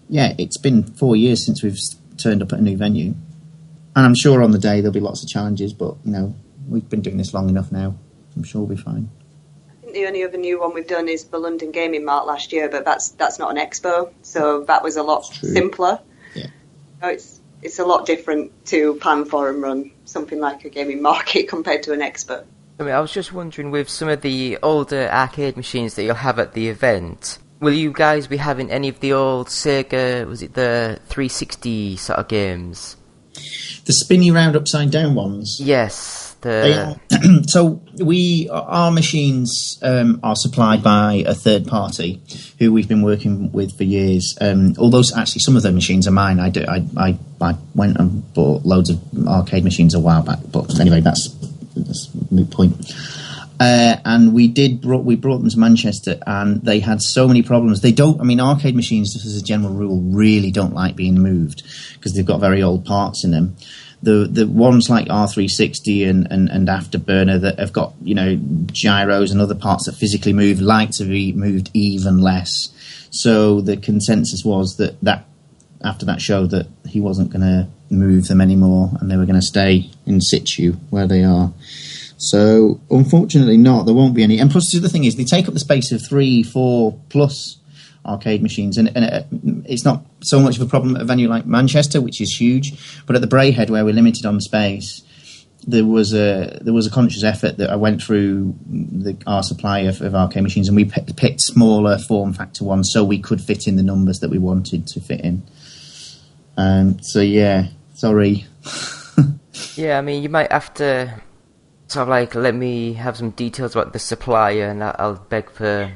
yeah, 0.09 0.35
it's 0.39 0.59
been 0.59 0.83
four 0.83 1.15
years 1.15 1.47
since 1.47 1.63
we've 1.63 1.79
turned 2.17 2.43
up 2.43 2.53
at 2.53 2.59
a 2.59 2.63
new 2.63 2.77
venue, 2.77 3.15
and 3.95 4.07
I'm 4.07 4.17
sure 4.17 4.43
on 4.43 4.51
the 4.51 4.59
day 4.59 4.81
there'll 4.81 4.93
be 4.93 5.01
lots 5.01 5.23
of 5.23 5.29
challenges, 5.29 5.73
but 5.73 5.95
you 6.05 6.11
know 6.11 6.35
we've 6.69 6.89
been 6.89 7.01
doing 7.01 7.17
this 7.17 7.33
long 7.33 7.49
enough 7.49 7.71
now. 7.71 7.95
I'm 8.37 8.43
sure 8.43 8.63
we'll 8.63 8.77
be 8.77 8.83
fine. 8.83 9.09
I 9.71 9.81
think 9.83 9.95
the 9.95 10.07
only 10.07 10.25
other 10.25 10.37
new 10.37 10.61
one 10.61 10.75
we've 10.75 10.87
done 10.87 11.09
is 11.09 11.25
the 11.25 11.39
London 11.39 11.71
Gaming 11.71 12.05
Mart 12.05 12.27
last 12.27 12.53
year, 12.53 12.69
but 12.69 12.85
that's 12.85 13.11
that's 13.11 13.39
not 13.39 13.57
an 13.57 13.57
expo, 13.57 14.13
so 14.23 14.65
that 14.65 14.83
was 14.83 14.97
a 14.97 15.05
lot 15.05 15.27
simpler. 15.27 16.01
Yeah. 16.35 16.49
So 17.01 17.09
it's 17.09 17.41
it's 17.63 17.79
a 17.79 17.85
lot 17.85 18.05
different 18.05 18.67
to 18.67 18.95
plan 18.95 19.27
for 19.27 19.49
and 19.49 19.63
run 19.63 19.93
something 20.07 20.41
like 20.41 20.65
a 20.65 20.71
gaming 20.71 21.03
market 21.03 21.49
compared 21.55 21.85
to 21.85 21.93
an 21.93 22.01
expo. 22.01 22.45
I 22.81 22.85
mean, 22.85 22.95
I 22.95 23.01
was 23.01 23.13
just 23.13 23.33
wondering 23.33 23.71
with 23.73 23.89
some 23.89 24.09
of 24.09 24.21
the 24.21 24.59
older 24.63 25.09
arcade 25.09 25.57
machines 25.57 25.95
that 25.95 26.05
you'll 26.05 26.15
have 26.15 26.39
at 26.39 26.53
the 26.53 26.69
event, 26.69 27.39
will 27.61 27.73
you 27.73 27.93
guys 27.93 28.29
be 28.29 28.37
having 28.37 28.71
any 28.71 28.89
of 28.89 29.01
the 29.01 29.13
old 29.13 29.49
Sega, 29.49 30.27
was 30.27 30.43
it 30.43 30.55
the 30.55 31.01
360 31.07 31.97
sort 31.97 32.19
of 32.21 32.29
games? 32.29 32.97
The 33.85 33.93
spinny 33.93 34.31
round 34.31 34.55
upside 34.55 34.91
down 34.91 35.15
ones. 35.15 35.59
Yes, 35.61 36.37
the 36.41 36.99
are. 37.11 37.43
so 37.47 37.81
we 37.97 38.49
our 38.51 38.91
machines 38.91 39.79
um, 39.83 40.21
are 40.23 40.37
supplied 40.37 40.83
by 40.83 41.25
a 41.27 41.35
third 41.35 41.67
party 41.67 42.21
who 42.59 42.73
we've 42.73 42.89
been 42.89 43.03
working 43.03 43.51
with 43.53 43.77
for 43.77 43.85
years. 43.85 44.37
Um, 44.41 44.75
although 44.79 45.03
actually 45.17 45.41
some 45.41 45.57
of 45.57 45.63
the 45.63 45.73
machines 45.73 46.07
are 46.07 46.13
mine. 46.13 46.41
I, 46.41 46.51
do, 46.51 46.65
I, 46.69 46.85
I 46.97 47.19
I 47.41 47.57
went 47.75 47.97
and 47.99 48.33
bought 48.35 48.65
loads 48.65 48.91
of 48.91 49.01
arcade 49.27 49.65
machines 49.65 49.95
a 49.95 50.01
while 50.01 50.23
back. 50.23 50.39
But 50.53 50.79
anyway, 50.81 51.01
that's 51.01 51.29
that's 51.87 52.11
a 52.15 52.35
moot 52.35 52.51
point. 52.51 52.75
Uh, 53.61 53.97
and 54.05 54.33
we 54.33 54.47
did 54.47 54.81
brought 54.81 55.05
we 55.05 55.17
brought 55.17 55.39
them 55.39 55.51
to 55.51 55.59
Manchester, 55.59 56.19
and 56.27 56.63
they 56.63 56.79
had 56.79 57.03
so 57.03 57.27
many 57.27 57.43
problems. 57.43 57.81
They 57.81 57.91
don't. 57.91 58.21
I 58.21 58.25
mean, 58.25 58.41
arcade 58.41 58.77
machines, 58.77 59.13
just 59.13 59.27
as 59.27 59.37
a 59.37 59.43
general 59.43 59.75
rule, 59.75 60.01
really 60.01 60.53
don't 60.53 60.75
like 60.75 60.95
being 60.95 61.21
moved 61.21 61.65
because 61.95 62.15
they've 62.15 62.25
got 62.25 62.41
very 62.41 62.63
old 62.63 62.85
parts 62.85 63.25
in 63.25 63.33
them. 63.33 63.57
The 64.01 64.29
the 64.31 64.47
ones 64.47 64.89
like 64.89 65.09
R360 65.09 66.09
and, 66.09 66.31
and, 66.31 66.49
and 66.49 66.69
Afterburner 66.69 67.41
that 67.41 67.59
have 67.59 67.73
got 67.73 67.95
you 68.01 68.15
know 68.15 68.39
gyros 68.71 69.33
and 69.33 69.41
other 69.41 69.57
parts 69.57 69.87
that 69.87 69.97
physically 69.97 70.33
move 70.33 70.61
like 70.61 70.91
to 70.93 71.05
be 71.05 71.33
moved 71.33 71.71
even 71.75 72.21
less. 72.21 72.69
So 73.11 73.61
the 73.61 73.77
consensus 73.77 74.45
was 74.45 74.77
that 74.77 75.01
that 75.03 75.27
after 75.83 76.07
that 76.07 76.21
show 76.21 76.47
that 76.47 76.69
he 76.87 77.01
wasn't 77.01 77.31
going 77.31 77.43
to 77.43 77.69
move 77.91 78.29
them 78.29 78.41
anymore, 78.41 78.91
and 79.01 79.11
they 79.11 79.17
were 79.17 79.27
going 79.27 79.41
to 79.41 79.43
stay 79.43 79.91
in 80.07 80.21
situ 80.21 80.73
where 80.91 81.07
they 81.07 81.25
are. 81.25 81.53
So 82.17 82.81
unfortunately, 82.91 83.57
not. 83.57 83.87
There 83.87 83.95
won't 83.95 84.15
be 84.15 84.25
any. 84.25 84.39
And 84.39 84.51
plus, 84.51 84.71
the 84.73 84.79
other 84.79 84.89
thing 84.89 85.05
is, 85.05 85.17
they 85.17 85.25
take 85.25 85.47
up 85.47 85.55
the 85.55 85.61
space 85.61 85.93
of 85.93 86.03
three, 86.07 86.43
four 86.43 86.99
plus 87.09 87.59
arcade 88.05 88.43
machines, 88.43 88.77
and, 88.79 88.91
and 88.97 89.05
it, 89.05 89.27
it's 89.67 89.85
not 89.85 90.05
so 90.23 90.41
much 90.41 90.57
of 90.57 90.63
a 90.63 90.67
problem 90.67 90.97
at 90.97 91.03
a 91.03 91.05
venue 91.05 91.29
like 91.29 91.47
Manchester, 91.47 92.01
which 92.01 92.21
is 92.21 92.35
huge, 92.35 92.73
but 93.07 93.15
at 93.15 93.23
the 93.23 93.29
Braehead, 93.29 93.71
where 93.71 93.85
we're 93.85 93.95
limited 93.95 94.27
on 94.27 94.41
space, 94.41 95.03
there 95.67 95.85
was 95.85 96.15
a 96.15 96.59
there 96.63 96.73
was 96.73 96.87
a 96.87 96.91
conscious 96.91 97.23
effort 97.23 97.59
that 97.59 97.71
I 97.71 97.77
went 97.77 98.03
through 98.03 98.55
the, 98.67 99.17
our 99.27 99.43
supply 99.43 99.81
of, 99.81 100.01
of 100.01 100.15
arcade 100.15 100.43
machines, 100.43 100.69
and 100.69 100.77
we 100.77 100.87
pi- 100.87 101.05
picked 101.17 101.41
smaller 101.43 101.99
form 101.99 102.33
factor 102.33 102.65
ones 102.65 102.91
so 102.93 103.05
we 103.05 103.19
could 103.19 103.41
fit 103.41 103.69
in 103.69 103.77
the 103.77 103.83
numbers 103.83 104.19
that 104.21 104.31
we 104.31 104.39
wanted 104.39 104.87
to 104.89 105.01
fit 105.01 105.21
in. 105.21 105.43
Um, 106.57 107.01
so 107.03 107.21
yeah, 107.21 107.69
sorry. 107.99 108.47
yeah. 109.75 109.99
I 109.99 110.01
mean, 110.01 110.23
you 110.23 110.29
might 110.29 110.51
have 110.53 110.73
to 110.75 111.21
sort 111.89 112.03
of 112.03 112.09
like 112.09 112.35
let 112.35 112.55
me 112.55 112.93
have 112.95 113.17
some 113.17 113.31
details 113.31 113.75
about 113.75 113.93
the 113.93 113.99
supplier, 113.99 114.69
and 114.69 114.83
I'll 114.83 115.17
beg 115.29 115.51
for 115.51 115.93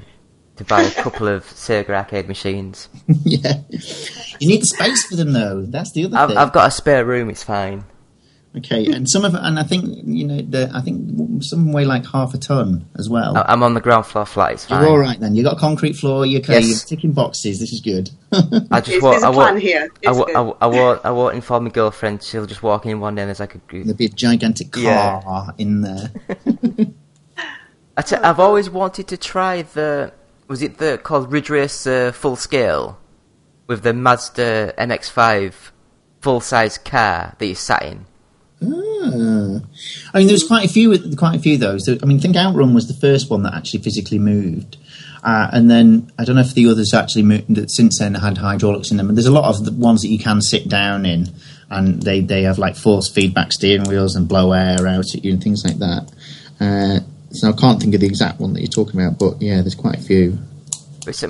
to 0.57 0.65
buy 0.65 0.83
a 0.83 0.91
couple 1.03 1.29
of 1.29 1.45
Sega 1.45 1.91
arcade 1.91 2.29
machines. 2.29 2.88
yeah, 3.25 3.61
you 4.41 4.49
need 4.49 4.65
space 4.65 5.07
for 5.07 5.17
them 5.17 5.33
though. 5.33 5.62
That's 5.62 5.93
the 5.93 6.05
other 6.07 6.17
I've, 6.17 6.29
thing. 6.29 6.38
I've 6.38 6.53
got 6.53 6.69
a 6.69 6.71
spare 6.71 7.05
room; 7.05 7.31
it's 7.31 7.45
fine. 7.45 7.85
Okay, 8.55 8.85
and 8.93 9.09
some 9.09 9.25
of 9.25 9.35
and 9.35 9.59
I 9.59 9.62
think 9.62 9.85
you 10.05 10.27
know 10.27 10.43
the 10.43 10.71
I 10.75 10.83
think 10.83 11.43
some 11.43 11.73
weigh 11.73 11.87
like 11.87 12.05
half 12.05 12.35
a 12.35 12.38
ton 12.38 12.87
as 12.99 13.09
well. 13.09 13.35
I- 13.38 13.47
I'm 13.49 13.62
on 13.62 13.73
the 13.73 13.81
ground 13.81 14.05
floor 14.05 14.27
flat; 14.27 14.53
it's 14.53 14.67
fine. 14.67 14.83
You're 14.83 14.91
all 14.91 14.99
right 14.99 15.19
then. 15.19 15.35
You 15.35 15.43
got 15.43 15.57
a 15.57 15.59
concrete 15.59 15.95
floor. 15.95 16.27
You're 16.27 16.43
okay. 16.43 16.61
Yes. 16.61 16.69
You're 16.69 16.97
ticking 16.99 17.12
boxes. 17.12 17.61
This 17.61 17.73
is 17.73 17.81
good. 17.81 18.11
I 18.71 18.81
just 18.81 18.88
It's- 18.91 19.03
wa- 19.03 19.11
there's 19.12 19.23
a 19.23 19.27
I 19.27 19.31
wa- 19.31 19.35
plan 19.45 19.57
here. 19.57 19.88
I, 20.07 20.11
It's 20.11 20.19
wa- 20.19 20.25
good. 20.27 20.37
I, 20.37 20.41
wa- 20.43 20.57
I, 20.61 20.67
wa- 20.67 20.73
I 20.77 20.81
won't, 20.83 21.01
I 21.07 21.11
won't 21.12 21.35
inform 21.35 21.65
my 21.65 21.71
girlfriend. 21.71 22.23
She'll 22.23 22.45
just 22.45 22.62
walk 22.62 22.85
in 22.85 23.01
one 23.01 23.15
day 23.15 23.23
and 23.23 23.29
there's 23.31 23.41
like 23.41 23.55
a. 23.55 23.61
There'll 23.71 23.95
be 23.95 24.05
a 24.05 24.11
gigantic 24.11 24.71
car 24.73 24.83
Yeah. 24.83 25.51
in 25.57 25.81
there. 25.81 26.11
I 27.97 28.03
t- 28.03 28.17
I've 28.17 28.41
always 28.41 28.69
wanted 28.71 29.09
to 29.09 29.17
try 29.17 29.62
the. 29.62 30.12
Was 30.49 30.61
it 30.62 30.79
the 30.79 30.99
called 31.03 31.33
Ridge 31.33 31.49
Racer 31.51 32.12
Full 32.12 32.37
Scale 32.37 32.99
with 33.67 33.83
the 33.83 33.95
Mazda 33.95 34.75
MX-5 34.79 35.55
full 36.21 36.41
size 36.41 36.77
car 36.79 37.35
that 37.38 37.47
you 37.47 37.55
sat 37.55 37.83
in? 37.85 38.05
Ah. 38.62 39.61
I 40.14 40.18
mean, 40.18 40.27
there's 40.29 40.46
quite 40.46 40.64
a 40.64 40.68
few, 40.68 40.96
quite 41.16 41.37
a 41.37 41.38
few 41.38 41.55
of 41.55 41.61
those. 41.61 41.88
I 41.88 42.05
mean, 42.07 42.20
think 42.20 42.37
Outrun 42.37 42.75
was 42.75 42.87
the 42.88 42.94
first 42.94 43.31
one 43.31 43.42
that 43.42 43.55
actually 43.55 43.81
physically 43.83 44.18
moved, 44.18 44.77
uh, 45.22 45.48
and 45.53 45.70
then 45.70 46.11
I 46.18 46.25
don't 46.25 46.37
know 46.37 46.42
if 46.42 46.55
the 46.55 46.68
others 46.68 46.94
actually 46.94 47.22
moved. 47.25 47.55
That 47.55 47.70
since 47.70 47.98
then 47.98 48.14
had 48.14 48.38
hydraulics 48.38 48.90
in 48.90 48.96
them. 48.96 49.09
And 49.09 49.16
there's 49.16 49.27
a 49.27 49.33
lot 49.33 49.44
of 49.48 49.64
the 49.64 49.72
ones 49.72 50.03
that 50.03 50.09
you 50.09 50.18
can 50.18 50.40
sit 50.40 50.68
down 50.68 51.05
in, 51.07 51.29
and 51.70 52.03
they 52.03 52.20
they 52.20 52.42
have 52.42 52.59
like 52.59 52.77
force 52.77 53.09
feedback 53.11 53.53
steering 53.53 53.85
wheels 53.88 54.14
and 54.16 54.29
blow 54.29 54.53
air 54.53 54.87
out 54.87 55.14
at 55.14 55.25
you 55.25 55.33
and 55.33 55.42
things 55.42 55.64
like 55.64 55.79
that. 55.79 56.12
Uh, 56.61 57.01
so 57.33 57.48
I 57.48 57.53
can't 57.53 57.81
think 57.81 57.94
of 57.94 58.01
the 58.01 58.07
exact 58.07 58.38
one 58.40 58.53
that 58.53 58.61
you're 58.61 58.68
talking 58.68 59.01
about, 59.01 59.18
but 59.18 59.40
yeah, 59.42 59.62
there's 59.62 59.75
quite 59.75 59.98
a 59.98 60.03
few. 60.03 60.38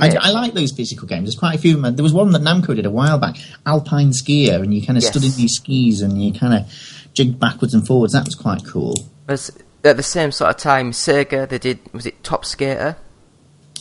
I, 0.01 0.16
I 0.21 0.31
like 0.33 0.53
those 0.53 0.71
physical 0.73 1.09
games. 1.09 1.25
There's 1.25 1.38
quite 1.38 1.55
a 1.55 1.59
few. 1.59 1.81
There 1.81 2.03
was 2.03 2.12
one 2.12 2.31
that 2.33 2.42
Namco 2.42 2.77
did 2.77 2.85
a 2.85 2.90
while 2.90 3.18
back, 3.18 3.37
Alpine 3.64 4.11
Skier, 4.11 4.57
and 4.61 4.75
you 4.75 4.85
kind 4.85 4.99
of 4.99 5.03
Yes. 5.03 5.11
stood 5.12 5.25
in 5.25 5.31
these 5.33 5.55
skis 5.55 6.03
and 6.03 6.23
you 6.23 6.31
kind 6.38 6.53
of 6.53 6.71
jigged 7.14 7.38
backwards 7.38 7.75
and 7.75 7.87
forwards. 7.87 8.12
That 8.12 8.25
was 8.25 8.35
quite 8.35 8.64
cool. 8.64 8.94
was 9.29 9.51
at 9.85 9.96
the 9.96 10.03
same 10.03 10.31
sort 10.33 10.51
of 10.51 10.57
time 10.57 10.92
Sega 10.92 11.48
they 11.48 11.59
did 11.59 11.79
was 11.92 12.07
it 12.07 12.22
Top 12.22 12.44
Skater? 12.44 12.96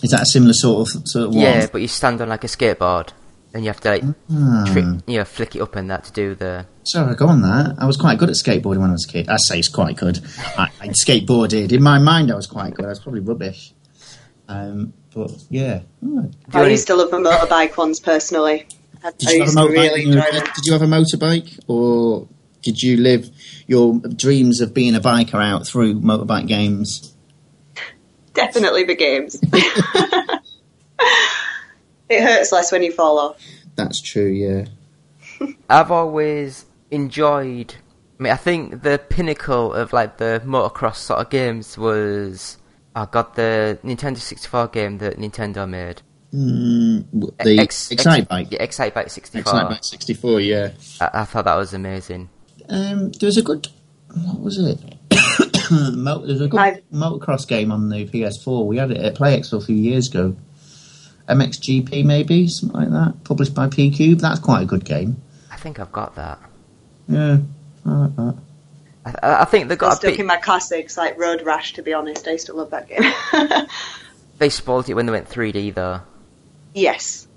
Is 0.04 0.12
that 0.12 0.22
a 0.22 0.26
similar 0.26 0.54
sort 0.54 0.88
of 0.96 1.08
sort 1.08 1.26
of 1.28 1.36
one? 1.36 1.44
Yeah, 1.44 1.68
but 1.72 1.82
you 1.82 1.88
stand 1.88 2.22
on 2.22 2.30
like 2.30 2.44
a 2.44 2.48
skateboard. 2.48 3.10
and 3.54 3.64
you 3.64 3.70
have 3.70 3.82
to 3.82 3.90
like 3.90 4.02
trick, 4.72 4.86
you 5.08 5.18
know, 5.18 5.26
flick 5.26 5.56
it 5.56 5.62
up 5.62 5.76
and 5.76 5.90
that 5.92 6.06
to 6.06 6.12
do 6.14 6.36
the. 6.36 6.66
So 6.84 7.06
I 7.06 7.14
go 7.14 7.28
on 7.28 7.42
that. 7.42 7.76
I 7.78 7.86
was 7.86 7.98
quite 7.98 8.18
good 8.18 8.30
at 8.30 8.36
skateboarding 8.36 8.80
when 8.80 8.90
I 8.90 8.94
was 8.94 9.06
a 9.06 9.12
kid. 9.12 9.30
I 9.30 9.38
say 9.38 9.60
it's 9.60 9.68
quite 9.68 9.98
good. 9.98 10.20
I, 10.58 10.70
I 10.80 10.88
skateboarded. 10.88 11.72
In 11.72 11.84
my 11.84 12.00
mind, 12.00 12.32
I 12.32 12.36
was 12.36 12.48
quite 12.48 12.74
good. 12.74 12.86
I 12.86 12.90
was 12.90 13.00
probably 13.00 13.20
rubbish. 13.22 13.74
Um, 14.48 14.94
but 15.14 15.32
yeah. 15.50 15.82
Oh, 16.04 16.30
I 16.54 16.60
only- 16.60 16.72
used 16.72 16.88
to 16.88 16.96
love 16.96 17.12
the 17.12 17.18
motorbike 17.18 17.78
ones 17.78 18.00
personally. 18.00 18.68
Did 19.20 19.32
you 19.32 19.40
have 19.44 19.50
a 19.50 19.52
motorbike? 19.52 19.70
really 19.70 19.90
when 19.92 20.02
you 20.02 20.16
were 20.16 20.22
a 20.22 20.26
enjoy 20.28 20.32
kid? 20.32 20.46
them. 20.46 20.54
Did 20.56 20.66
you 20.66 20.74
have 20.74 20.82
a 20.82 20.86
motorbike, 20.86 21.60
or 21.68 22.28
did 22.62 22.82
you 22.82 22.98
live 22.98 23.30
your 23.68 24.00
dreams 24.00 24.62
of 24.62 24.74
being 24.74 24.96
a 24.96 25.00
biker 25.00 25.44
out 25.44 25.68
through 25.68 26.02
motorbike 26.02 26.48
games? 26.48 27.16
Definitely 28.34 28.84
the 28.86 28.96
games. 28.96 29.40
it 32.10 32.22
hurts 32.22 32.52
less 32.52 32.72
when 32.72 32.84
you 32.84 32.92
fall 32.92 33.20
off. 33.20 33.38
That's 33.76 34.02
true. 34.02 34.28
Yeah. 34.28 34.66
I've 35.70 35.92
always 35.92 36.66
enjoyed. 36.92 37.76
I 38.20 38.24
mean, 38.24 38.34
I 38.34 38.38
think 38.38 38.84
the 38.84 39.02
pinnacle 39.10 39.74
of 39.74 39.94
like 39.94 40.18
the 40.18 40.42
motocross 40.46 40.96
sort 40.96 41.20
of 41.22 41.30
games 41.30 41.78
was. 41.78 42.58
Oh 42.94 43.06
got 43.06 43.36
the 43.36 43.80
Nintendo 43.86 44.18
64 44.18 44.68
game 44.68 44.98
that 44.98 45.18
Nintendo 45.18 45.68
made. 45.68 46.02
Mm, 46.34 47.06
the 47.38 47.60
Ex- 47.60 47.92
Excite 47.92 48.22
Ex- 48.22 48.28
Bike. 48.28 48.48
Yeah, 48.52 48.66
Excitebike 48.66 49.10
64. 49.10 49.54
Excitebike 49.54 49.86
64. 49.86 50.40
Yeah. 50.42 50.72
I, 51.00 51.10
I 51.14 51.26
thought 51.26 51.46
that 51.46 51.56
was 51.56 51.74
amazing. 51.74 52.30
Um, 52.72 53.12
there 53.12 53.28
was 53.28 53.38
a 53.38 53.42
good. 53.44 53.68
What 54.26 54.40
was 54.40 54.58
it? 54.58 54.80
Mo- 55.96 56.20
there 56.26 56.34
was 56.34 56.42
a 56.42 56.48
good 56.48 56.60
I- 56.60 56.82
motocross 56.94 57.48
game 57.48 57.72
on 57.72 57.90
the 57.90 58.06
PS4. 58.08 58.66
We 58.66 58.78
had 58.78 58.92
it 58.92 58.98
at 58.98 59.16
Play 59.16 59.38
Expo 59.40 59.62
a 59.62 59.66
few 59.66 59.76
years 59.76 60.10
ago. 60.10 60.36
MXGP 61.30 62.04
maybe 62.04 62.48
something 62.48 62.80
like 62.80 62.90
that. 62.90 63.24
Published 63.24 63.54
by 63.54 63.68
PQube. 63.68 64.20
That's 64.20 64.40
quite 64.40 64.64
a 64.64 64.66
good 64.66 64.84
game. 64.84 65.22
I 65.52 65.56
think 65.58 65.80
I've 65.80 65.92
got 65.92 66.16
that. 66.16 66.40
Yeah, 67.08 67.38
I 67.86 67.90
like 67.90 68.16
that. 68.16 68.36
I, 69.06 69.10
I 69.24 69.42
I 69.42 69.46
think 69.46 69.68
they 69.68 69.76
I'm 69.76 69.78
got 69.80 69.94
a 69.94 69.96
stuck 69.98 70.12
bit. 70.12 70.20
in 70.20 70.26
my 70.26 70.38
classics 70.38 70.98
like 70.98 71.18
Road 71.20 71.42
Rash. 71.44 71.74
To 71.74 71.84
be 71.84 71.94
honest, 71.94 72.28
I 72.28 72.32
used 72.32 72.48
to 72.48 72.54
love 72.54 72.72
that 72.72 72.88
game. 72.90 73.04
They 74.40 74.50
spoiled 74.50 74.90
it 74.90 74.96
when 74.96 75.06
they 75.06 75.12
went 75.12 75.30
3D 75.30 75.76
though. 75.76 76.02
yes, 76.74 77.28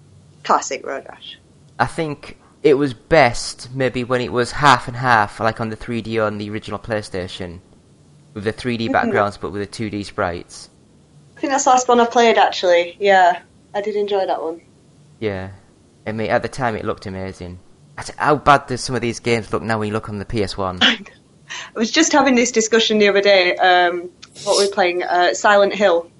classic 0.42 0.86
Road 0.86 1.04
Rash. 1.06 1.38
I 1.78 1.84
think 1.84 2.38
it 2.64 2.74
was 2.74 2.94
best 2.94 3.68
maybe 3.74 4.02
when 4.02 4.22
it 4.22 4.32
was 4.32 4.50
half 4.50 4.88
and 4.88 4.96
half, 4.96 5.38
like 5.38 5.60
on 5.60 5.68
the 5.68 5.76
3D 5.76 6.26
on 6.26 6.38
the 6.38 6.50
original 6.50 6.78
PlayStation, 6.78 7.60
with 8.32 8.44
the 8.44 8.52
3D 8.52 8.90
backgrounds 8.90 9.36
but 9.36 9.52
with 9.52 9.70
the 9.70 9.90
2D 9.90 10.06
sprites. 10.06 10.70
I 11.36 11.40
think 11.40 11.52
that's 11.52 11.64
the 11.64 11.70
last 11.70 11.86
one 11.86 12.00
I 12.00 12.06
played 12.06 12.38
actually. 12.38 12.96
Yeah, 12.98 13.42
I 13.74 13.82
did 13.82 13.94
enjoy 13.94 14.26
that 14.26 14.42
one. 14.42 14.62
Yeah, 15.20 15.50
I 16.06 16.12
mean 16.12 16.30
at 16.30 16.42
the 16.42 16.48
time 16.48 16.74
it 16.74 16.86
looked 16.86 17.04
amazing. 17.04 17.60
How 18.16 18.34
bad 18.34 18.66
does 18.66 18.80
some 18.80 18.96
of 18.96 19.02
these 19.02 19.20
games 19.20 19.52
look 19.52 19.62
now 19.62 19.78
when 19.78 19.88
you 19.88 19.94
look 19.94 20.08
on 20.08 20.18
the 20.18 20.24
PS1? 20.24 20.82
I 21.76 21.78
was 21.78 21.90
just 21.90 22.12
having 22.12 22.34
this 22.34 22.50
discussion 22.50 22.98
the 22.98 23.08
other 23.08 23.20
day. 23.20 23.54
Um, 23.56 24.10
what 24.42 24.58
we 24.58 24.66
were 24.66 24.72
playing, 24.72 25.02
uh, 25.04 25.34
Silent 25.34 25.74
Hill, 25.74 26.10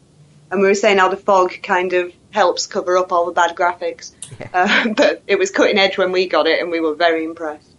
and 0.51 0.61
we 0.61 0.69
were 0.69 0.75
saying 0.75 0.99
how 0.99 1.09
the 1.09 1.17
fog 1.17 1.55
kind 1.63 1.95
of 1.95 2.13
helps 2.35 2.67
cover 2.67 2.99
up 2.99 3.13
all 3.13 3.27
the 3.27 3.33
bad 3.33 3.55
graphics. 3.55 4.13
Uh, 4.53 4.89
but 4.97 5.23
it 5.27 5.39
was 5.39 5.51
cutting 5.51 5.79
edge 5.79 5.97
when 5.97 6.11
we 6.13 6.27
got 6.27 6.47
it, 6.47 6.61
and 6.61 6.71
we 6.71 6.81
were 6.81 6.95
very 6.95 7.25
impressed. 7.25 7.71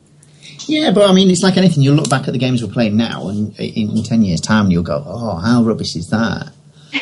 Yeah, 0.68 0.92
but 0.92 1.10
I 1.10 1.14
mean, 1.14 1.30
it's 1.30 1.44
like 1.44 1.58
anything. 1.58 1.84
You 1.84 1.94
look 1.94 2.10
back 2.10 2.28
at 2.28 2.32
the 2.32 2.40
games 2.40 2.64
we're 2.64 2.72
playing 2.72 2.98
now, 2.98 3.28
and 3.28 3.58
in, 3.60 3.98
in 3.98 4.04
ten 4.04 4.24
years' 4.24 4.42
time, 4.42 4.72
you'll 4.72 4.84
go, 4.84 5.04
"Oh, 5.06 5.36
how 5.36 5.64
rubbish 5.64 5.96
is 5.96 6.10
that?" 6.10 6.54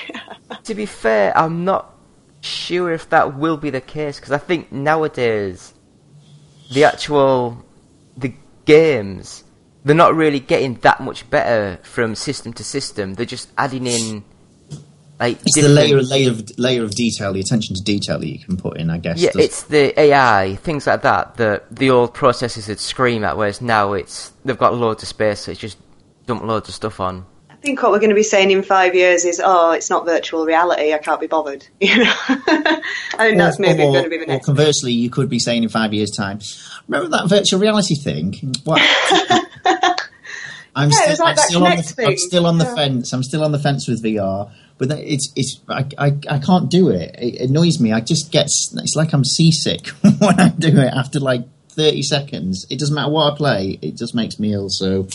to 0.64 0.76
be 0.76 0.86
fair, 0.86 1.38
I'm 1.38 1.64
not 1.64 1.94
sure 2.42 2.92
if 2.92 3.10
that 3.10 3.38
will 3.38 3.56
be 3.56 3.70
the 3.70 3.82
case 3.82 4.20
because 4.20 4.34
I 4.34 4.38
think 4.38 4.72
nowadays 4.72 5.74
the 6.74 6.84
actual 6.84 7.64
the 8.18 8.34
games 8.66 9.44
they're 9.86 9.96
not 9.96 10.16
really 10.16 10.40
getting 10.40 10.76
that 10.76 11.00
much 11.02 11.30
better 11.30 11.78
from 11.84 12.16
system 12.16 12.54
to 12.54 12.64
system. 12.64 13.14
They're 13.14 13.26
just 13.26 13.52
adding 13.58 13.86
in 13.86 14.24
like 15.20 15.38
It's 15.46 15.56
the 15.56 15.68
layer, 15.70 16.02
layer 16.02 16.32
of 16.32 16.58
layer 16.58 16.84
of 16.84 16.96
detail, 16.96 17.34
the 17.34 17.40
attention 17.40 17.76
to 17.76 17.84
detail 17.84 18.20
that 18.20 18.28
you 18.28 18.40
can 18.40 18.58
put 18.58 18.78
in. 18.78 18.90
I 18.90 18.98
guess. 18.98 19.20
Yeah, 19.20 19.32
does- 19.32 19.42
it's 19.46 19.64
the 19.64 20.00
AI 20.00 20.56
things 20.64 20.88
like 20.88 21.02
that 21.04 21.36
that 21.38 21.74
the 21.76 21.90
old 21.90 22.14
processors 22.14 22.68
would 22.68 22.80
scream 22.80 23.24
at, 23.24 23.38
whereas 23.38 23.62
now 23.62 23.94
it's 23.94 24.32
they've 24.44 24.58
got 24.58 24.74
loads 24.76 25.04
of 25.04 25.10
space, 25.10 25.42
so 25.42 25.52
it's 25.52 25.60
just 25.60 25.78
dump 26.26 26.44
loads 26.44 26.68
of 26.70 26.76
stuff 26.76 27.00
on. 27.00 27.26
I 27.50 27.56
think 27.66 27.82
what 27.82 27.94
we're 27.94 28.00
going 28.00 28.10
to 28.10 28.16
be 28.16 28.24
saying 28.24 28.52
in 28.52 28.62
five 28.62 28.94
years 28.94 29.24
is, 29.24 29.42
"Oh, 29.44 29.72
it's 29.72 29.90
not 29.90 30.06
virtual 30.06 30.46
reality. 30.46 30.94
I 30.94 30.98
can't 30.98 31.22
be 31.22 31.28
bothered." 31.28 31.66
You 31.80 32.04
know, 32.04 32.14
I 32.28 32.82
think 33.20 33.38
that's 33.38 33.60
maybe 33.60 33.84
or, 33.84 33.92
going 33.94 34.04
to 34.04 34.10
be 34.10 34.18
the 34.18 34.26
next. 34.26 34.44
or 34.44 34.46
conversely, 34.48 34.92
you 34.92 35.10
could 35.10 35.30
be 35.30 35.40
saying 35.40 35.64
in 35.64 35.70
five 35.70 35.94
years' 35.94 36.12
time, 36.12 36.40
"Remember 36.90 37.16
that 37.18 37.30
virtual 37.30 37.62
reality 37.62 37.96
thing?" 37.96 38.54
What? 38.66 38.82
I'm 40.76 40.90
Yeah, 40.90 41.14
still, 41.14 41.26
like 41.26 41.38
I'm 41.40 41.46
still 41.48 41.64
on 41.66 41.76
the, 41.78 42.04
I'm 42.08 42.18
still 42.18 42.46
on 42.48 42.58
the 42.58 42.66
Yeah. 42.66 42.76
fence. 42.76 43.14
I'm 43.14 43.24
still 43.24 43.44
on 43.44 43.52
the 43.52 43.60
fence 43.60 43.88
with 43.88 44.04
VR, 44.04 44.52
but 44.78 44.90
that- 44.90 45.00
it's 45.12 45.32
it's 45.36 45.60
I, 45.70 45.86
I, 45.98 46.18
I 46.30 46.40
can't 46.40 46.70
do 46.70 46.90
it. 46.90 47.16
It 47.20 47.50
annoys 47.50 47.80
me. 47.80 47.92
I 47.94 48.00
just 48.02 48.32
get 48.32 48.46
it's 48.46 48.94
like 48.96 49.14
I'm 49.14 49.24
seasick 49.24 49.88
when 50.20 50.40
I 50.40 50.50
do 50.50 50.70
it 50.70 50.94
after 50.94 51.20
like 51.20 51.42
30 51.70 52.02
seconds. 52.04 52.66
It 52.70 52.80
doesn't 52.80 52.94
matter 52.96 53.12
what 53.12 53.34
I 53.34 53.38
play. 53.38 53.80
It 53.82 53.98
just 53.98 54.16
makes 54.16 54.40
me 54.40 54.54
ill. 54.54 54.70
So 54.70 55.08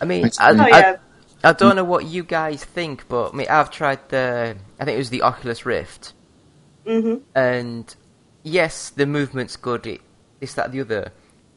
I 0.00 0.04
mean, 0.04 0.28
I, 0.38 0.50
I- 0.50 0.68
yeah, 0.68 0.96
I 1.44 1.52
don't 1.54 1.76
know 1.76 1.84
what 1.84 2.04
you 2.06 2.22
guys 2.22 2.62
think, 2.64 3.08
but 3.08 3.32
I 3.32 3.36
mean, 3.36 3.46
I've 3.48 3.70
tried 3.70 4.08
the. 4.10 4.56
I 4.78 4.84
think 4.84 4.94
it 4.94 4.98
was 4.98 5.10
the 5.10 5.22
Oculus 5.22 5.64
Rift, 5.66 6.12
hmm 6.86 7.16
and 7.34 7.94
yes, 8.42 8.90
the 8.90 9.06
movement's 9.06 9.56
good. 9.56 9.86
It, 9.86 10.00
it's 10.40 10.54
that 10.54 10.70
the 10.72 10.80
other. 10.82 11.12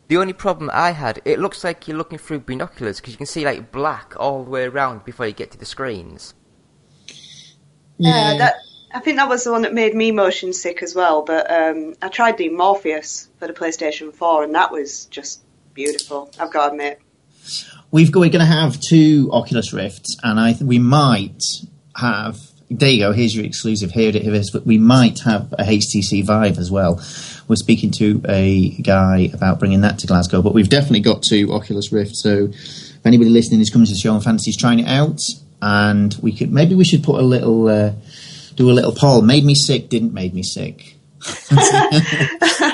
The 0.07 0.17
only 0.17 0.33
problem 0.33 0.69
I 0.71 0.91
had, 0.91 1.21
it 1.25 1.39
looks 1.39 1.63
like 1.63 1.87
you're 1.87 1.97
looking 1.97 2.19
through 2.19 2.41
binoculars 2.41 2.99
because 2.99 3.13
you 3.13 3.17
can 3.17 3.25
see 3.25 3.43
like 3.43 3.71
black 3.71 4.13
all 4.19 4.43
the 4.43 4.49
way 4.49 4.65
around 4.65 5.03
before 5.03 5.25
you 5.25 5.33
get 5.33 5.51
to 5.51 5.57
the 5.57 5.65
screens. 5.65 6.35
yeah. 7.97 8.37
That 8.37 8.55
I 8.93 8.99
think 8.99 9.17
that 9.17 9.27
was 9.27 9.43
the 9.43 9.51
one 9.51 9.63
that 9.63 9.73
made 9.73 9.93
me 9.93 10.11
motion 10.11 10.53
sick 10.53 10.81
as 10.81 10.95
well. 10.95 11.23
But 11.23 11.51
um, 11.51 11.95
I 12.01 12.07
tried 12.07 12.37
the 12.37 12.49
Morpheus 12.49 13.29
for 13.39 13.47
the 13.47 13.53
PlayStation 13.53 14.13
4, 14.13 14.43
and 14.43 14.55
that 14.55 14.71
was 14.71 15.05
just 15.07 15.41
beautiful. 15.73 16.31
I've 16.39 16.51
got 16.51 16.67
to 16.67 16.71
admit. 16.71 17.01
We've 17.91 18.11
got, 18.11 18.21
we're 18.21 18.29
going 18.29 18.45
to 18.45 18.51
have 18.51 18.79
two 18.79 19.29
Oculus 19.33 19.73
Rifts, 19.73 20.15
and 20.23 20.39
I 20.39 20.53
th- 20.53 20.63
we 20.63 20.79
might 20.79 21.43
have. 21.97 22.39
There 22.69 22.89
you 22.89 22.99
go. 22.99 23.11
Here's 23.11 23.35
your 23.35 23.45
exclusive. 23.45 23.91
Here 23.91 24.09
it 24.09 24.15
is. 24.15 24.49
But 24.49 24.65
we 24.65 24.77
might 24.77 25.19
have 25.19 25.53
a 25.53 25.63
HTC 25.63 26.23
Vive 26.25 26.57
as 26.57 26.71
well. 26.71 26.95
We're 27.47 27.57
speaking 27.57 27.91
to 27.91 28.21
a 28.27 28.69
guy 28.81 29.29
about 29.33 29.59
bringing 29.59 29.81
that 29.81 29.99
to 29.99 30.07
Glasgow, 30.07 30.41
but 30.41 30.53
we've 30.53 30.69
definitely 30.69 31.01
got 31.01 31.21
two 31.21 31.53
Oculus 31.53 31.91
Rift. 31.91 32.15
So 32.15 32.49
if 32.51 33.05
anybody 33.05 33.29
listening 33.29 33.61
is 33.61 33.69
coming 33.69 33.85
to 33.85 33.93
the 33.93 33.99
show 33.99 34.15
and 34.15 34.23
fancies 34.23 34.57
trying 34.57 34.79
it 34.79 34.87
out, 34.87 35.19
and 35.61 36.15
we 36.21 36.35
could 36.35 36.51
maybe 36.51 36.75
we 36.75 36.83
should 36.83 37.03
put 37.03 37.19
a 37.19 37.23
little 37.23 37.67
uh, 37.67 37.93
do 38.55 38.69
a 38.69 38.73
little 38.73 38.93
poll. 38.93 39.21
Made 39.21 39.45
me 39.45 39.53
sick, 39.53 39.89
didn't 39.89 40.13
made 40.13 40.33
me 40.33 40.41
sick. 40.41 40.95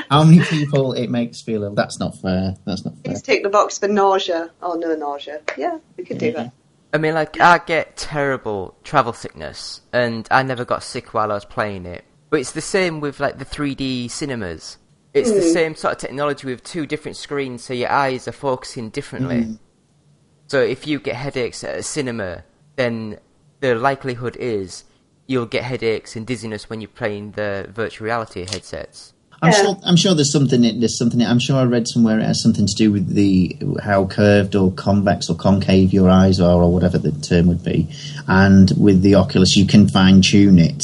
How 0.10 0.23
many 0.23 0.43
people 0.43 0.93
it 0.93 1.10
makes 1.10 1.41
feel 1.41 1.63
ill? 1.63 1.73
That's 1.73 1.99
not 1.99 2.17
fair. 2.17 2.56
That's 2.65 2.84
not 2.84 2.95
fair. 2.95 3.13
Please 3.13 3.21
take 3.21 3.43
the 3.43 3.49
box 3.49 3.77
for 3.77 3.88
nausea 3.88 4.51
or 4.62 4.77
no 4.77 4.95
nausea. 4.95 5.41
Yeah, 5.58 5.80
we 5.97 6.04
could 6.04 6.17
do 6.17 6.32
that. 6.34 6.54
I 6.93 6.97
mean, 6.97 7.13
like, 7.13 7.39
I 7.39 7.60
get 7.60 7.95
terrible 7.95 8.75
travel 8.84 9.13
sickness, 9.13 9.82
and 9.93 10.27
I 10.30 10.43
never 10.43 10.65
got 10.65 10.84
sick 10.84 11.13
while 11.13 11.32
I 11.32 11.36
was 11.36 11.45
playing 11.45 11.86
it. 11.86 12.04
But 12.30 12.41
it's 12.41 12.51
the 12.51 12.62
same 12.62 12.99
with, 12.99 13.19
like, 13.19 13.38
the 13.38 13.45
3D 13.45 14.10
cinemas. 14.10 14.77
It's 15.13 15.32
the 15.32 15.39
mm. 15.39 15.54
same 15.54 15.75
sort 15.75 15.93
of 15.93 15.99
technology 15.99 16.47
with 16.47 16.63
two 16.63 16.86
different 16.86 17.17
screens, 17.17 17.63
so 17.63 17.73
your 17.73 17.91
eyes 17.91 18.27
are 18.27 18.34
focusing 18.34 18.89
differently. 18.89 19.41
Mm. 19.41 19.60
So 20.47 20.62
if 20.62 20.86
you 20.86 20.99
get 20.99 21.15
headaches 21.15 21.63
at 21.63 21.77
a 21.77 21.84
cinema, 21.84 22.43
then 22.75 23.19
the 23.62 23.75
likelihood 23.75 24.36
is 24.38 24.84
you'll 25.27 25.45
get 25.45 25.63
headaches 25.63 26.15
and 26.15 26.27
dizziness 26.27 26.69
when 26.69 26.82
you're 26.82 26.89
playing 26.89 27.32
the 27.32 27.69
virtual 27.69 28.06
reality 28.06 28.41
headsets. 28.41 29.13
I'm 29.43 29.51
Yeah. 29.51 29.62
sure. 29.63 29.77
I'm 29.84 29.95
sure 29.95 30.13
there's 30.13 30.32
something. 30.32 30.61
There's 30.61 30.97
something. 30.97 31.22
I'm 31.24 31.39
sure 31.39 31.57
I 31.57 31.63
read 31.63 31.88
somewhere 31.88 32.20
it 32.20 32.24
has 32.26 32.41
something 32.43 32.68
to 32.68 32.76
do 32.76 32.91
with 32.91 33.07
the 33.15 33.57
how 33.82 34.05
curved 34.05 34.55
or 34.55 34.72
convex 34.72 35.30
or 35.30 35.36
concave 35.36 35.91
your 35.93 36.09
eyes 36.09 36.39
are, 36.39 36.61
or 36.61 36.72
whatever 36.72 36.97
the 36.99 37.11
term 37.11 37.47
would 37.47 37.63
be. 37.63 37.88
And 38.28 38.72
with 38.78 39.01
the 39.01 39.15
Oculus, 39.15 39.55
you 39.55 39.65
can 39.65 39.88
fine 39.89 40.22
tune 40.22 40.59
it, 40.59 40.84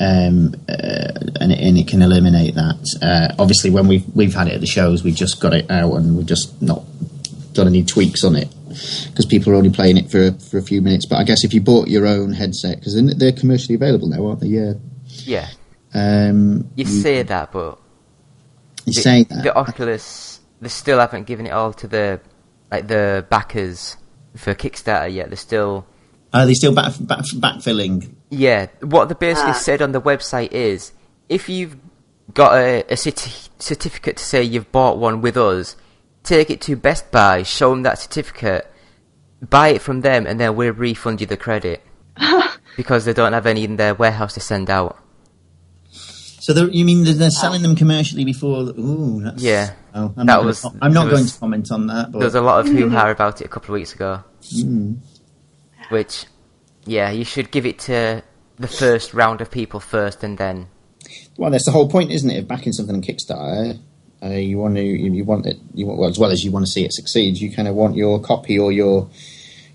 um, 0.00 0.54
uh, 0.68 1.12
and, 1.40 1.52
it- 1.52 1.60
and 1.60 1.78
it 1.78 1.86
can 1.86 2.02
eliminate 2.02 2.54
that. 2.56 2.78
Uh, 3.00 3.34
obviously, 3.38 3.70
when 3.70 3.86
we've 3.86 4.04
we've 4.14 4.34
had 4.34 4.48
it 4.48 4.54
at 4.54 4.60
the 4.60 4.66
shows, 4.66 5.04
we've 5.04 5.14
just 5.14 5.40
got 5.40 5.54
it 5.54 5.70
out 5.70 5.94
and 5.94 6.16
we've 6.16 6.26
just 6.26 6.60
not 6.60 6.82
done 7.52 7.68
any 7.68 7.84
tweaks 7.84 8.22
on 8.24 8.34
it 8.36 8.48
because 9.08 9.24
people 9.24 9.52
are 9.52 9.56
only 9.56 9.70
playing 9.70 9.96
it 9.96 10.10
for 10.10 10.32
for 10.32 10.58
a 10.58 10.62
few 10.62 10.82
minutes. 10.82 11.06
But 11.06 11.16
I 11.16 11.22
guess 11.24 11.44
if 11.44 11.54
you 11.54 11.60
bought 11.60 11.86
your 11.86 12.04
own 12.06 12.32
headset, 12.32 12.80
because 12.80 13.00
they're 13.16 13.30
commercially 13.30 13.76
available 13.76 14.08
now, 14.08 14.26
aren't 14.26 14.40
they? 14.40 14.48
Yeah. 14.48 14.72
Yeah, 15.24 15.46
Um, 15.94 16.68
you 16.76 16.84
say 16.84 17.22
that, 17.22 17.52
but 17.52 17.78
you 18.86 18.92
the, 18.94 19.00
say 19.02 19.24
that. 19.24 19.42
the 19.42 19.54
Oculus, 19.54 20.40
they 20.60 20.68
still 20.68 20.98
haven't 20.98 21.26
given 21.26 21.46
it 21.46 21.50
all 21.50 21.72
to 21.74 21.86
the 21.86 22.20
like 22.70 22.86
the 22.88 23.26
backers 23.30 23.96
for 24.36 24.54
Kickstarter 24.54 25.12
yet. 25.12 25.28
They're 25.28 25.36
still 25.36 25.86
Are 26.32 26.46
they 26.46 26.54
still 26.54 26.74
back, 26.74 26.94
back, 27.00 27.20
backfilling? 27.24 28.14
yeah. 28.30 28.66
What 28.80 29.08
they 29.08 29.14
basically 29.14 29.50
Ah. 29.50 29.54
said 29.54 29.82
on 29.82 29.92
the 29.92 30.00
website 30.00 30.52
is 30.52 30.92
if 31.28 31.48
you've 31.48 31.76
got 32.34 32.54
a, 32.54 32.80
a 32.82 32.94
certi- 32.96 33.48
certificate 33.58 34.16
to 34.18 34.24
say 34.24 34.42
you've 34.42 34.70
bought 34.72 34.98
one 34.98 35.20
with 35.20 35.36
us, 35.36 35.76
take 36.22 36.50
it 36.50 36.60
to 36.62 36.74
Best 36.76 37.10
Buy, 37.12 37.42
show 37.44 37.70
them 37.70 37.82
that 37.84 37.98
certificate, 37.98 38.66
buy 39.48 39.68
it 39.68 39.80
from 39.82 40.00
them, 40.00 40.26
and 40.26 40.40
then 40.40 40.56
we'll 40.56 40.72
refund 40.72 41.20
you 41.20 41.26
the 41.26 41.36
credit 41.36 41.82
because 42.76 43.04
they 43.04 43.12
don't 43.12 43.32
have 43.32 43.46
any 43.46 43.62
in 43.64 43.76
their 43.76 43.94
warehouse 43.94 44.34
to 44.34 44.40
send 44.40 44.68
out. 44.68 44.98
So 46.46 46.52
they're- 46.52 46.70
you 46.70 46.84
mean 46.84 47.02
that 47.06 47.14
they're 47.14 47.30
selling 47.32 47.62
them 47.62 47.74
commercially 47.74 48.24
before? 48.24 48.62
The, 48.62 48.80
ooh, 48.80 49.20
that's, 49.20 49.42
Yeah. 49.42 49.72
Oh, 49.92 50.12
I'm 50.16 50.26
That 50.26 50.34
not, 50.34 50.44
was- 50.44 50.60
gonna, 50.60 50.78
I'm 50.80 50.92
not 50.92 51.02
there 51.06 51.10
going 51.14 51.22
was- 51.24 51.32
to 51.32 51.40
comment 51.40 51.72
on 51.72 51.88
that. 51.88 52.12
But 52.12 52.18
There 52.20 52.26
was 52.28 52.34
a 52.36 52.40
lot 52.40 52.60
of 52.60 52.68
hoo 52.72 52.88
ha 52.88 53.10
about 53.10 53.40
it 53.40 53.46
a 53.46 53.48
couple 53.48 53.74
of 53.74 53.80
weeks 53.80 53.92
ago. 53.94 54.20
Which, 55.88 56.26
yeah, 56.84 57.10
you 57.10 57.24
should 57.24 57.50
give 57.50 57.66
it 57.66 57.80
to 57.80 58.22
the 58.60 58.68
first 58.68 59.12
round 59.12 59.40
of 59.40 59.50
people 59.50 59.80
first, 59.80 60.22
and 60.22 60.38
then 60.38 60.68
Well, 61.36 61.50
that's 61.50 61.64
the 61.64 61.72
whole 61.72 61.88
point, 61.88 62.12
isn't 62.12 62.30
it? 62.30 62.38
Of 62.38 62.46
backing 62.46 62.72
something 62.72 62.94
on 62.94 63.02
Kickstarter, 63.02 63.80
uh, 64.22 64.28
you 64.28 64.56
want 64.58 64.76
to, 64.76 64.82
you, 64.84 65.12
you 65.14 65.24
want 65.24 65.46
it, 65.46 65.56
you 65.74 65.84
want, 65.86 65.98
well, 65.98 66.08
as 66.08 66.16
well 66.16 66.30
as 66.30 66.44
you 66.44 66.52
want 66.52 66.64
to 66.64 66.70
see 66.70 66.84
it 66.84 66.92
succeed, 66.92 67.38
you 67.38 67.50
kind 67.50 67.66
of 67.66 67.74
want 67.74 67.96
your 67.96 68.20
copy 68.20 68.56
or 68.56 68.70
your 68.70 69.10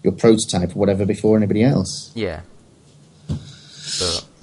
your 0.04 0.14
prototype 0.14 0.70
or 0.74 0.80
whatever 0.80 1.06
before 1.06 1.36
anybody 1.36 1.64
else. 1.64 2.12
yeah. 2.16 2.42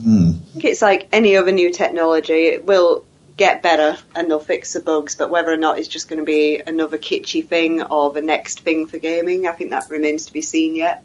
So, 0.03 0.11
I 0.11 0.53
think 0.53 0.64
it's 0.64 0.82
like 0.82 1.09
any 1.12 1.36
other 1.36 1.53
new 1.53 1.72
technology. 1.72 2.46
It 2.46 2.64
will 2.64 3.05
get 3.36 3.62
better 3.62 3.96
and 4.14 4.28
they'll 4.30 4.40
fix 4.40 4.72
the 4.72 4.80
bugs, 4.80 5.14
but 5.16 5.30
whether 5.30 5.53
or 5.53 5.57
not 5.57 5.78
it's 5.78 5.88
just 5.88 6.09
going 6.09 6.18
to 6.18 6.24
be 6.24 6.61
another 6.64 6.99
kitschy 6.99 7.46
thing 7.46 7.82
or 7.82 8.12
the 8.12 8.22
next 8.22 8.61
thing 8.61 8.86
for 8.86 8.99
gaming, 8.99 9.46
I 9.46 9.53
think 9.53 9.70
that 9.70 9.88
remains 9.90 10.26
to 10.26 10.32
be 10.32 10.42
seen 10.42 10.74
yet. 10.74 11.05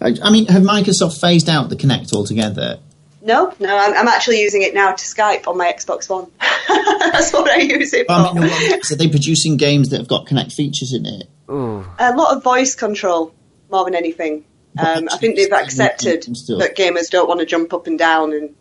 I, 0.00 0.14
I 0.22 0.30
mean, 0.30 0.46
have 0.46 0.62
Microsoft 0.62 1.20
phased 1.20 1.48
out 1.48 1.68
the 1.68 1.76
Kinect 1.76 2.12
altogether? 2.14 2.78
No, 3.22 3.54
no, 3.58 3.74
I'm, 3.76 3.94
I'm 3.96 4.08
actually 4.08 4.40
using 4.42 4.60
it 4.62 4.74
now 4.74 4.90
to 4.92 5.04
Skype 5.04 5.46
on 5.48 5.56
my 5.56 5.72
Xbox 5.72 6.10
One. 6.10 6.30
That's 6.68 7.32
what 7.32 7.48
I 7.50 7.56
use 7.56 7.94
it 7.94 8.06
for. 8.06 8.12
I 8.12 8.32
mean, 8.34 8.42
what- 8.42 8.84
so 8.84 8.94
are 8.94 8.98
they 8.98 9.08
producing 9.08 9.56
games 9.56 9.88
that 9.90 9.98
have 9.98 10.08
got 10.08 10.26
Kinect 10.26 10.52
features 10.52 10.92
in 10.92 11.06
it? 11.06 11.28
ooh, 11.50 11.84
A 11.98 12.14
lot 12.14 12.36
of 12.36 12.42
voice 12.42 12.74
control 12.74 13.34
more 13.70 13.84
than 13.84 13.94
anything. 13.94 14.44
Um, 14.76 15.08
I 15.12 15.16
think 15.18 15.36
they've 15.36 15.52
accepted 15.52 16.22
that 16.22 16.74
gamers 16.76 17.08
don't 17.10 17.28
want 17.28 17.40
to 17.40 17.46
jump 17.46 17.72
up 17.72 17.86
and 17.86 17.98
down 17.98 18.32
and 18.32 18.54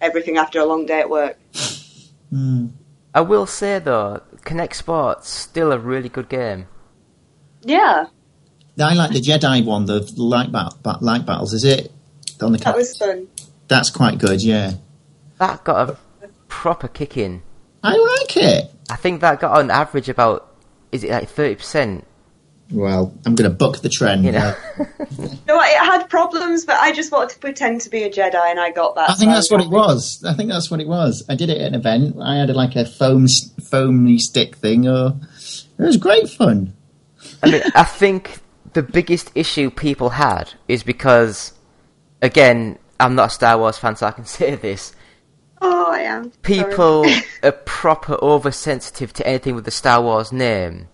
everything 0.00 0.36
after 0.36 0.60
a 0.60 0.64
long 0.66 0.84
day 0.86 1.00
at 1.00 1.08
work. 1.10 1.38
I 3.14 3.20
will 3.20 3.46
say 3.46 3.78
though, 3.78 4.22
Kinect 4.44 4.74
Sports 4.74 5.28
still 5.30 5.72
a 5.72 5.78
really 5.78 6.08
good 6.08 6.28
game. 6.28 6.66
Yeah, 7.62 8.06
I 8.80 8.94
like 8.94 9.12
the 9.12 9.20
Jedi 9.20 9.64
one, 9.64 9.86
the 9.86 10.00
light, 10.16 10.50
bat, 10.50 10.74
bat, 10.82 11.02
light 11.02 11.24
battles. 11.26 11.52
Is 11.54 11.64
it 11.64 11.92
on 12.40 12.52
the? 12.52 12.58
that 12.58 12.74
Kinect? 12.74 12.76
was 12.76 12.96
fun. 12.96 13.28
That's 13.68 13.90
quite 13.90 14.18
good. 14.18 14.42
Yeah, 14.42 14.74
That 15.38 15.64
got 15.64 15.90
a 15.90 15.96
proper 16.48 16.88
kick 16.88 17.16
in. 17.16 17.42
I 17.82 17.96
like 17.96 18.36
it. 18.36 18.70
I 18.90 18.96
think 18.96 19.20
that 19.20 19.40
got 19.40 19.58
on 19.58 19.70
average 19.70 20.08
about 20.08 20.48
is 20.90 21.04
it 21.04 21.10
like 21.10 21.28
thirty 21.28 21.54
percent? 21.54 22.06
Well, 22.72 23.12
I'm 23.26 23.34
going 23.34 23.50
to 23.50 23.54
buck 23.56 23.78
the 23.78 23.88
trend. 23.88 24.24
You 24.24 24.32
know, 24.32 24.54
No, 25.46 25.60
it 25.60 25.78
had 25.78 26.08
problems, 26.08 26.64
but 26.64 26.76
I 26.76 26.92
just 26.92 27.12
wanted 27.12 27.30
to 27.30 27.38
pretend 27.38 27.82
to 27.82 27.90
be 27.90 28.02
a 28.04 28.10
Jedi, 28.10 28.34
and 28.34 28.58
I 28.58 28.70
got 28.70 28.94
that. 28.94 29.10
I 29.10 29.14
think 29.14 29.30
so 29.30 29.34
that's 29.34 29.50
what 29.50 29.60
it 29.60 29.70
was. 29.70 30.24
I 30.26 30.34
think 30.34 30.50
that's 30.50 30.70
what 30.70 30.80
it 30.80 30.88
was. 30.88 31.24
I 31.28 31.34
did 31.34 31.50
it 31.50 31.60
at 31.60 31.68
an 31.68 31.74
event. 31.74 32.16
I 32.20 32.36
had 32.36 32.50
like 32.50 32.74
a 32.76 32.84
foam 32.84 33.26
foamy 33.62 34.18
stick 34.18 34.56
thing. 34.56 34.88
Or 34.88 35.18
it 35.78 35.82
was 35.82 35.96
great 35.96 36.28
fun. 36.28 36.74
I 37.42 37.50
mean, 37.50 37.62
I 37.74 37.84
think 37.84 38.38
the 38.72 38.82
biggest 38.82 39.30
issue 39.34 39.70
people 39.70 40.10
had 40.10 40.54
is 40.68 40.82
because, 40.82 41.52
again, 42.20 42.78
I'm 42.98 43.14
not 43.14 43.26
a 43.26 43.30
Star 43.30 43.58
Wars 43.58 43.78
fan, 43.78 43.96
so 43.96 44.06
I 44.06 44.12
can 44.12 44.24
say 44.26 44.54
this. 44.54 44.94
Oh, 45.60 45.92
I 45.92 46.00
am. 46.00 46.30
People 46.42 47.06
are 47.42 47.52
proper 47.52 48.14
oversensitive 48.22 49.12
to 49.12 49.26
anything 49.26 49.54
with 49.54 49.64
the 49.64 49.70
Star 49.70 50.02
Wars 50.02 50.32
name, 50.32 50.88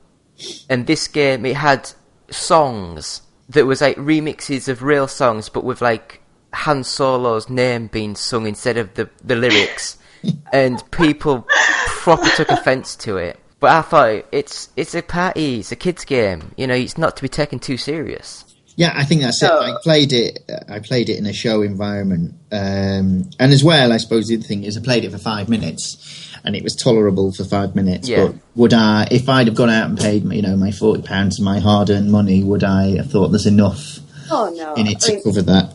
and 0.69 0.87
this 0.87 1.09
game 1.09 1.45
it 1.47 1.57
had 1.57 1.91
songs 2.31 3.23
that 3.49 3.67
was 3.67 3.81
like 3.81 3.97
remixes 3.97 4.69
of 4.69 4.83
real 4.83 5.09
songs, 5.09 5.49
but 5.49 5.65
with 5.65 5.81
like 5.81 6.23
Han 6.53 6.85
Solo's 6.85 7.49
name 7.49 7.89
being 7.89 8.15
sung 8.15 8.47
instead 8.47 8.77
of 8.77 8.95
the 8.95 9.09
the 9.25 9.37
lyrics, 9.37 9.99
and 10.53 10.83
people 10.91 11.47
proper 11.87 12.29
took 12.37 12.51
offence 12.51 12.97
to 12.97 13.17
it. 13.17 13.39
But 13.61 13.71
I 13.73 13.83
thought 13.83 14.27
it's 14.33 14.69
it's 14.77 14.95
a 14.95 15.03
party, 15.03 15.61
it's 15.61 15.73
a 15.73 15.77
kids 15.77 16.05
game. 16.05 16.53
You 16.57 16.67
know, 16.67 16.75
it's 16.75 16.99
not 16.99 17.17
to 17.17 17.23
be 17.23 17.29
taken 17.29 17.59
too 17.59 17.77
serious. 17.77 18.45
Yeah, 18.77 18.93
I 18.95 19.05
think 19.05 19.23
that's 19.23 19.43
it. 19.43 19.51
I 19.51 19.75
played 19.83 20.13
it. 20.13 20.49
I 20.69 20.79
played 20.79 21.09
it 21.09 21.19
in 21.19 21.27
a 21.27 21.33
show 21.33 21.63
environment, 21.63 22.35
um, 22.53 23.29
and 23.41 23.53
as 23.53 23.65
well, 23.65 23.93
I 23.93 23.97
suppose 23.97 24.29
the 24.29 24.37
other 24.37 24.45
thing 24.45 24.63
is 24.63 24.77
I 24.77 24.81
played 24.81 25.05
it 25.05 25.11
for 25.11 25.19
five 25.19 25.49
minutes, 25.49 26.28
and 26.45 26.55
it 26.57 26.63
was 26.63 26.75
tolerable 26.77 27.33
for 27.33 27.45
five 27.45 27.75
minutes. 27.75 28.09
Yeah. 28.09 28.27
But 28.27 28.37
would 28.55 28.75
I, 28.75 29.09
if 29.11 29.29
I'd 29.29 29.47
have 29.47 29.57
gone 29.57 29.71
out 29.71 29.89
and 29.89 29.99
paid, 29.99 30.25
you 30.33 30.43
know, 30.43 30.57
my 30.57 30.71
forty 30.71 31.03
pounds, 31.03 31.39
of 31.39 31.45
my 31.45 31.59
hard-earned 31.61 32.11
money, 32.11 32.43
would 32.45 32.65
I 32.65 32.97
have 32.97 33.11
thought 33.11 33.29
there's 33.29 33.47
enough 33.47 33.99
Oh 34.31 34.53
no! 34.55 34.75
in 34.75 34.87
it 34.87 34.97
I 34.97 35.07
to 35.07 35.13
mean, 35.15 35.23
cover 35.25 35.43
that? 35.43 35.75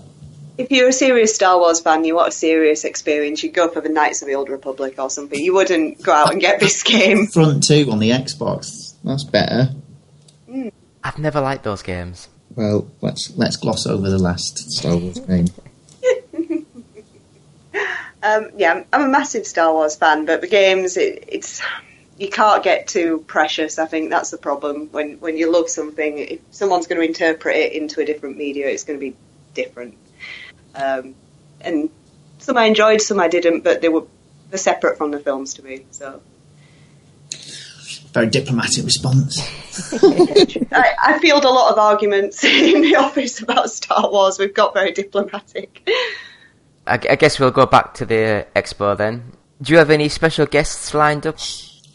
if 0.57 0.69
you're 0.71 0.89
a 0.89 0.93
serious 0.93 1.33
Star 1.33 1.57
Wars 1.57 1.79
fan, 1.81 2.05
you 2.05 2.15
want 2.15 2.27
a 2.27 2.31
serious 2.31 2.83
experience, 2.85 3.41
you'd 3.43 3.53
go 3.55 3.69
for 3.69 3.81
the 3.81 3.89
Knights 3.89 4.21
of 4.21 4.27
the 4.27 4.35
Old 4.35 4.49
Republic 4.49 4.95
or 4.99 5.09
something. 5.09 5.39
You 5.39 5.53
wouldn't 5.53 6.01
go 6.03 6.11
out 6.13 6.31
and 6.31 6.39
get 6.39 6.59
this 6.59 6.83
game. 6.83 7.25
Front 7.33 7.63
two 7.67 7.87
on 7.91 7.97
the 7.99 8.11
Xbox. 8.11 8.93
That's 9.03 9.23
better. 9.23 9.69
Hmm. 10.47 10.67
I've 11.03 11.17
never 11.17 11.41
liked 11.41 11.63
those 11.63 11.81
games. 11.81 12.29
Well, 12.55 12.87
let's 13.01 13.35
let's 13.35 13.55
gloss 13.55 13.87
over 13.87 14.09
the 14.11 14.19
last 14.19 14.59
Star 14.71 14.95
Wars 14.95 15.17
game. 15.19 15.47
Um, 18.23 18.51
yeah, 18.57 18.83
I'm- 18.91 19.03
a 19.03 19.07
massive 19.07 19.45
Star 19.45 19.73
Wars 19.73 19.95
fan, 19.97 20.25
but 20.25 20.41
the 20.41 20.47
games, 20.47 20.95
it, 20.97 21.25
it's 21.27 21.61
you 22.17 22.29
can't 22.29 22.63
get 22.63 22.87
too 22.87 23.23
precious. 23.27 23.77
I 23.79 23.85
think 23.85 24.09
that's 24.09 24.31
the 24.31 24.37
problem. 24.37 24.87
When 24.91 25.19
when 25.19 25.35
you 25.37 25.51
love 25.51 25.69
something, 25.69 26.17
if 26.17 26.39
someone's 26.51 26.87
going 26.87 27.01
to 27.01 27.07
interpret 27.07 27.55
it 27.55 27.73
into 27.73 27.99
a 28.01 28.05
different 28.05 28.37
media, 28.37 28.67
it's 28.69 28.83
going 28.85 28.97
to 28.97 29.05
be 29.05 29.15
different. 29.53 29.97
Um, 30.73 31.15
and 31.59 31.89
some 32.39 32.57
I 32.57 32.65
enjoyed, 32.65 33.01
some 33.01 33.19
I 33.19 33.27
didn't, 33.27 33.63
but 33.63 33.81
they 33.81 33.89
were 33.89 34.03
they're 34.49 34.57
separate 34.57 34.97
from 34.97 35.11
the 35.11 35.19
films 35.19 35.55
to 35.55 35.63
me. 35.63 35.85
So 35.91 36.21
Very 38.13 38.27
diplomatic 38.27 38.85
response. 38.85 39.41
I, 40.71 40.93
I 41.03 41.19
field 41.19 41.45
a 41.45 41.49
lot 41.49 41.71
of 41.71 41.79
arguments 41.79 42.43
in 42.45 42.81
the 42.81 42.95
office 42.97 43.41
about 43.41 43.69
Star 43.71 44.09
Wars. 44.09 44.39
We've 44.39 44.53
got 44.53 44.73
very 44.73 44.91
diplomatic. 44.91 45.89
I, 46.85 46.99
I 47.09 47.15
guess 47.15 47.39
we'll 47.39 47.51
go 47.51 47.65
back 47.65 47.93
to 47.95 48.05
the 48.05 48.47
expo 48.55 48.97
then. 48.97 49.33
Do 49.61 49.73
you 49.73 49.79
have 49.79 49.89
any 49.89 50.09
special 50.09 50.45
guests 50.45 50.93
lined 50.93 51.25
up? 51.25 51.37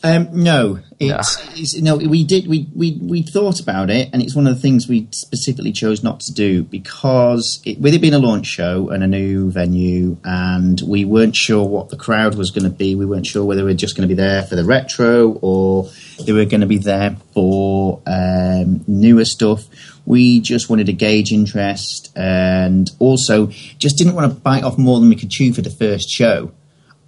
Um, 0.05 0.29
no, 0.33 0.79
it's, 1.01 1.59
it's 1.59 1.81
no. 1.81 1.97
We 1.97 2.23
did. 2.23 2.47
We, 2.47 2.69
we 2.75 2.99
we 3.03 3.23
thought 3.23 3.59
about 3.59 3.91
it, 3.91 4.11
and 4.13 4.23
it's 4.23 4.35
one 4.35 4.47
of 4.47 4.55
the 4.55 4.61
things 4.61 4.89
we 4.89 5.09
specifically 5.11 5.73
chose 5.73 6.05
not 6.05 6.21
to 6.21 6.33
do 6.33 6.63
because 6.63 7.61
it, 7.65 7.81
with 7.81 7.95
it 7.95 8.01
being 8.01 8.15
a 8.15 8.19
launch 8.21 8.47
show 8.47 8.91
and 8.91 9.03
a 9.03 9.09
new 9.09 9.51
venue, 9.51 10.17
and 10.23 10.81
we 10.87 11.05
weren't 11.05 11.35
sure 11.35 11.67
what 11.67 11.89
the 11.89 11.97
crowd 11.97 12.37
was 12.37 12.53
going 12.53 12.63
to 12.63 12.71
be. 12.71 12.95
We 12.95 13.07
weren't 13.07 13.27
sure 13.27 13.45
whether 13.45 13.65
we 13.65 13.71
were 13.71 13.77
just 13.77 13.97
going 13.97 14.09
to 14.09 14.15
be 14.15 14.21
there 14.21 14.43
for 14.43 14.55
the 14.55 14.65
retro 14.65 15.33
or 15.43 15.91
they 16.25 16.33
were 16.33 16.45
going 16.45 16.61
to 16.61 16.67
be 16.69 16.79
there 16.79 17.17
for 17.35 18.01
um, 18.07 18.85
newer 18.87 19.25
stuff. 19.25 19.65
We 20.07 20.41
just 20.41 20.71
wanted 20.71 20.87
to 20.87 20.93
gauge 20.93 21.33
interest, 21.33 22.13
and 22.15 22.89
also 23.01 23.49
just 23.49 23.99
didn't 23.99 24.15
want 24.15 24.33
to 24.33 24.39
bite 24.39 24.63
off 24.63 24.79
more 24.79 25.01
than 25.01 25.09
we 25.09 25.17
could 25.17 25.31
chew 25.31 25.53
for 25.53 25.63
the 25.63 25.71
first 25.71 26.09
show 26.09 26.53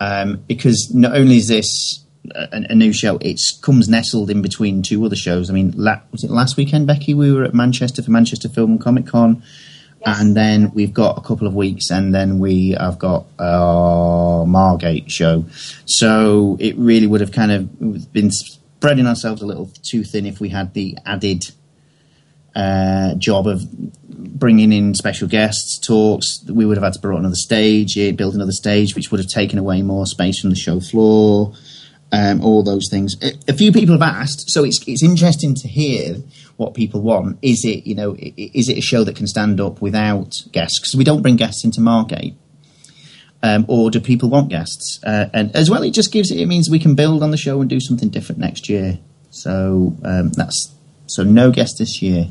um, 0.01 0.43
because 0.49 0.93
not 0.93 1.15
only 1.15 1.37
is 1.37 1.49
this 1.49 2.05
a, 2.35 2.67
a 2.71 2.75
new 2.75 2.93
show, 2.93 3.19
it 3.21 3.41
comes 3.63 3.89
nestled 3.89 4.31
in 4.31 4.43
between 4.43 4.83
two 4.83 5.05
other 5.05 5.17
shows. 5.17 5.51
I 5.51 5.53
mean, 5.53 5.73
la- 5.77 6.01
was 6.13 6.25
it 6.25 6.31
last 6.31 6.57
weekend, 6.57 6.87
Becky? 6.87 7.15
We 7.15 7.33
were 7.33 7.45
at 7.45 7.55
Manchester 7.55 8.03
for 8.03 8.11
Manchester 8.11 8.49
Film 8.49 8.73
and 8.73 8.81
Comic 8.81 9.07
Con, 9.07 9.43
and 10.05 10.37
then 10.37 10.73
we've 10.73 10.95
got 10.95 11.19
a 11.19 11.21
couple 11.21 11.47
of 11.47 11.55
weeks, 11.55 11.91
and 11.91 12.15
then 12.15 12.39
we 12.39 12.71
have 12.71 12.99
got 12.99 13.27
our 13.39 14.47
Margate 14.47 15.11
show. 15.11 15.45
So 15.87 16.57
it 16.61 16.77
really 16.77 17.07
would 17.07 17.21
have 17.21 17.33
kind 17.33 17.53
of 17.53 18.13
been 18.13 18.31
spreading 18.31 19.07
ourselves 19.07 19.43
a 19.43 19.47
little 19.47 19.71
too 19.83 20.05
thin 20.05 20.27
if 20.27 20.41
we 20.41 20.49
had 20.49 20.75
the 20.75 20.97
added 21.05 21.45
uh, 22.55 23.15
job 23.15 23.47
of 23.47 23.63
bringing 24.09 24.73
in 24.73 24.95
special 24.95 25.29
guests, 25.29 25.79
talks. 25.79 26.45
We 26.49 26.65
would 26.67 26.77
have 26.77 26.85
had 26.85 26.95
to 26.95 26.99
brought 27.01 27.19
another 27.19 27.35
stage, 27.35 27.97
eh, 27.99 28.13
build 28.13 28.35
another 28.35 28.53
stage, 28.53 28.95
which 28.95 29.11
would 29.11 29.21
have 29.21 29.29
taken 29.29 29.59
away 29.59 29.83
more 29.83 30.07
space 30.07 30.41
from 30.41 30.51
the 30.51 30.57
show 30.57 30.81
floor. 30.81 31.53
Um, 32.13 32.41
all 32.41 32.65
those 32.65 32.89
things. 32.91 33.15
A, 33.47 33.53
few 33.53 33.71
people 33.71 33.93
have 33.95 34.03
asked, 34.03 34.51
so 34.51 34.65
it's 34.65 34.81
it's 34.89 35.03
interesting 35.03 35.55
to 35.55 35.69
hear 35.69 36.17
what 36.57 36.75
people 36.75 37.03
want. 37.03 37.39
Is 37.41 37.65
it 37.65 37.87
you 37.87 37.95
know 37.95 38.17
is 38.19 38.69
it 38.69 38.79
a 38.79 38.81
show 38.81 39.05
that 39.05 39.15
can 39.15 39.29
stand 39.29 39.61
up 39.61 39.81
without 39.81 40.35
guests? 40.51 40.81
Because 40.81 40.97
we 40.97 41.05
don't 41.05 41.23
bring 41.23 41.37
guests 41.37 41.65
into 41.65 41.81
Margate. 41.81 42.35
Um, 43.43 43.65
or 43.69 43.91
do 43.91 44.01
people 44.01 44.29
want 44.29 44.51
guests? 44.51 44.99
Uh, 45.05 45.27
and 45.33 45.55
as 45.57 45.71
well, 45.71 45.83
it 45.83 45.93
just 45.93 46.13
gives 46.13 46.31
it. 46.31 46.39
It 46.41 46.47
means 46.47 46.69
we 46.69 46.79
can 46.81 46.95
build 46.95 47.23
on 47.23 47.31
the 47.31 47.39
show 47.39 47.61
and 47.61 47.71
do 47.71 47.81
something 47.81 48.11
different 48.11 48.41
next 48.41 48.69
year. 48.69 48.99
So 49.31 49.97
um, 50.05 50.31
that's 50.31 50.75
so 51.07 51.23
no 51.23 51.51
guests 51.51 51.79
this 51.79 52.03
year. 52.03 52.27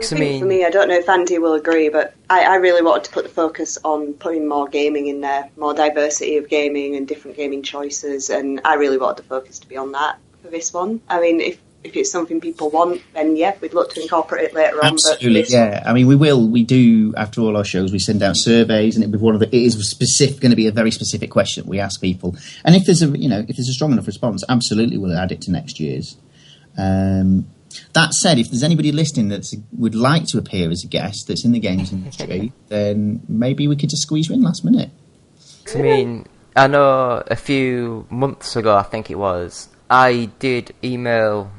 And 0.00 0.04
I 0.04 0.08
So, 0.08 0.16
I 0.16 0.20
mean, 0.20 0.40
for 0.40 0.46
me, 0.46 0.64
I 0.64 0.70
don't 0.70 0.88
know 0.88 0.98
if 0.98 1.08
Andy 1.08 1.38
will 1.38 1.54
agree, 1.54 1.88
but 1.88 2.14
I, 2.28 2.44
I 2.44 2.54
really 2.56 2.82
wanted 2.82 3.04
to 3.04 3.10
put 3.10 3.24
the 3.24 3.30
focus 3.30 3.78
on 3.84 4.14
putting 4.14 4.48
more 4.48 4.68
gaming 4.68 5.08
in 5.08 5.20
there, 5.20 5.50
more 5.56 5.74
diversity 5.74 6.36
of 6.36 6.48
gaming 6.48 6.96
and 6.96 7.06
different 7.06 7.36
gaming 7.36 7.62
choices, 7.62 8.30
and 8.30 8.60
I 8.64 8.74
really 8.74 8.98
wanted 8.98 9.18
the 9.18 9.28
focus 9.28 9.58
to 9.60 9.68
be 9.68 9.76
on 9.76 9.92
that 9.92 10.18
for 10.42 10.48
this 10.48 10.72
one. 10.72 11.00
I 11.08 11.20
mean, 11.20 11.40
if 11.40 11.58
if 11.82 11.96
it's 11.96 12.10
something 12.10 12.40
people 12.40 12.68
want, 12.68 13.00
then 13.14 13.36
yeah, 13.36 13.56
we'd 13.60 13.72
look 13.72 13.94
to 13.94 14.02
incorporate 14.02 14.50
it 14.50 14.54
later 14.54 14.76
on. 14.84 14.92
Absolutely, 14.92 15.44
yeah. 15.48 15.82
I 15.86 15.94
mean, 15.94 16.06
we 16.06 16.16
will. 16.16 16.46
We 16.46 16.62
do 16.62 17.14
after 17.16 17.40
all 17.40 17.56
our 17.56 17.64
shows. 17.64 17.90
We 17.90 17.98
send 17.98 18.22
out 18.22 18.36
surveys, 18.36 18.96
and 18.96 19.04
it 19.04 19.10
would 19.10 19.20
one 19.20 19.34
of 19.34 19.40
the. 19.40 19.46
It 19.46 19.62
is 19.62 19.88
specific, 19.88 20.40
going 20.40 20.50
to 20.50 20.56
be 20.56 20.66
a 20.66 20.72
very 20.72 20.90
specific 20.90 21.30
question 21.30 21.66
we 21.66 21.80
ask 21.80 22.00
people. 22.00 22.36
And 22.64 22.74
if 22.74 22.84
there's 22.84 23.02
a, 23.02 23.08
you 23.08 23.28
know, 23.28 23.40
if 23.48 23.56
there's 23.56 23.68
a 23.68 23.72
strong 23.72 23.92
enough 23.92 24.06
response, 24.06 24.44
absolutely, 24.48 24.98
we'll 24.98 25.16
add 25.16 25.32
it 25.32 25.40
to 25.42 25.50
next 25.50 25.80
year's. 25.80 26.16
Um, 26.76 27.46
that 27.92 28.12
said, 28.14 28.38
if 28.38 28.50
there's 28.50 28.62
anybody 28.62 28.92
listening 28.92 29.28
that 29.28 29.46
would 29.72 29.94
like 29.94 30.26
to 30.28 30.38
appear 30.38 30.70
as 30.70 30.84
a 30.84 30.88
guest 30.88 31.28
that's 31.28 31.44
in 31.44 31.52
the 31.52 31.60
games 31.60 31.92
industry, 31.92 32.52
then 32.68 33.22
maybe 33.28 33.68
we 33.68 33.76
could 33.76 33.90
just 33.90 34.02
squeeze 34.02 34.28
you 34.28 34.34
in 34.34 34.42
last 34.42 34.64
minute. 34.64 34.90
I 35.74 35.78
mean, 35.78 36.26
I 36.56 36.66
know 36.66 37.22
a 37.26 37.36
few 37.36 38.06
months 38.10 38.56
ago, 38.56 38.76
I 38.76 38.82
think 38.82 39.10
it 39.10 39.18
was, 39.18 39.68
I 39.88 40.30
did 40.38 40.74
email. 40.82 41.50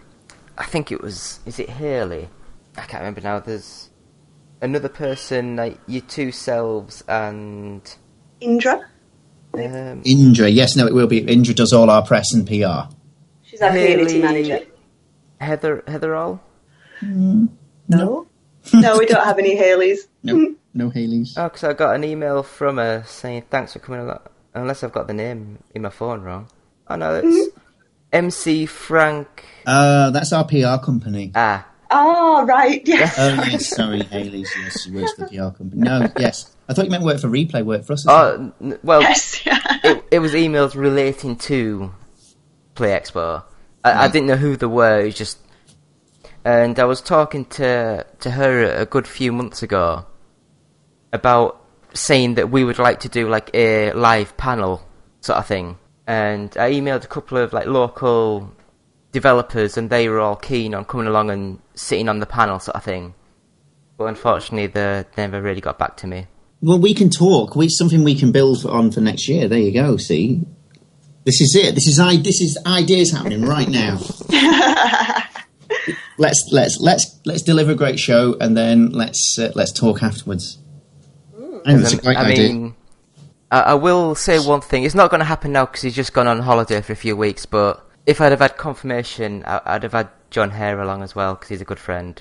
I 0.58 0.66
think 0.66 0.92
it 0.92 1.02
was. 1.02 1.40
Is 1.46 1.60
it 1.60 1.70
Haley? 1.70 2.30
I 2.78 2.82
can't 2.82 3.02
remember 3.02 3.22
now. 3.22 3.40
There's 3.40 3.90
another 4.62 4.90
person, 4.90 5.56
like 5.56 5.80
your 5.88 6.02
two 6.02 6.32
selves, 6.32 7.04
and 7.08 7.82
Indra, 8.40 8.86
um, 9.54 10.02
Indra, 10.06 10.48
yes, 10.48 10.76
no, 10.76 10.88
it 10.88 10.94
will 10.94 11.08
be. 11.08 11.20
Indra 11.20 11.54
does 11.54 11.74
all 11.74 11.90
our 11.90 12.06
press 12.06 12.34
and 12.34 12.48
PR. 12.48 12.94
she's 13.44 13.62
our 13.62 13.70
community 13.70 14.22
manager. 14.22 14.62
Heather. 15.42 15.84
Heather 15.88 16.16
All. 16.16 16.42
No, 17.02 18.28
no, 18.74 18.98
we 18.98 19.06
don't 19.06 19.24
have 19.26 19.40
any 19.40 19.58
Haleys. 19.58 20.00
No, 20.24 20.56
no 20.76 20.90
Haley's. 20.92 21.36
Oh, 21.36 21.50
'cause 21.50 21.64
I 21.64 21.74
got 21.74 21.96
an 21.96 22.04
email 22.04 22.44
from 22.44 22.78
her 22.78 23.04
saying 23.08 23.46
thanks 23.50 23.74
for 23.74 23.80
coming 23.80 24.02
along. 24.02 24.20
Unless 24.54 24.84
I've 24.84 24.92
got 24.92 25.08
the 25.08 25.16
name 25.16 25.58
in 25.74 25.82
my 25.82 25.90
phone 25.90 26.22
wrong. 26.22 26.48
Oh 26.88 26.96
no, 26.96 27.16
it's 27.16 27.50
MC 28.14 28.68
Frank. 28.68 29.46
Uh, 29.66 30.12
that's 30.12 30.32
our 30.32 30.46
PR 30.46 30.78
company. 30.84 31.32
Ah, 31.34 31.66
Oh, 31.90 32.46
right, 32.46 32.82
yeah. 32.88 33.12
Oh 33.18 33.34
yes, 33.50 33.68
sorry, 33.70 34.04
Haley's. 34.04 34.50
Yes, 34.64 34.84
she 34.84 34.92
works 34.92 35.14
for 35.14 35.26
the 35.26 35.30
PR 35.30 35.58
company. 35.58 35.82
No, 35.82 36.08
yes, 36.20 36.56
I 36.70 36.74
thought 36.74 36.86
you 36.86 36.92
meant 36.92 37.04
work 37.04 37.20
for 37.20 37.28
Replay, 37.30 37.66
work 37.66 37.84
for 37.84 37.94
us. 37.94 38.06
well. 38.06 38.24
oh, 38.40 38.54
n- 38.62 38.80
well, 38.84 39.02
yes, 39.02 39.44
yeah. 39.44 39.60
it, 39.84 40.04
it 40.12 40.20
was 40.20 40.34
emails 40.34 40.76
relating 40.76 41.36
to 41.38 41.92
Play 42.76 42.90
Expo. 42.90 43.44
I, 43.84 44.06
I 44.06 44.08
didn't 44.08 44.28
know 44.28 44.36
who 44.36 44.56
they 44.56 44.66
were. 44.66 45.02
It 45.02 45.06
was 45.06 45.16
just, 45.16 45.40
and 46.44 46.80
I 46.80 46.86
was 46.86 47.02
talking 47.02 47.46
to 47.46 48.06
to 48.20 48.32
her 48.32 48.64
a 48.64 48.86
good 48.86 49.08
few 49.08 49.32
months 49.32 49.64
ago 49.64 50.06
about 51.14 51.62
saying 51.94 52.36
that 52.36 52.50
we 52.50 52.64
would 52.64 52.80
like 52.80 53.02
to 53.02 53.10
do 53.10 53.28
like 53.28 53.50
a 53.54 53.92
live 53.94 54.38
panel 54.38 54.82
sort 55.20 55.40
of 55.40 55.48
thing. 55.48 55.78
And 56.08 56.56
I 56.58 56.72
emailed 56.72 57.04
a 57.04 57.08
couple 57.08 57.38
of 57.38 57.54
like 57.54 57.68
local 57.68 58.52
developers, 59.12 59.78
and 59.78 59.90
they 59.90 60.10
were 60.10 60.20
all 60.20 60.36
keen 60.36 60.74
on 60.74 60.86
coming 60.86 61.08
along 61.08 61.30
and 61.30 61.60
sitting 61.76 62.10
on 62.10 62.20
the 62.20 62.26
panel 62.26 62.60
sort 62.60 62.76
of 62.76 62.84
thing. 62.84 63.14
But 63.98 64.06
unfortunately, 64.06 64.68
they 64.68 65.06
never 65.18 65.42
really 65.42 65.62
got 65.62 65.78
back 65.78 65.98
to 65.98 66.08
me. 66.08 66.28
Well, 66.62 66.80
we 66.80 66.94
can 66.94 67.10
talk. 67.10 67.56
We 67.56 67.70
something 67.70 68.04
we 68.04 68.16
can 68.16 68.32
build 68.32 68.66
on 68.66 68.92
for 68.92 69.02
next 69.02 69.28
year. 69.28 69.48
There 69.48 69.60
you 69.60 69.72
go. 69.72 69.98
See, 69.98 70.46
this 71.26 71.42
is 71.42 71.56
it. 71.56 71.76
This 71.76 71.88
is 71.88 72.00
i. 72.00 72.18
This 72.18 72.42
is 72.42 72.58
ideas 72.66 73.12
happening 73.12 73.44
right 73.46 73.68
now. 73.70 74.00
let's 76.18 76.50
let's 76.52 76.80
let's 76.80 77.20
let's 77.26 77.42
deliver 77.42 77.72
a 77.72 77.76
great 77.76 78.00
show, 78.00 78.36
and 78.40 78.56
then 78.56 78.90
let's 78.92 79.38
uh, 79.40 79.52
let's 79.56 79.72
talk 79.72 80.04
afterwards. 80.04 80.58
I 81.66 81.76
it's 81.76 81.94
a 81.94 81.98
great 81.98 82.18
I 82.18 82.32
idea. 82.32 82.54
mean, 82.54 82.76
I, 83.52 83.60
I 83.62 83.74
will 83.76 84.16
say 84.16 84.40
one 84.40 84.62
thing. 84.62 84.84
It's 84.84 84.96
not 84.96 85.10
going 85.12 85.20
to 85.20 85.26
happen 85.26 85.52
now 85.52 85.66
because 85.66 85.82
he's 85.84 85.96
just 85.96 86.14
gone 86.14 86.28
on 86.28 86.40
holiday 86.40 86.82
for 86.82 86.94
a 86.94 86.96
few 86.96 87.16
weeks. 87.16 87.46
But 87.46 87.86
if 88.06 88.20
I'd 88.20 88.32
have 88.32 88.40
had 88.40 88.58
confirmation, 88.58 89.44
I, 89.46 89.62
I'd 89.66 89.84
have 89.84 89.92
had 89.94 90.10
John 90.32 90.50
Hare 90.52 90.80
along 90.82 91.04
as 91.04 91.14
well 91.16 91.36
because 91.36 91.50
he's 91.50 91.62
a 91.62 91.66
good 91.66 91.80
friend. 91.80 92.20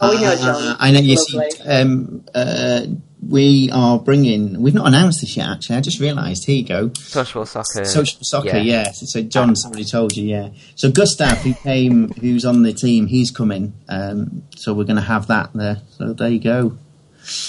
Oh, 0.00 0.14
we 0.14 0.22
know 0.22 0.32
Uh, 0.32 0.36
John. 0.36 0.76
I 0.78 0.90
know 0.92 1.00
you 1.00 1.16
see. 1.16 1.40
Um, 1.66 2.24
uh, 2.34 2.86
we 3.28 3.70
are 3.72 3.98
bringing. 3.98 4.60
We've 4.60 4.74
not 4.74 4.86
announced 4.86 5.20
this 5.20 5.36
yet. 5.36 5.48
Actually, 5.48 5.76
I 5.76 5.80
just 5.80 6.00
realised. 6.00 6.44
Here 6.46 6.56
you 6.56 6.64
go. 6.64 6.90
Sociable 6.94 7.46
Soccer. 7.46 7.84
Sociable 7.84 8.24
Soccer, 8.24 8.58
yes. 8.58 9.10
So 9.12 9.22
John's 9.22 9.64
already 9.64 9.84
told 9.84 10.16
you, 10.16 10.24
yeah. 10.26 10.48
So 10.74 10.90
Gustav, 10.90 11.38
who 11.38 11.54
came, 11.54 12.08
who's 12.10 12.44
on 12.44 12.62
the 12.62 12.72
team, 12.72 13.06
he's 13.06 13.30
coming. 13.30 13.72
Um, 13.88 14.42
so 14.56 14.74
we're 14.74 14.84
going 14.84 14.96
to 14.96 15.02
have 15.02 15.26
that 15.28 15.50
there. 15.54 15.82
So 15.90 16.12
there 16.12 16.28
you 16.28 16.40
go. 16.40 16.78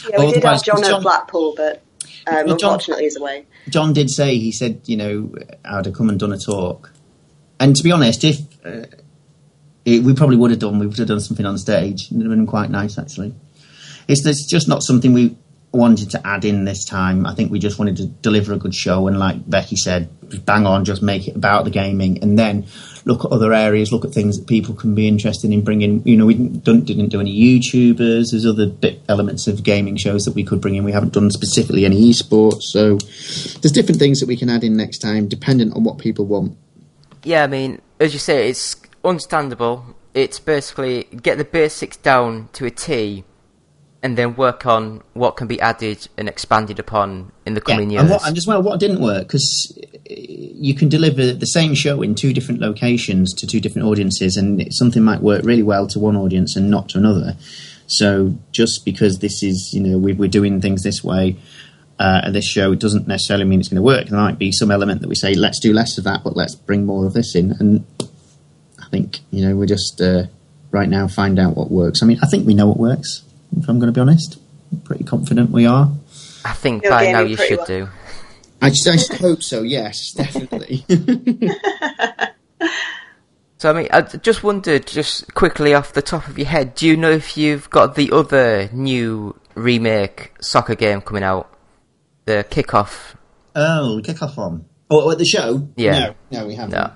Yeah, 0.10 0.20
we 0.26 0.32
did 0.34 0.44
have 0.44 0.64
John 0.64 0.82
John- 0.84 0.96
at 0.96 1.02
Blackpool, 1.04 1.54
but 1.56 1.84
um, 2.28 2.46
Well, 2.48 2.58
John- 2.58 2.72
unfortunately 2.74 3.04
he's 3.06 3.18
away. 3.18 3.46
John 3.70 3.94
did 3.94 4.10
say 4.10 4.38
he 4.38 4.52
said, 4.52 4.82
you 4.86 4.98
know, 4.98 5.36
I'd 5.66 5.86
have 5.86 5.96
come 5.96 6.10
and 6.10 6.20
done 6.20 6.32
a 6.32 6.38
talk. 6.40 6.92
And 7.60 7.76
to 7.76 7.84
be 7.84 7.92
honest, 7.92 8.24
if 8.24 8.40
uh, 8.66 8.86
it, 9.86 10.04
we 10.04 10.14
probably 10.14 10.38
would 10.38 10.52
have 10.52 10.60
done, 10.60 10.80
we 10.80 10.88
would 10.88 10.98
have 10.98 11.08
done 11.08 11.20
something 11.20 11.46
on 11.46 11.58
stage. 11.58 12.12
It 12.12 12.16
would 12.16 12.26
have 12.26 12.32
been 12.32 12.48
quite 12.48 12.70
nice, 12.70 12.98
actually. 12.98 13.34
It's, 14.08 14.26
it's 14.26 14.46
just 14.48 14.68
not 14.68 14.84
something 14.84 15.12
we 15.14 15.36
wanted 15.72 16.10
to 16.12 16.26
add 16.26 16.46
in 16.46 16.66
this 16.66 16.86
time. 16.86 17.26
I 17.26 17.36
think 17.36 17.52
we 17.52 17.60
just 17.60 17.78
wanted 17.78 17.98
to 17.98 18.06
deliver 18.06 18.54
a 18.54 18.58
good 18.58 18.74
show, 18.74 19.08
and 19.08 19.20
like 19.20 19.50
Becky 19.50 19.76
said, 19.76 20.10
bang 20.46 20.66
on, 20.66 20.86
just 20.86 21.02
make 21.02 21.28
it 21.28 21.36
about 21.36 21.66
the 21.66 21.70
gaming, 21.70 22.22
and 22.24 22.38
then 22.38 22.66
look 23.06 23.24
at 23.24 23.32
other 23.32 23.54
areas, 23.54 23.92
look 23.92 24.06
at 24.06 24.12
things 24.12 24.38
that 24.38 24.48
people 24.48 24.76
can 24.76 24.96
be 24.96 25.08
interested 25.08 25.52
in 25.52 25.64
bringing. 25.64 26.06
You 26.08 26.18
know, 26.18 26.26
we 26.26 26.36
didn't, 26.36 26.86
didn't 26.86 27.10
do 27.10 27.20
any 27.20 27.36
YouTubers. 27.36 28.32
There's 28.32 28.46
other 28.46 28.68
bit 28.68 29.02
elements 29.08 29.48
of 29.48 29.64
gaming 29.64 29.98
shows 29.98 30.26
that 30.26 30.34
we 30.36 30.44
could 30.44 30.62
bring 30.62 30.76
in. 30.76 30.84
We 30.84 30.92
haven't 30.92 31.14
done 31.14 31.30
specifically 31.32 31.86
any 31.86 32.10
esports, 32.10 32.64
so 32.64 32.98
there's 33.60 33.72
different 33.72 34.00
things 34.00 34.20
that 34.20 34.28
we 34.28 34.38
can 34.38 34.50
add 34.50 34.64
in 34.64 34.76
next 34.76 35.00
time, 35.00 35.28
dependent 35.28 35.76
on 35.76 35.84
what 35.84 35.98
people 35.98 36.26
want. 36.26 36.58
Yeah, 37.24 37.44
I 37.44 37.48
mean, 37.48 37.82
as 38.00 38.14
you 38.14 38.20
say, 38.20 38.50
it's 38.50 38.76
understandable. 39.04 39.96
It's 40.14 40.40
basically 40.40 41.04
get 41.04 41.38
the 41.38 41.46
basics 41.46 41.98
down 41.98 42.50
to 42.54 42.66
a 42.66 42.72
T, 42.72 43.24
and 44.08 44.18
then 44.18 44.38
work 44.38 44.66
on 44.66 45.04
what 45.16 45.36
can 45.36 45.48
be 45.48 45.60
added 45.60 46.08
and 46.18 46.30
expanded 46.30 46.80
upon 46.80 47.30
in 47.46 47.56
the 47.56 47.60
coming 47.60 47.82
and, 47.82 47.92
years. 47.92 48.10
what, 48.10 48.26
and 48.26 48.38
as 48.38 48.48
well, 48.48 48.64
what 48.64 48.80
didn't 48.80 49.02
work 49.02 49.28
because 49.28 49.78
you 50.06 50.74
can 50.74 50.88
deliver 50.88 51.34
the 51.34 51.46
same 51.46 51.76
show 51.76 52.02
in 52.02 52.16
two 52.16 52.32
different 52.32 52.62
locations 52.62 53.34
to 53.34 53.46
two 53.46 53.60
different 53.60 53.86
audiences, 53.86 54.38
and 54.38 54.74
something 54.74 55.04
might 55.04 55.20
work 55.20 55.44
really 55.44 55.62
well 55.62 55.88
to 55.88 56.00
one 56.00 56.16
audience 56.16 56.56
and 56.56 56.72
not 56.72 56.88
to 56.88 56.98
another. 56.98 57.36
So 57.88 58.34
just 58.54 58.86
because 58.86 59.20
this 59.20 59.44
is, 59.44 59.74
you 59.74 59.82
know, 59.82 59.98
we, 59.98 60.14
we're 60.14 60.30
doing 60.30 60.62
things 60.62 60.84
this 60.84 61.04
way 61.04 61.36
uh, 62.00 62.22
at 62.24 62.32
this 62.32 62.48
show, 62.48 62.72
it 62.72 62.80
doesn't 62.80 63.10
necessarily 63.10 63.44
mean 63.44 63.60
it's 63.60 63.68
going 63.68 63.76
to 63.76 63.82
work. 63.82 64.08
There 64.08 64.18
might 64.18 64.40
be 64.40 64.54
some 64.54 64.72
element 64.72 65.02
that 65.02 65.10
we 65.10 65.16
say, 65.16 65.34
let's 65.34 65.60
do 65.60 65.74
less 65.74 65.98
of 65.98 66.06
that, 66.06 66.24
but 66.24 66.38
let's 66.38 66.56
bring 66.56 66.86
more 66.86 67.06
of 67.06 67.12
this 67.12 67.36
in. 67.36 67.52
And 67.60 67.86
I 68.82 68.88
think, 68.90 69.20
you 69.32 69.46
know, 69.46 69.54
we're 69.58 69.66
just 69.66 70.00
uh, 70.00 70.28
right 70.72 70.88
now 70.88 71.10
find 71.10 71.38
out 71.40 71.58
what 71.58 71.70
works. 71.70 72.02
I 72.02 72.06
mean, 72.06 72.20
I 72.24 72.28
think 72.28 72.48
we 72.48 72.54
know 72.54 72.68
what 72.68 72.80
works. 72.80 73.24
If 73.56 73.70
I'm 73.70 73.80
going 73.80 73.92
to 73.92 73.98
be 73.98 74.02
honest, 74.02 74.40
I'm 74.72 74.82
pretty 74.82 75.04
confident 75.04 75.52
we 75.52 75.66
are. 75.66 75.92
I 76.44 76.54
think 76.54 76.84
You're 76.84 76.92
by 76.92 77.12
now 77.12 77.22
you 77.22 77.38
should 77.38 77.58
well. 77.58 77.66
do. 77.66 77.90
I 78.62 78.70
just, 78.70 78.88
I 78.88 78.94
just 78.94 79.14
hope 79.14 79.44
so. 79.44 79.62
Yes, 79.62 80.12
definitely. 80.18 80.86
So 83.60 83.72
I 83.72 83.74
mean, 83.74 83.88
I 83.92 84.02
just 84.02 84.44
wondered, 84.44 84.86
just 84.86 85.34
quickly 85.34 85.74
off 85.74 85.94
the 85.94 86.04
top 86.04 86.28
of 86.28 86.38
your 86.38 86.48
head, 86.48 86.76
do 86.76 86.86
you 86.86 86.96
know 86.96 87.10
if 87.10 87.38
you've 87.38 87.68
got 87.72 87.96
the 87.96 88.12
other 88.12 88.70
new 88.72 89.36
remake 89.56 90.34
soccer 90.40 90.76
game 90.76 91.02
coming 91.02 91.24
out, 91.24 91.52
the 92.26 92.46
kickoff? 92.50 93.16
oh, 93.56 94.00
kick 94.04 94.22
off 94.22 94.38
on. 94.38 94.66
Oh, 94.92 95.10
at 95.10 95.18
the 95.18 95.26
show? 95.26 95.68
Yeah. 95.76 96.14
No, 96.32 96.42
no, 96.42 96.48
we 96.48 96.54
haven't. 96.54 96.76
No. 96.76 96.92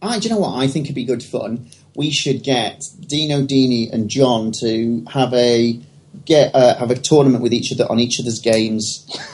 I, 0.00 0.20
do 0.20 0.28
you 0.28 0.34
know 0.34 0.40
what? 0.40 0.54
I 0.62 0.68
think 0.68 0.86
it'd 0.86 0.94
be 0.94 1.04
good 1.04 1.24
fun. 1.24 1.70
We 1.96 2.10
should 2.10 2.42
get 2.42 2.84
Dino, 3.00 3.42
Dini, 3.42 3.92
and 3.92 4.08
John 4.08 4.52
to 4.60 5.04
have 5.12 5.32
a 5.34 5.80
get 6.24 6.54
uh, 6.54 6.76
have 6.76 6.90
a 6.90 6.94
tournament 6.94 7.42
with 7.42 7.52
each 7.52 7.72
other 7.72 7.90
on 7.90 7.98
each 7.98 8.20
other's 8.20 8.40
games. 8.40 9.06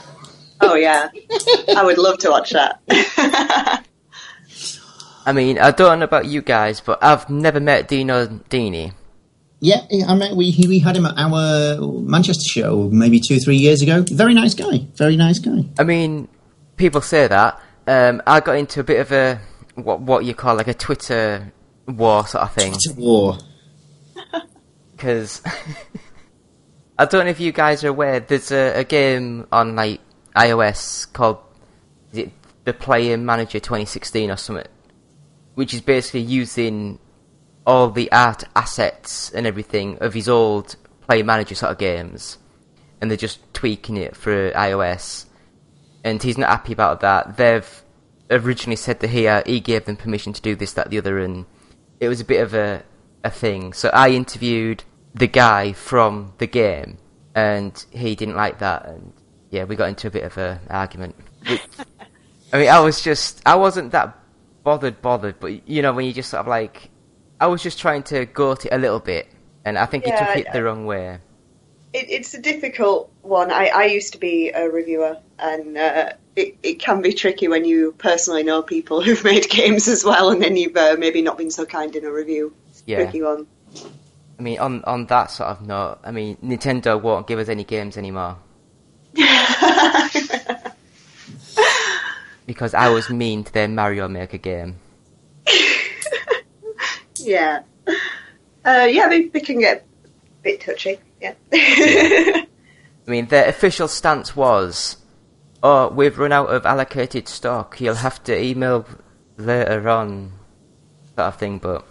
Oh 0.65 0.77
yeah, 0.77 1.09
I 1.77 1.83
would 1.83 1.99
love 1.99 2.19
to 2.19 2.31
watch 2.31 2.51
that. 2.51 2.81
I 5.27 5.33
mean, 5.33 5.59
I 5.59 5.73
don't 5.73 5.99
know 5.99 6.05
about 6.05 6.27
you 6.27 6.41
guys, 6.41 6.81
but 6.81 7.03
I've 7.03 7.29
never 7.29 7.59
met 7.59 7.89
Dino 7.89 8.29
Dini. 8.29 8.93
Yeah, 9.59 9.85
yeah, 9.91 10.07
I 10.07 10.15
mean, 10.15 10.37
we 10.37 10.55
we 10.69 10.79
had 10.79 10.97
him 10.97 11.07
at 11.07 11.15
our 11.19 11.81
Manchester 12.03 12.45
show 12.45 12.89
maybe 12.93 13.19
two, 13.19 13.41
three 13.41 13.57
years 13.57 13.83
ago. 13.83 14.05
Very 14.09 14.35
nice 14.35 14.55
guy. 14.55 14.87
Very 14.95 15.17
nice 15.17 15.41
guy. 15.41 15.65
I 15.81 15.83
mean, 15.83 16.29
people 16.77 17.01
say 17.01 17.27
that. 17.27 17.61
Um, 17.89 18.23
I 18.27 18.39
got 18.39 18.57
into 18.57 18.79
a 18.79 18.85
bit 18.85 19.01
of 19.01 19.11
a 19.11 19.41
what 19.75 20.01
what 20.01 20.25
you 20.25 20.35
call 20.35 20.55
like 20.55 20.69
a 20.69 20.75
Twitter 20.75 21.53
war 21.87 22.27
sort 22.27 22.45
of 22.45 22.53
thing 22.53 22.73
It's 22.73 22.91
a 22.91 22.95
war. 22.95 23.39
because 24.93 25.43
I 26.99 27.05
don't 27.07 27.25
know 27.25 27.31
if 27.31 27.41
you 27.41 27.53
guys 27.53 27.83
are 27.85 27.89
aware. 27.89 28.21
There's 28.21 28.53
a, 28.53 28.81
a 28.81 28.85
game 28.85 29.47
on 29.51 29.75
like 29.75 30.01
iOS 30.37 31.13
called 31.13 31.39
is 32.13 32.19
it 32.19 32.33
the 32.65 32.73
Player 32.73 33.17
Manager 33.17 33.59
2016 33.59 34.31
or 34.31 34.37
something, 34.37 34.67
which 35.55 35.75
is 35.75 35.81
basically 35.81 36.21
using 36.21 36.99
all 37.67 37.91
the 37.91 38.11
art 38.13 38.45
assets 38.55 39.31
and 39.31 39.47
everything 39.47 39.99
of 39.99 40.15
his 40.15 40.29
old 40.29 40.77
player 41.03 41.25
manager 41.25 41.55
sort 41.55 41.73
of 41.73 41.79
games, 41.79 42.39
and 43.01 43.11
they're 43.11 43.17
just 43.17 43.41
tweaking 43.53 43.97
it 43.97 44.17
for 44.17 44.51
iOS. 44.53 45.27
And 46.05 46.23
he's 46.23 46.39
not 46.39 46.51
happy 46.51 46.73
about 46.73 47.01
that. 47.01 47.37
They've 47.37 47.83
originally 48.31 48.77
said 48.77 49.01
that 49.01 49.11
he 49.11 49.27
uh, 49.27 49.43
he 49.47 49.61
gave 49.61 49.85
them 49.85 49.97
permission 49.97 50.33
to 50.33 50.43
do 50.43 50.55
this, 50.55 50.73
that, 50.75 50.91
the 50.91 50.99
other, 50.99 51.19
and 51.19 51.47
it 52.03 52.09
was 52.09 52.21
a 52.21 52.25
bit 52.25 52.43
of 52.43 52.53
a 52.53 52.83
a 53.25 53.31
thing. 53.31 53.73
So 53.73 53.89
I 53.91 54.11
interviewed 54.11 54.83
the 55.15 55.29
guy 55.29 55.73
from 55.73 56.33
the 56.39 56.49
game, 56.49 56.99
and 57.35 57.73
he 57.91 58.17
didn't 58.17 58.35
like 58.35 58.59
that, 58.59 58.87
and 58.87 59.13
yeah, 59.51 59.65
we 59.65 59.77
got 59.77 59.89
into 59.89 60.09
a 60.09 60.11
bit 60.11 60.25
of 60.25 60.37
a 60.37 60.61
argument. 60.69 61.15
Which- 61.49 61.63
I 62.53 62.59
mean, 62.59 62.69
I 62.69 62.81
was 62.81 63.01
just 63.01 63.41
I 63.47 63.55
wasn't 63.55 63.93
that 63.93 64.19
bothered, 64.65 65.01
bothered, 65.01 65.39
but 65.39 65.67
you 65.69 65.81
know 65.81 65.93
when 65.93 66.05
you 66.05 66.13
just 66.13 66.29
sort 66.31 66.41
of 66.41 66.49
like, 66.49 66.91
I 67.41 67.47
was 67.47 67.63
just 67.63 67.79
trying 67.79 68.03
to 68.05 68.27
go 68.27 68.49
goat 68.51 68.67
it 68.67 68.73
a 68.73 68.79
little 68.79 69.01
bit, 69.01 69.29
and 69.65 69.79
I 69.79 69.87
think 69.87 70.05
he 70.05 70.11
took 70.11 70.37
it 70.37 70.53
the 70.53 70.63
wrong 70.65 70.85
way. 70.85 71.19
It, 71.93 72.11
it's 72.11 72.35
a 72.35 72.41
difficult 72.41 73.13
one. 73.23 73.51
I, 73.53 73.69
I 73.69 73.85
used 73.85 74.13
to 74.15 74.19
be 74.19 74.51
a 74.51 74.69
reviewer, 74.69 75.19
and 75.39 75.79
uh, 75.79 76.13
it, 76.37 76.57
it 76.63 76.75
can 76.75 77.03
be 77.03 77.13
tricky 77.13 77.49
when 77.49 77.65
you 77.65 77.93
personally 77.99 78.43
know 78.43 78.63
people 78.63 79.03
who've 79.05 79.25
made 79.25 79.49
games 79.51 79.89
as 79.89 80.05
well, 80.05 80.31
and 80.31 80.43
then 80.43 80.57
you've 80.57 80.77
uh, 80.77 80.97
maybe 80.99 81.23
not 81.23 81.39
been 81.39 81.51
so 81.51 81.65
kind 81.65 81.95
in 81.95 82.05
a 82.05 82.13
review. 82.13 82.55
Yeah. 82.87 83.03
Tricky 83.03 83.23
one. 83.23 83.47
I 84.39 84.43
mean, 84.43 84.59
on 84.59 84.83
on 84.85 85.07
that 85.07 85.31
sort 85.31 85.51
of 85.51 85.63
note, 85.63 85.99
I 86.03 86.11
mean, 86.11 86.37
Nintendo 86.43 87.01
won't 87.01 87.27
give 87.27 87.39
us 87.39 87.49
any 87.49 87.65
games 87.65 87.97
anymore 87.97 88.39
because 92.47 92.75
I 92.75 92.89
was 92.89 93.09
mean 93.11 93.45
to 93.45 93.53
their 93.53 93.69
Mario 93.69 94.09
Maker 94.09 94.39
game. 94.39 94.77
yeah. 97.17 97.63
Uh, 98.65 98.89
yeah, 98.91 99.09
they, 99.09 99.29
they 99.29 99.41
can 99.41 99.61
get 99.61 99.79
a 99.79 100.43
bit 100.43 100.61
touchy. 100.61 100.99
Yeah. 101.21 101.35
I 101.53 102.47
mean, 103.07 103.27
their 103.27 103.49
official 103.49 103.89
stance 103.89 104.35
was, 104.35 104.97
"Oh, 105.63 105.89
we've 105.89 106.19
run 106.19 106.33
out 106.33 106.49
of 106.49 106.67
allocated 106.67 107.29
stock. 107.29 107.81
You'll 107.81 107.95
have 107.97 108.23
to 108.25 108.39
email 108.39 108.87
later 109.37 109.89
on," 109.89 110.33
sort 111.17 111.29
of 111.29 111.37
thing. 111.37 111.59
But 111.59 111.85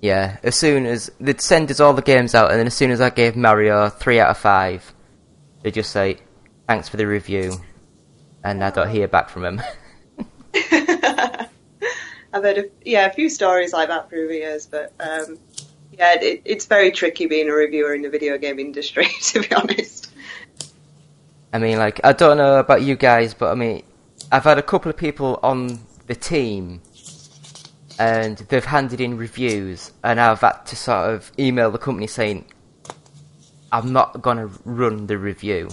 yeah, 0.00 0.38
as 0.42 0.56
soon 0.56 0.86
as 0.86 1.10
they'd 1.20 1.40
send 1.40 1.70
us 1.70 1.80
all 1.80 1.94
the 1.94 2.02
games 2.02 2.34
out, 2.34 2.50
and 2.50 2.58
then 2.58 2.66
as 2.66 2.74
soon 2.74 2.90
as 2.90 3.00
I 3.00 3.10
gave 3.10 3.36
Mario 3.36 3.88
three 3.88 4.20
out 4.20 4.30
of 4.30 4.38
five, 4.38 4.92
they 5.62 5.70
just 5.70 5.90
say, 5.90 6.18
"Thanks 6.68 6.88
for 6.88 6.96
the 6.96 7.06
review," 7.06 7.60
and 8.42 8.62
I 8.62 8.70
don't 8.70 8.90
hear 8.90 9.08
back 9.08 9.28
from 9.28 9.42
them. 9.42 9.62
I've 12.34 12.42
heard 12.42 12.58
a, 12.58 12.64
yeah 12.84 13.06
a 13.06 13.12
few 13.12 13.30
stories 13.30 13.72
like 13.72 13.88
that 13.88 14.10
through 14.10 14.28
the 14.28 14.36
years, 14.36 14.66
but 14.66 14.92
um, 14.98 15.38
yeah, 15.98 16.14
it, 16.20 16.42
it's 16.44 16.66
very 16.66 16.90
tricky 16.90 17.26
being 17.26 17.48
a 17.48 17.52
reviewer 17.52 17.94
in 17.94 18.02
the 18.02 18.10
video 18.10 18.38
game 18.38 18.58
industry, 18.58 19.06
to 19.22 19.40
be 19.40 19.54
honest. 19.54 20.10
I 21.54 21.58
mean, 21.58 21.78
like, 21.78 22.00
I 22.02 22.12
don't 22.12 22.36
know 22.36 22.58
about 22.58 22.82
you 22.82 22.96
guys, 22.96 23.32
but 23.32 23.52
I 23.52 23.54
mean, 23.54 23.84
I've 24.32 24.42
had 24.42 24.58
a 24.58 24.62
couple 24.62 24.90
of 24.90 24.96
people 24.96 25.38
on 25.40 25.78
the 26.08 26.16
team, 26.16 26.82
and 27.96 28.38
they've 28.38 28.64
handed 28.64 29.00
in 29.00 29.16
reviews, 29.16 29.92
and 30.02 30.20
I've 30.20 30.40
had 30.40 30.66
to 30.66 30.74
sort 30.74 31.10
of 31.10 31.30
email 31.38 31.70
the 31.70 31.78
company 31.78 32.08
saying, 32.08 32.46
I'm 33.70 33.92
not 33.92 34.20
gonna 34.20 34.50
run 34.64 35.06
the 35.06 35.16
review. 35.16 35.68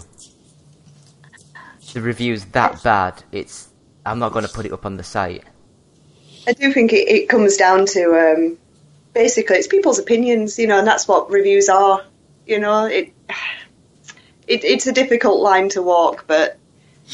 The 1.96 2.02
review's 2.02 2.46
that 2.46 2.84
bad, 2.84 3.24
it's, 3.32 3.70
I'm 4.06 4.20
not 4.20 4.34
gonna 4.34 4.50
put 4.50 4.68
it 4.68 4.72
up 4.72 4.86
on 4.86 4.98
the 4.98 5.04
site. 5.04 5.46
I 6.46 6.54
do 6.54 6.72
think 6.72 6.94
it, 6.94 7.10
it 7.10 7.28
comes 7.28 7.58
down 7.58 7.88
to 7.88 8.36
um, 8.36 8.60
basically 9.16 9.58
it's 9.58 9.68
people's 9.68 9.98
opinions, 9.98 10.60
you 10.60 10.68
know, 10.68 10.78
and 10.78 10.86
that's 10.86 11.08
what 11.08 11.32
reviews 11.32 11.70
are. 11.70 12.06
You 12.46 12.60
know, 12.60 12.86
it, 12.86 13.14
it 14.52 14.64
it's 14.64 14.88
a 14.88 14.92
difficult 14.92 15.42
line 15.42 15.70
to 15.70 15.82
walk, 15.82 16.26
but 16.28 16.58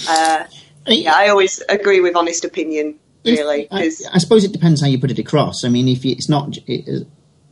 uh, 0.10 0.44
yeah, 0.88 1.14
I 1.16 1.30
always 1.30 1.62
agree 1.70 2.00
with 2.00 2.16
honest 2.16 2.44
opinion. 2.46 3.00
Really, 3.26 3.68
I, 3.72 3.92
I 4.14 4.20
suppose 4.20 4.46
it 4.46 4.54
depends 4.54 4.82
how 4.82 4.88
you 4.88 5.00
put 5.00 5.12
it 5.12 5.20
across. 5.20 5.66
I 5.66 5.70
mean, 5.70 5.88
if 5.90 6.06
it's 6.06 6.30
not, 6.30 6.58
it, 6.66 7.06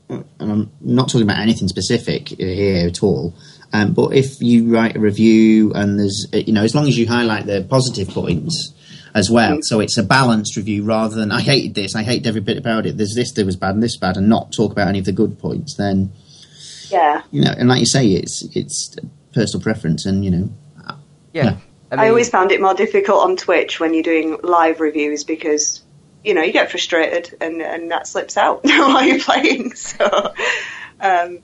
uh, 0.10 0.24
and 0.40 0.52
I'm 0.52 0.72
not 0.80 1.10
talking 1.10 1.24
about 1.24 1.40
anything 1.40 1.68
specific 1.68 2.30
here 2.30 2.88
at 2.88 3.04
all. 3.04 3.34
Um, 3.74 3.94
but 3.94 4.14
if 4.14 4.42
you 4.42 4.74
write 4.74 4.96
a 4.96 5.00
review 5.00 5.74
and 5.74 6.00
there's, 6.00 6.28
uh, 6.34 6.38
you 6.38 6.54
know, 6.54 6.64
as 6.64 6.74
long 6.74 6.88
as 6.88 6.98
you 6.98 7.08
highlight 7.08 7.46
the 7.46 7.66
positive 7.70 8.08
points 8.08 8.74
as 9.14 9.30
well, 9.30 9.58
so 9.64 9.82
it's 9.82 9.98
a 9.98 10.04
balanced 10.04 10.56
review 10.56 10.84
rather 10.84 11.16
than 11.16 11.32
I 11.32 11.42
hated 11.42 11.76
this, 11.76 11.94
I 11.94 12.04
hated 12.04 12.28
every 12.28 12.42
bit 12.42 12.58
about 12.58 12.86
it. 12.86 12.96
There's 12.96 13.16
this 13.16 13.34
that 13.34 13.46
was 13.46 13.58
bad 13.58 13.74
and 13.74 13.84
this 13.84 13.98
bad, 13.98 14.16
and 14.16 14.30
not 14.30 14.54
talk 14.54 14.72
about 14.72 14.88
any 14.88 15.00
of 15.00 15.06
the 15.06 15.12
good 15.12 15.40
points. 15.40 15.76
Then 15.76 16.12
yeah. 16.90 17.24
you 17.32 17.42
know, 17.44 17.54
and 17.58 17.68
like 17.68 17.80
you 17.80 17.86
say, 17.86 18.08
it's 18.08 18.48
it's 18.56 18.96
personal 19.36 19.64
preference, 19.64 20.06
and 20.06 20.26
you 20.26 20.32
know, 20.32 20.50
Yeah. 21.34 21.44
Yeah. 21.44 21.58
I, 21.92 22.10
always 22.10 22.30
found 22.30 22.52
it 22.52 22.60
more 22.60 22.74
difficult 22.74 23.24
on 23.24 23.38
Twitch 23.38 23.80
when 23.80 23.94
you're 23.94 24.04
doing 24.04 24.38
live 24.42 24.80
reviews 24.80 25.24
because 25.24 25.82
you 26.24 26.34
know 26.34 26.42
you 26.42 26.52
get 26.52 26.72
frustrated 26.72 27.38
and 27.40 27.62
and 27.62 27.92
that 27.92 28.08
slips 28.08 28.38
out 28.38 28.64
while 28.64 29.04
you're 29.04 29.20
playing. 29.20 29.74
So 29.76 30.34
um, 31.00 31.40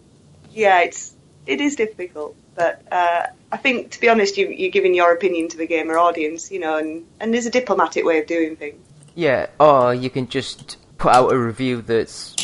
yeah, 0.52 0.82
it's 0.82 1.14
it 1.46 1.62
is 1.62 1.76
difficult, 1.76 2.36
but 2.56 2.82
uh, 2.92 3.28
I 3.52 3.58
think 3.58 3.92
to 3.92 4.02
be 4.02 4.10
honest, 4.10 4.38
you, 4.38 4.50
you're 4.50 4.72
giving 4.72 4.94
your 4.94 5.14
opinion 5.14 5.50
to 5.50 5.58
the 5.58 5.68
gamer 5.68 5.98
audience, 5.98 6.52
you 6.52 6.60
know, 6.60 6.78
and 6.78 7.06
and 7.20 7.34
there's 7.34 7.46
a 7.46 7.52
diplomatic 7.52 8.04
way 8.06 8.20
of 8.20 8.28
doing 8.28 8.56
things. 8.56 8.84
Yeah, 9.16 9.48
or 9.60 9.94
you 9.94 10.10
can 10.10 10.28
just 10.28 10.78
put 10.98 11.14
out 11.14 11.32
a 11.32 11.38
review 11.38 11.82
that's 11.82 12.36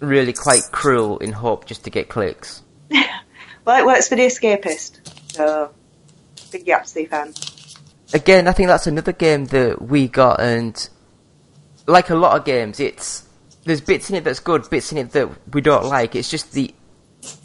really 0.00 0.32
quite 0.32 0.62
cruel 0.72 1.18
in 1.18 1.32
hope 1.32 1.66
just 1.66 1.84
to 1.84 1.90
get 1.90 2.08
clicks. 2.08 2.62
Well, 3.66 3.78
it 3.80 3.84
works 3.86 4.08
for 4.08 4.14
the 4.16 4.22
escapist, 4.22 5.00
so 5.32 5.70
big 6.52 6.64
Yahtzee 6.66 7.08
fan. 7.08 7.34
again, 8.14 8.46
I 8.48 8.52
think 8.52 8.68
that's 8.68 8.86
another 8.86 9.12
game 9.12 9.46
that 9.46 9.82
we 9.82 10.06
got, 10.08 10.40
and 10.40 10.88
like 11.86 12.08
a 12.10 12.14
lot 12.14 12.36
of 12.38 12.44
games, 12.44 12.78
it's 12.80 13.24
there's 13.64 13.80
bits 13.80 14.08
in 14.08 14.16
it 14.16 14.22
that's 14.24 14.38
good, 14.40 14.70
bits 14.70 14.92
in 14.92 14.98
it 14.98 15.10
that 15.12 15.28
we 15.52 15.60
don't 15.60 15.84
like. 15.86 16.14
It's 16.14 16.30
just 16.30 16.52
the 16.52 16.72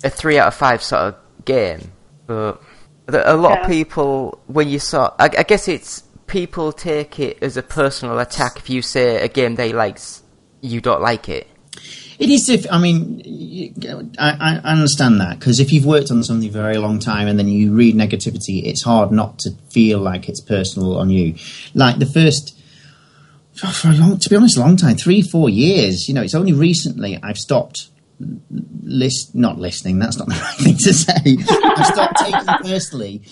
a 0.03 0.09
three 0.11 0.37
out 0.37 0.47
of 0.49 0.53
five 0.53 0.83
sort 0.83 1.01
of 1.01 1.15
game, 1.45 1.91
but 2.27 2.61
a 3.07 3.35
lot 3.35 3.57
Yeah. 3.57 3.61
of 3.63 3.67
people 3.71 4.39
when 4.45 4.69
you 4.69 4.77
saw, 4.77 5.13
I, 5.17 5.25
I 5.25 5.43
guess 5.43 5.67
it's 5.67 6.03
people 6.27 6.71
take 6.71 7.19
it 7.19 7.39
as 7.41 7.57
a 7.57 7.63
personal 7.63 8.19
attack 8.19 8.57
if 8.57 8.69
you 8.69 8.83
say 8.83 9.21
a 9.21 9.27
game 9.27 9.55
they 9.55 9.73
likes, 9.73 10.21
you 10.61 10.79
don't 10.81 11.01
like 11.01 11.27
it. 11.29 11.47
It 12.21 12.29
is 12.29 12.49
if 12.49 12.71
I 12.71 12.77
mean 12.77 13.19
I, 14.19 14.61
I 14.63 14.71
understand 14.73 15.19
that 15.21 15.39
because 15.39 15.59
if 15.59 15.73
you've 15.73 15.87
worked 15.87 16.11
on 16.11 16.23
something 16.23 16.51
for 16.51 16.59
a 16.59 16.61
very 16.61 16.77
long 16.77 16.99
time 16.99 17.27
and 17.27 17.39
then 17.39 17.47
you 17.47 17.73
read 17.73 17.95
negativity, 17.95 18.63
it's 18.63 18.83
hard 18.83 19.11
not 19.11 19.39
to 19.39 19.51
feel 19.71 19.97
like 19.97 20.29
it's 20.29 20.39
personal 20.39 20.99
on 20.99 21.09
you. 21.09 21.33
Like 21.73 21.97
the 21.97 22.05
first 22.05 22.55
for 23.55 23.89
a 23.89 23.93
long, 23.93 24.19
to 24.19 24.29
be 24.29 24.35
honest, 24.35 24.55
a 24.55 24.59
long 24.59 24.77
time, 24.77 24.97
three 24.97 25.23
four 25.23 25.49
years. 25.49 26.07
You 26.07 26.13
know, 26.13 26.21
it's 26.21 26.35
only 26.35 26.53
recently 26.53 27.19
I've 27.23 27.39
stopped 27.39 27.89
list 28.83 29.33
not 29.33 29.57
listening. 29.57 29.97
That's 29.97 30.17
not 30.17 30.27
the 30.29 30.35
right 30.35 30.57
thing 30.57 30.77
to 30.77 30.93
say. 30.93 31.37
I've 31.75 31.87
stopped 31.87 32.17
taking 32.17 32.71
personally 32.71 33.23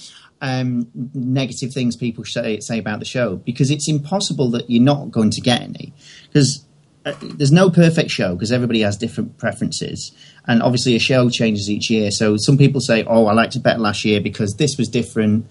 um, 0.41 0.87
negative 1.13 1.73
things 1.73 1.95
people 1.95 2.23
say 2.25 2.59
say 2.59 2.79
about 2.79 2.99
the 2.99 3.05
show 3.05 3.35
because 3.35 3.69
it's 3.69 3.87
impossible 3.87 4.49
that 4.49 4.67
you're 4.67 4.81
not 4.81 5.11
going 5.11 5.29
to 5.31 5.41
get 5.41 5.61
any 5.61 5.93
because 6.31 6.65
uh, 7.09 7.15
there's 7.21 7.51
no 7.51 7.69
perfect 7.69 8.11
show 8.11 8.33
because 8.33 8.51
everybody 8.51 8.81
has 8.81 8.97
different 8.97 9.37
preferences. 9.37 10.11
And 10.47 10.63
obviously 10.63 10.95
a 10.95 10.99
show 10.99 11.29
changes 11.29 11.69
each 11.69 11.89
year. 11.89 12.11
So 12.11 12.35
some 12.37 12.57
people 12.57 12.81
say 12.81 13.03
oh 13.03 13.25
i 13.27 13.33
liked 13.33 13.55
it 13.55 13.63
better 13.63 13.79
last 13.79 14.03
year 14.05 14.19
because 14.21 14.55
this 14.55 14.77
was 14.77 14.87
different. 14.89 15.45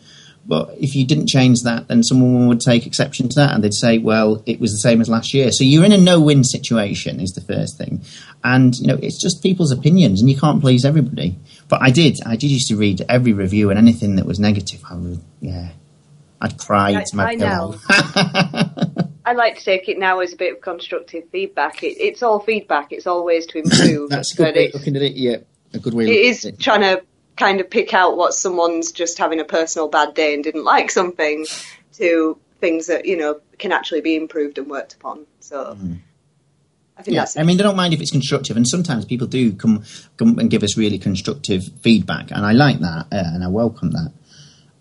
But 0.47 0.71
if 0.81 0.95
you 0.97 1.07
didn't 1.07 1.27
change 1.27 1.63
that 1.65 1.89
then 1.89 2.03
someone 2.03 2.49
would 2.49 2.61
take 2.61 2.87
exception 2.87 3.29
to 3.29 3.35
that 3.37 3.53
and 3.55 3.63
they'd 3.63 3.75
say 3.75 3.99
well 3.99 4.43
it 4.47 4.59
was 4.61 4.73
the 4.73 4.79
same 4.79 5.01
as 5.01 5.09
last 5.09 5.35
year. 5.35 5.53
So 5.53 5.63
you're 5.65 5.85
in 5.85 5.93
a 5.93 5.99
no-win 5.99 6.43
situation 6.45 7.21
is 7.21 7.33
the 7.33 7.41
first 7.43 7.77
thing. 7.79 8.01
And 8.43 8.77
you 8.79 8.87
know 8.87 8.99
it's 9.03 9.21
just 9.21 9.43
people's 9.43 9.73
opinions 9.73 10.21
and 10.21 10.29
you 10.31 10.37
can't 10.37 10.61
please 10.61 10.85
everybody. 10.85 11.37
But 11.69 11.83
i 11.83 11.91
did. 11.91 12.19
I 12.25 12.37
did 12.37 12.51
used 12.51 12.69
to 12.69 12.77
read 12.77 13.05
every 13.09 13.33
review 13.35 13.71
and 13.71 13.79
anything 13.79 14.17
that 14.17 14.27
was 14.27 14.39
negative 14.41 14.83
i 14.91 14.95
would 14.95 15.21
yeah 15.41 15.69
i'd 16.41 16.57
cry 16.59 16.91
I- 16.95 17.05
to 17.07 17.17
my 17.17 17.25
I 17.27 17.37
pillow 17.37 17.75
I 19.29 19.33
like 19.33 19.59
to 19.59 19.65
take 19.65 19.91
it 19.91 19.99
now 19.99 20.21
as 20.21 20.33
a 20.33 20.37
bit 20.37 20.55
of 20.55 20.63
constructive 20.63 21.29
feedback. 21.31 21.83
It, 21.83 22.01
it's 22.01 22.23
all 22.23 22.41
feedback. 22.41 22.93
It's 22.93 23.07
all 23.07 23.25
ways 23.25 23.45
to 23.47 23.59
improve. 23.63 24.09
That's 24.09 24.33
a 24.33 24.37
good 24.37 24.55
way 24.55 24.71
looking 24.73 24.97
at 24.97 25.03
it. 25.03 25.17
Yeah, 25.17 25.37
a 25.75 25.79
good 25.79 25.93
way. 25.93 26.05
of 26.05 26.11
it 26.11 26.13
looking 26.15 26.31
is 26.31 26.45
at 26.45 26.49
it. 26.49 26.55
It 26.55 26.59
is 26.59 26.65
trying 26.65 26.81
to 26.81 27.03
kind 27.37 27.61
of 27.61 27.69
pick 27.69 27.93
out 27.93 28.17
what 28.17 28.33
someone's 28.33 28.91
just 28.91 29.19
having 29.19 29.39
a 29.39 29.45
personal 29.45 29.89
bad 29.89 30.15
day 30.15 30.35
and 30.35 30.43
didn't 30.43 30.65
like 30.65 30.91
something 30.91 31.47
to 31.95 32.39
things 32.61 32.87
that 32.87 33.05
you 33.05 33.17
know 33.17 33.41
can 33.59 33.71
actually 33.71 34.01
be 34.01 34.17
improved 34.17 34.57
and 34.57 34.69
worked 34.69 34.95
upon. 34.95 35.27
So 35.41 35.77
I 36.97 37.03
think 37.03 37.15
Yeah, 37.15 37.21
that's 37.21 37.37
I 37.37 37.43
mean, 37.43 37.61
I 37.61 37.65
don't 37.65 37.77
mind 37.77 37.93
if 37.93 38.01
it's 38.01 38.11
constructive, 38.11 38.57
and 38.57 38.67
sometimes 38.67 39.05
people 39.05 39.27
do 39.27 39.53
come 39.53 39.85
come 40.17 40.39
and 40.39 40.49
give 40.49 40.63
us 40.63 40.79
really 40.79 40.99
constructive 40.99 41.69
feedback, 41.83 42.31
and 42.31 42.47
I 42.47 42.53
like 42.53 42.81
that, 42.81 43.07
uh, 43.13 43.25
and 43.35 43.45
I 43.45 43.49
welcome 43.49 43.91
that. 43.91 44.13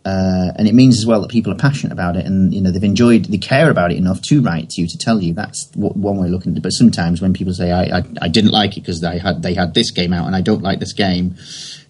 Uh, 0.07 0.53
and 0.55 0.69
it 0.69 0.73
means 0.73 0.97
as 0.97 1.05
well 1.05 1.19
that 1.19 1.29
people 1.29 1.51
are 1.51 1.57
passionate 1.57 1.91
about 1.91 2.15
it, 2.15 2.25
and 2.25 2.53
you 2.53 2.61
know 2.61 2.71
they've 2.71 2.81
enjoyed, 2.81 3.25
they 3.25 3.37
care 3.37 3.69
about 3.69 3.91
it 3.91 3.97
enough 3.97 4.21
to 4.21 4.41
write 4.41 4.69
to 4.69 4.81
you 4.81 4.87
to 4.87 4.97
tell 4.97 5.21
you. 5.21 5.33
That's 5.33 5.69
what, 5.75 5.97
one 5.97 6.17
way 6.17 6.27
of 6.27 6.31
looking 6.31 6.53
at 6.53 6.59
it. 6.59 6.63
But 6.63 6.69
sometimes 6.69 7.21
when 7.21 7.33
people 7.33 7.53
say, 7.53 7.73
"I, 7.73 7.97
I, 7.97 8.03
I 8.21 8.27
didn't 8.29 8.51
like 8.51 8.77
it 8.77 8.81
because 8.81 9.01
they 9.01 9.17
had 9.17 9.43
they 9.43 9.53
had 9.53 9.73
this 9.73 9.91
game 9.91 10.13
out, 10.13 10.25
and 10.25 10.33
I 10.33 10.39
don't 10.39 10.61
like 10.61 10.79
this 10.79 10.93
game," 10.93 11.35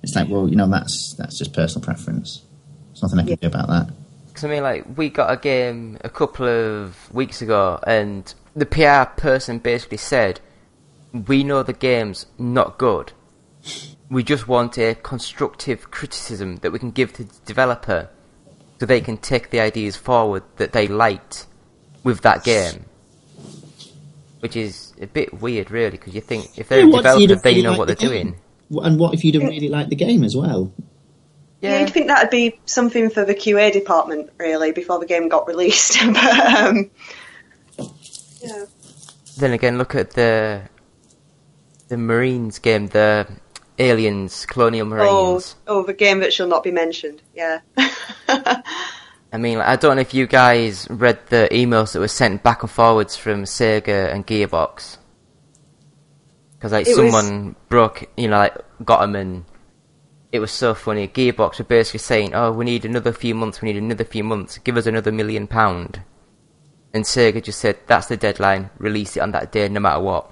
it's 0.02 0.16
like, 0.16 0.30
well, 0.30 0.50
you 0.50 0.56
know, 0.56 0.68
that's 0.68 1.14
that's 1.16 1.38
just 1.38 1.54
personal 1.54 1.86
preference. 1.86 2.42
There's 2.88 3.04
nothing 3.04 3.20
I 3.20 3.24
can 3.24 3.36
do 3.36 3.48
about 3.48 3.68
that. 3.68 3.90
Because 4.30 4.46
I 4.46 4.48
mean, 4.48 4.64
like 4.64 4.98
we 4.98 5.10
got 5.10 5.32
a 5.32 5.38
game 5.38 6.00
a 6.02 6.10
couple 6.10 6.48
of 6.48 7.14
weeks 7.14 7.44
ago, 7.44 7.80
and 7.86 8.34
the 8.56 8.66
PR 8.66 9.12
person 9.22 9.60
basically 9.60 9.98
said, 9.98 10.40
"We 11.14 11.44
know 11.44 11.62
the 11.62 11.72
game's 11.72 12.26
not 12.40 12.80
good. 12.80 13.12
We 14.10 14.24
just 14.24 14.48
want 14.48 14.78
a 14.78 14.96
constructive 14.96 15.92
criticism 15.92 16.58
that 16.58 16.72
we 16.72 16.80
can 16.80 16.92
give 16.92 17.14
to 17.14 17.24
the 17.26 17.34
developer, 17.46 18.10
so 18.80 18.86
they 18.86 19.02
can 19.02 19.18
take 19.18 19.50
the 19.50 19.60
ideas 19.60 19.96
forward 19.96 20.44
that 20.58 20.72
they 20.74 20.88
liked 20.88 21.48
with 22.04 22.22
that 22.22 22.44
game." 22.44 22.86
Which 24.40 24.56
is 24.56 24.94
a 25.02 25.08
bit 25.08 25.42
weird, 25.42 25.72
really, 25.72 25.92
because 25.92 26.14
you 26.14 26.22
think 26.22 26.58
if 26.58 26.70
they're 26.70 26.80
Yeah, 26.80 26.86
a 26.86 26.90
what 26.90 27.06
if 27.06 27.20
you 27.20 27.28
developer, 27.28 27.42
they 27.44 27.50
really 27.56 27.64
know 27.64 27.70
like 27.72 27.80
what 27.80 27.88
the 27.88 27.96
they're 27.96 28.10
game? 28.10 28.36
doing. 28.70 28.86
And 28.86 29.00
what 29.00 29.14
if 29.14 29.24
you 29.26 29.32
don't 29.32 29.48
really 29.48 29.68
like 29.70 29.90
the 29.90 29.96
game 29.96 30.24
as 30.24 30.36
well? 30.36 30.72
Yeah, 31.60 31.80
you'd 31.80 31.90
think 31.90 32.08
that'd 32.08 32.30
be 32.30 32.60
something 32.66 33.10
for 33.10 33.26
the 33.26 33.34
QA 33.34 33.74
department, 33.74 34.30
really, 34.38 34.72
before 34.74 35.00
the 35.00 35.08
game 35.08 35.28
got 35.28 35.48
released. 35.48 35.98
but 36.14 36.56
um, 36.56 36.92
yeah, 38.44 38.66
Then 39.38 39.54
again, 39.54 39.78
look 39.80 39.96
at 39.96 40.12
the 40.12 40.62
the 41.88 41.98
Marines 41.98 42.60
game, 42.60 42.88
the 42.88 43.28
Aliens, 43.80 44.46
Colonial 44.46 44.86
oh, 44.88 44.90
Marines. 44.90 45.56
oh, 45.68 45.84
the 45.84 45.94
game 45.94 46.20
that 46.22 46.34
shall 46.34 46.48
not 46.48 46.64
be 46.64 46.72
mentioned. 46.72 47.22
Yeah. 47.36 47.60
I 48.28 49.38
mean, 49.38 49.60
I 49.60 49.76
don't 49.76 49.98
know 49.98 50.02
if 50.02 50.14
you 50.14 50.26
guys 50.26 50.88
read 50.90 51.20
the 51.28 51.48
emails 51.52 51.94
that 51.94 52.00
were 52.00 52.08
sent 52.08 52.44
back 52.44 52.64
and 52.64 52.72
forwards 52.72 53.16
from 53.16 53.44
Sega 53.44 54.12
and 54.14 54.26
Gearbox. 54.26 54.98
Because 56.54 56.72
like 56.72 56.88
It 56.88 56.98
was- 56.98 57.12
someone 57.12 57.56
broke, 57.70 58.10
you 58.18 58.28
know, 58.30 58.38
like 58.38 58.56
got 58.84 59.02
them, 59.02 59.16
and 59.16 59.46
it 60.32 60.40
was 60.40 60.52
so 60.52 60.74
funny. 60.74 61.08
Gearbox 61.08 61.60
were 61.60 61.66
basically 61.66 62.00
saying, 62.00 62.34
"Oh, 62.34 62.52
we 62.52 62.66
need 62.66 62.84
another 62.86 63.14
few 63.14 63.36
months. 63.36 63.62
We 63.62 63.72
need 63.72 63.82
another 63.82 64.04
few 64.06 64.24
months. 64.24 64.58
Give 64.58 64.78
us 64.78 64.86
another 64.88 65.12
million 65.12 65.46
pound." 65.48 66.02
And 66.94 67.04
Sega 67.04 67.44
just 67.44 67.60
said, 67.60 67.78
"That's 67.86 68.08
the 68.08 68.18
deadline. 68.18 68.72
Release 68.80 69.18
it 69.18 69.20
on 69.20 69.32
that 69.32 69.52
day, 69.52 69.68
no 69.70 69.80
matter 69.80 70.00
what." 70.00 70.32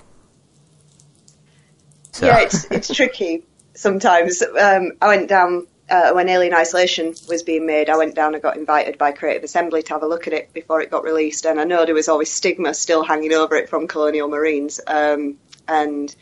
So, 2.15 2.27
Yeah, 2.27 2.39
it's 2.39 2.63
it's 2.71 2.95
tricky 2.95 3.43
sometimes. 3.73 4.41
Um, 4.41 4.93
I 5.01 5.07
went 5.07 5.27
down 5.27 5.67
uh, 5.89 6.13
when 6.13 6.29
Alien 6.29 6.53
Isolation 6.53 7.13
was 7.27 7.43
being 7.43 7.65
made. 7.65 7.89
I 7.89 7.97
went 7.97 8.15
down 8.15 8.35
and 8.35 8.41
got 8.41 8.55
invited 8.55 8.97
by 8.97 9.11
Creative 9.11 9.43
Assembly 9.43 9.83
to 9.83 9.93
have 9.95 10.01
a 10.01 10.07
look 10.07 10.25
at 10.25 10.31
it 10.31 10.53
before 10.53 10.79
it 10.79 10.89
got 10.89 11.03
released, 11.03 11.45
and 11.45 11.59
I 11.59 11.65
know 11.65 11.83
there 11.83 11.93
was 11.93 12.07
always 12.07 12.31
stigma 12.31 12.73
still 12.73 13.03
hanging 13.03 13.33
over 13.33 13.57
it 13.57 13.67
from 13.67 13.89
Colonial 13.89 14.29
Marines. 14.29 14.79
Um, 14.87 15.35
and 15.67 16.15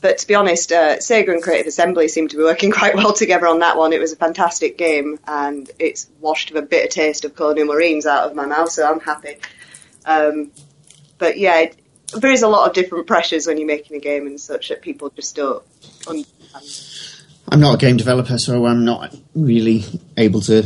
but 0.00 0.18
to 0.18 0.26
be 0.28 0.36
honest, 0.36 0.70
uh, 0.70 0.98
Sega 0.98 1.32
and 1.32 1.42
Creative 1.42 1.66
Assembly 1.66 2.06
seem 2.06 2.28
to 2.28 2.36
be 2.36 2.44
working 2.44 2.70
quite 2.80 2.94
well 2.94 3.12
together 3.12 3.48
on 3.48 3.58
that 3.58 3.76
one. 3.76 3.92
It 3.92 3.98
was 3.98 4.12
a 4.12 4.16
fantastic 4.16 4.78
game, 4.78 5.18
and 5.26 5.68
it's 5.80 6.08
washed 6.20 6.54
the 6.54 6.62
bitter 6.62 6.86
taste 6.86 7.24
of 7.24 7.34
Colonial 7.34 7.66
Marines 7.66 8.06
out 8.06 8.30
of 8.30 8.36
my 8.36 8.46
mouth, 8.46 8.70
so 8.70 8.88
I'm 8.88 9.00
happy. 9.00 9.38
Um, 10.06 10.52
but 11.18 11.38
yeah, 11.38 11.58
it, 11.62 11.76
there 12.14 12.30
is 12.30 12.42
a 12.42 12.48
lot 12.48 12.68
of 12.68 12.74
different 12.74 13.06
pressures 13.06 13.46
when 13.46 13.58
you're 13.58 13.66
making 13.66 13.96
a 13.96 14.00
game 14.00 14.26
and 14.26 14.40
such 14.40 14.68
that 14.68 14.82
people 14.82 15.10
just 15.10 15.36
don't 15.36 15.62
understand. 16.06 16.64
I'm 17.50 17.60
not 17.60 17.74
a 17.74 17.78
game 17.78 17.96
developer, 17.96 18.38
so 18.38 18.66
I'm 18.66 18.84
not 18.84 19.14
really 19.34 19.84
able 20.16 20.40
to 20.42 20.64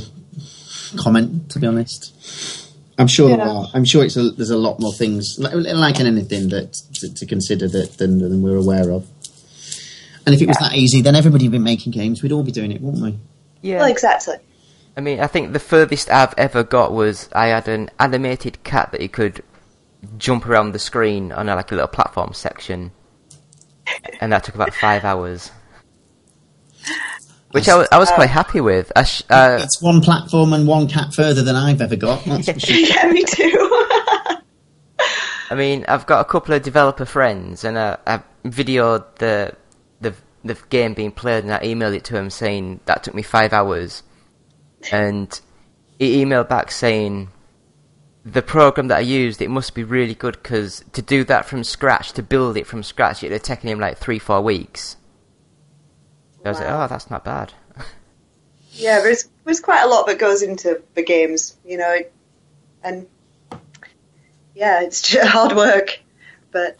comment. 0.99 1.51
To 1.51 1.59
be 1.59 1.67
honest, 1.67 2.69
I'm 2.99 3.07
sure 3.07 3.29
there 3.29 3.47
are. 3.47 3.67
I'm 3.75 3.85
sure 3.85 4.05
it's 4.05 4.17
a, 4.17 4.31
there's 4.31 4.51
a 4.51 4.59
lot 4.59 4.81
more 4.81 4.93
things 4.93 5.39
like, 5.39 5.55
like 5.55 6.01
in 6.01 6.07
anything 6.07 6.49
that 6.51 6.73
to, 6.95 7.15
to 7.15 7.27
consider 7.27 7.69
that 7.69 7.99
than, 7.99 8.19
than 8.19 8.43
we're 8.43 8.57
aware 8.57 8.91
of. 8.91 9.07
And 10.25 10.35
if 10.35 10.41
it 10.41 10.47
was 10.47 10.59
that 10.59 10.75
easy, 10.75 11.03
then 11.03 11.17
everybody 11.17 11.49
would 11.49 11.53
be 11.53 11.59
making 11.59 11.93
games. 11.93 12.23
We'd 12.23 12.33
all 12.33 12.45
be 12.45 12.53
doing 12.53 12.71
it, 12.71 12.81
wouldn't 12.81 13.03
we? 13.03 13.19
yeah. 13.63 13.79
Well, 13.79 13.91
exactly. 13.91 14.37
I 14.97 15.01
mean, 15.01 15.21
I 15.21 15.27
think 15.27 15.53
the 15.53 15.59
furthest 15.59 16.11
I've 16.11 16.35
ever 16.37 16.63
got 16.63 16.93
was 16.93 17.29
I 17.33 17.47
had 17.47 17.67
an 17.67 17.91
animated 17.99 18.63
cat 18.63 18.93
that 18.93 19.01
you 19.01 19.09
could 19.09 19.43
jump 20.19 20.47
around 20.47 20.73
the 20.73 20.79
screen 20.79 21.33
on 21.33 21.49
a, 21.49 21.57
like 21.57 21.73
a 21.73 21.75
little 21.75 21.89
platform 21.89 22.33
section, 22.33 22.93
and 24.21 24.33
that 24.33 24.45
took 24.45 24.55
about 24.55 24.75
five 24.75 25.05
hours. 25.05 25.51
Which 27.53 27.69
I 27.69 27.77
was, 27.77 27.89
I 27.93 27.99
was 27.99 28.11
quite 28.11 28.31
happy 28.31 28.63
with. 28.63 28.91
I 28.97 29.05
sh- 29.05 29.25
uh, 29.29 29.59
it's 29.61 29.83
one 29.83 30.01
platform 30.01 30.55
and 30.55 30.67
one 30.67 30.89
cat 30.89 31.13
further 31.13 31.43
than 31.43 31.55
I've 31.55 31.83
ever 31.83 31.97
got. 31.97 32.25
That's 32.25 32.49
for 32.53 32.59
sure. 32.59 32.77
yeah, 32.77 33.13
me 33.13 33.25
too. 33.25 33.69
I 35.51 35.55
mean, 35.55 35.85
I've 35.87 36.07
got 36.07 36.21
a 36.21 36.25
couple 36.25 36.55
of 36.55 36.63
developer 36.63 37.05
friends, 37.05 37.65
and 37.65 37.77
uh, 37.77 37.99
I 38.07 38.23
videoed 38.45 39.17
the 39.17 39.55
the 40.01 40.15
the 40.43 40.55
game 40.71 40.95
being 40.95 41.13
played, 41.13 41.45
and 41.45 41.53
I 41.53 41.59
emailed 41.59 41.95
it 41.95 42.05
to 42.05 42.17
him 42.17 42.31
saying 42.31 42.81
that 42.87 43.05
took 43.05 43.15
me 43.15 43.23
five 43.23 43.53
hours, 43.53 44.03
and 44.91 45.39
he 45.99 46.25
emailed 46.25 46.49
back 46.49 46.71
saying 46.71 47.29
the 48.25 48.43
program 48.43 48.89
that 48.89 48.99
I 48.99 49.01
used 49.01 49.43
it 49.43 49.51
must 49.51 49.75
be 49.75 49.83
really 49.83 50.15
good 50.15 50.41
because 50.43 50.85
to 50.93 51.03
do 51.03 51.25
that 51.25 51.45
from 51.45 51.65
scratch, 51.65 52.13
to 52.13 52.23
build 52.23 52.57
it 52.57 52.67
from 52.67 52.83
scratch, 52.83 53.25
it 53.25 53.33
had 53.33 53.43
taken 53.43 53.69
him 53.69 53.81
like 53.81 53.99
three 53.99 54.19
four 54.19 54.41
weeks. 54.41 54.97
I 56.45 56.49
was 56.49 56.59
like, 56.59 56.71
oh, 56.71 56.87
that's 56.89 57.11
not 57.11 57.25
bad. 57.25 57.53
yeah, 58.73 59.01
there's 59.01 59.29
there's 59.45 59.61
quite 59.61 59.83
a 59.83 59.89
lot 59.89 60.07
that 60.07 60.19
goes 60.19 60.43
into 60.43 60.83
the 60.95 61.03
games, 61.03 61.57
you 61.65 61.79
know, 61.79 61.97
and 62.83 63.07
yeah, 64.55 64.83
it's 64.83 65.17
hard 65.21 65.57
work. 65.57 66.01
But 66.51 66.79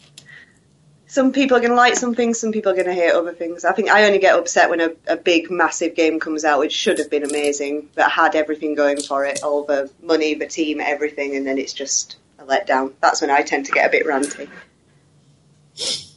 some 1.13 1.31
people 1.31 1.55
are 1.55 1.59
going 1.59 1.69
to 1.69 1.75
like 1.75 1.95
some 1.95 2.15
things, 2.15 2.39
some 2.39 2.51
people 2.51 2.71
are 2.71 2.75
going 2.75 2.87
to 2.87 2.93
hate 2.93 3.11
other 3.11 3.33
things. 3.33 3.63
I 3.65 3.71
think 3.71 3.87
I 3.87 4.05
only 4.05 4.17
get 4.17 4.35
upset 4.35 4.71
when 4.71 4.81
a, 4.81 4.93
a 5.05 5.15
big, 5.15 5.51
massive 5.51 5.93
game 5.93 6.19
comes 6.19 6.43
out, 6.43 6.57
which 6.57 6.73
should 6.73 6.97
have 6.97 7.11
been 7.11 7.23
amazing, 7.23 7.87
that 7.93 8.09
had 8.09 8.35
everything 8.35 8.73
going 8.73 8.99
for 8.99 9.23
it, 9.23 9.43
all 9.43 9.63
the 9.63 9.91
money, 10.01 10.33
the 10.33 10.47
team, 10.47 10.81
everything, 10.81 11.35
and 11.35 11.45
then 11.45 11.59
it's 11.59 11.71
just 11.71 12.15
a 12.39 12.43
letdown. 12.45 12.93
That's 12.99 13.21
when 13.21 13.29
I 13.29 13.43
tend 13.43 13.67
to 13.67 13.71
get 13.71 13.85
a 13.85 13.91
bit 13.91 14.07
ranty. 14.07 14.49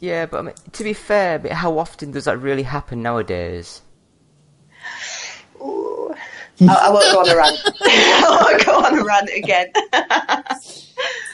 Yeah, 0.01 0.25
but 0.25 0.39
I 0.39 0.43
mean, 0.43 0.55
to 0.73 0.83
be 0.83 0.95
fair, 0.95 1.39
but 1.41 1.53
how 1.53 1.77
often 1.79 2.13
does 2.13 2.25
that 2.25 2.39
really 2.39 2.63
happen 2.63 3.03
nowadays? 3.03 3.83
Ooh. 5.61 6.15
I, 6.63 6.75
I 6.75 6.91
won't 6.91 7.13
go 7.13 7.21
on 7.21 7.29
a 7.29 7.37
rant. 7.37 7.59
I 7.83 8.39
won't 8.43 8.65
go 8.65 8.73
on 8.79 8.99
a 8.99 9.05
rant 9.05 9.29
again. 9.37 9.67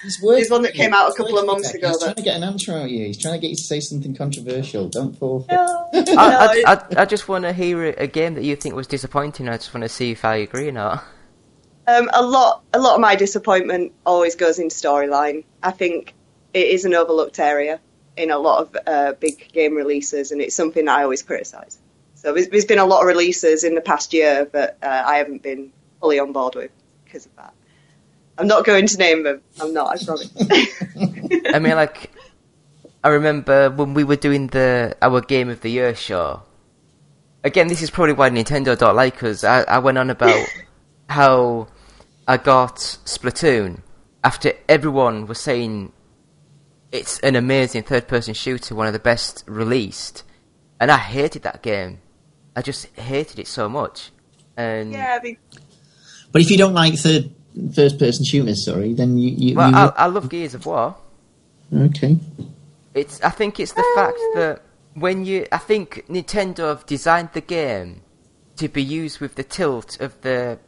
There's 0.02 0.50
one 0.50 0.62
that 0.62 0.74
came 0.74 0.92
out 0.92 1.10
a 1.10 1.14
couple 1.14 1.38
of 1.38 1.46
months 1.46 1.72
ago 1.72 1.88
He's 1.88 1.98
that- 1.98 2.04
trying 2.04 2.14
to 2.16 2.22
get 2.22 2.36
an 2.36 2.44
answer 2.44 2.72
out 2.72 2.84
of 2.84 2.90
you. 2.90 3.06
He's 3.06 3.18
trying 3.18 3.34
to 3.34 3.40
get 3.40 3.50
you 3.50 3.56
to 3.56 3.62
say 3.62 3.80
something 3.80 4.14
controversial. 4.14 4.88
Don't 4.88 5.16
fall 5.16 5.40
for 5.42 5.52
it. 5.52 6.06
no, 6.08 6.14
I, 6.18 6.30
no, 6.30 6.62
I, 6.66 6.74
I, 6.74 7.02
I 7.02 7.04
just 7.04 7.28
want 7.28 7.44
to 7.44 7.52
hear 7.52 7.84
a, 7.84 7.94
a 8.02 8.06
game 8.06 8.34
that 8.34 8.44
you 8.44 8.56
think 8.56 8.74
was 8.74 8.86
disappointing. 8.86 9.48
I 9.48 9.52
just 9.58 9.72
want 9.72 9.82
to 9.82 9.88
see 9.88 10.10
if 10.10 10.24
I 10.24 10.36
agree 10.36 10.68
or 10.68 10.72
not. 10.72 11.04
Um, 11.86 12.10
a 12.12 12.22
lot, 12.22 12.62
a 12.72 12.78
lot 12.80 12.94
of 12.94 13.00
my 13.00 13.16
disappointment 13.16 13.92
always 14.06 14.34
goes 14.36 14.58
in 14.58 14.68
storyline. 14.68 15.44
I 15.62 15.70
think 15.72 16.14
it 16.54 16.66
is 16.68 16.84
an 16.84 16.94
overlooked 16.94 17.38
area 17.38 17.80
in 18.16 18.30
a 18.30 18.38
lot 18.38 18.60
of 18.62 18.76
uh, 18.86 19.12
big 19.14 19.52
game 19.52 19.74
releases, 19.74 20.32
and 20.32 20.40
it's 20.40 20.54
something 20.54 20.84
that 20.84 20.98
I 20.98 21.02
always 21.02 21.22
criticise. 21.22 21.78
So 22.14 22.32
there's, 22.34 22.48
there's 22.48 22.64
been 22.66 22.78
a 22.78 22.84
lot 22.84 23.00
of 23.00 23.06
releases 23.06 23.64
in 23.64 23.74
the 23.74 23.80
past 23.80 24.12
year 24.12 24.44
that 24.52 24.78
uh, 24.82 25.02
I 25.06 25.16
haven't 25.16 25.42
been 25.42 25.72
fully 26.00 26.18
on 26.20 26.32
board 26.32 26.54
with 26.54 26.70
because 27.04 27.26
of 27.26 27.34
that. 27.36 27.52
I'm 28.39 28.47
not 28.47 28.64
going 28.64 28.87
to 28.87 28.97
name 28.99 29.22
them. 29.22 29.43
I'm 29.61 29.72
not. 29.72 30.01
I 30.01 30.05
promise. 30.05 30.33
I 31.55 31.59
mean, 31.59 31.74
like, 31.74 32.11
I 33.05 33.09
remember 33.09 33.70
when 33.70 33.95
we 33.95 34.05
were 34.05 34.16
doing 34.16 34.47
the 34.49 34.97
our 35.03 35.20
Game 35.20 35.49
of 35.49 35.61
the 35.61 35.70
Year 35.70 35.95
show. 35.95 36.43
Again, 37.45 37.66
this 37.68 37.83
is 37.83 37.91
probably 37.91 38.14
why 38.14 38.30
Nintendo 38.30 38.78
don't 38.78 38.95
like 38.95 39.22
us. 39.22 39.43
I, 39.45 39.62
I 39.62 39.78
went 39.80 39.99
on 39.99 40.11
about 40.11 40.47
how 41.09 41.68
I 42.26 42.37
got 42.37 42.76
Splatoon 42.76 43.80
after 44.22 44.53
everyone 44.68 45.26
was 45.26 45.41
saying 45.41 45.93
it's 46.93 47.18
an 47.20 47.35
amazing 47.35 47.83
third-person 47.83 48.35
shooter, 48.35 48.74
one 48.74 48.87
of 48.87 48.93
the 48.93 48.99
best 48.99 49.45
released, 49.47 50.22
and 50.78 50.91
I 50.91 50.99
hated 50.99 51.43
that 51.43 51.62
game. 51.62 52.01
I 52.55 52.62
just 52.62 52.87
hated 52.97 53.39
it 53.39 53.49
so 53.49 53.68
much. 53.68 54.11
And 54.57 54.93
yeah, 54.93 55.18
I 55.18 55.22
mean, 55.22 55.39
But 56.30 56.43
if 56.43 56.51
you 56.51 56.59
don't 56.59 56.74
like 56.74 56.95
third 56.95 57.33
first 57.74 57.98
person 57.98 58.24
shooters, 58.24 58.64
sorry, 58.64 58.92
then 58.92 59.18
you. 59.18 59.30
you, 59.30 59.55
well, 59.55 59.70
you 59.70 59.76
I, 59.76 59.86
I 59.96 60.07
love 60.07 60.28
Gears 60.28 60.55
of 60.55 60.66
War. 60.66 60.96
okay. 61.74 62.18
It's. 62.94 63.20
I 63.22 63.30
think 63.30 63.61
it's 63.61 63.72
the 63.72 63.84
fact 63.94 64.18
that 64.34 64.62
when 64.94 65.24
you, 65.24 65.46
I 65.53 65.59
think 65.59 66.05
Nintendo 66.09 66.68
have 66.68 66.86
designed 66.86 67.30
the 67.32 67.40
game 67.40 68.03
to 68.57 68.68
be 68.68 68.82
used 68.82 69.20
with 69.20 69.34
the 69.34 69.44
tilt 69.44 70.00
of 70.00 70.20
the 70.22 70.59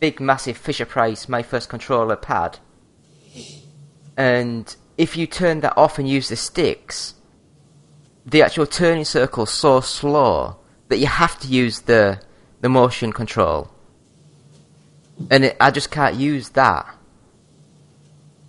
big, 0.00 0.20
massive 0.20 0.56
Fisher 0.56 0.86
Price 0.86 1.28
My 1.28 1.42
First 1.42 1.68
Controller 1.68 2.16
pad, 2.16 2.58
and 4.16 4.74
if 4.98 5.16
you 5.16 5.26
turn 5.26 5.60
that 5.60 5.76
off 5.76 5.98
and 5.98 6.08
use 6.08 6.28
the 6.28 6.36
sticks, 6.36 7.14
the 8.26 8.42
actual 8.42 8.66
turning 8.66 9.04
circle's 9.04 9.52
so 9.52 9.80
slow 9.80 10.56
that 10.88 10.98
you 10.98 11.06
have 11.06 11.38
to 11.40 11.48
use 11.48 11.80
the 11.80 12.20
the 12.60 12.68
motion 12.68 13.12
control. 13.12 13.70
And 15.30 15.44
it, 15.44 15.56
I 15.60 15.70
just 15.70 15.90
can't 15.90 16.16
use 16.16 16.50
that. 16.50 16.86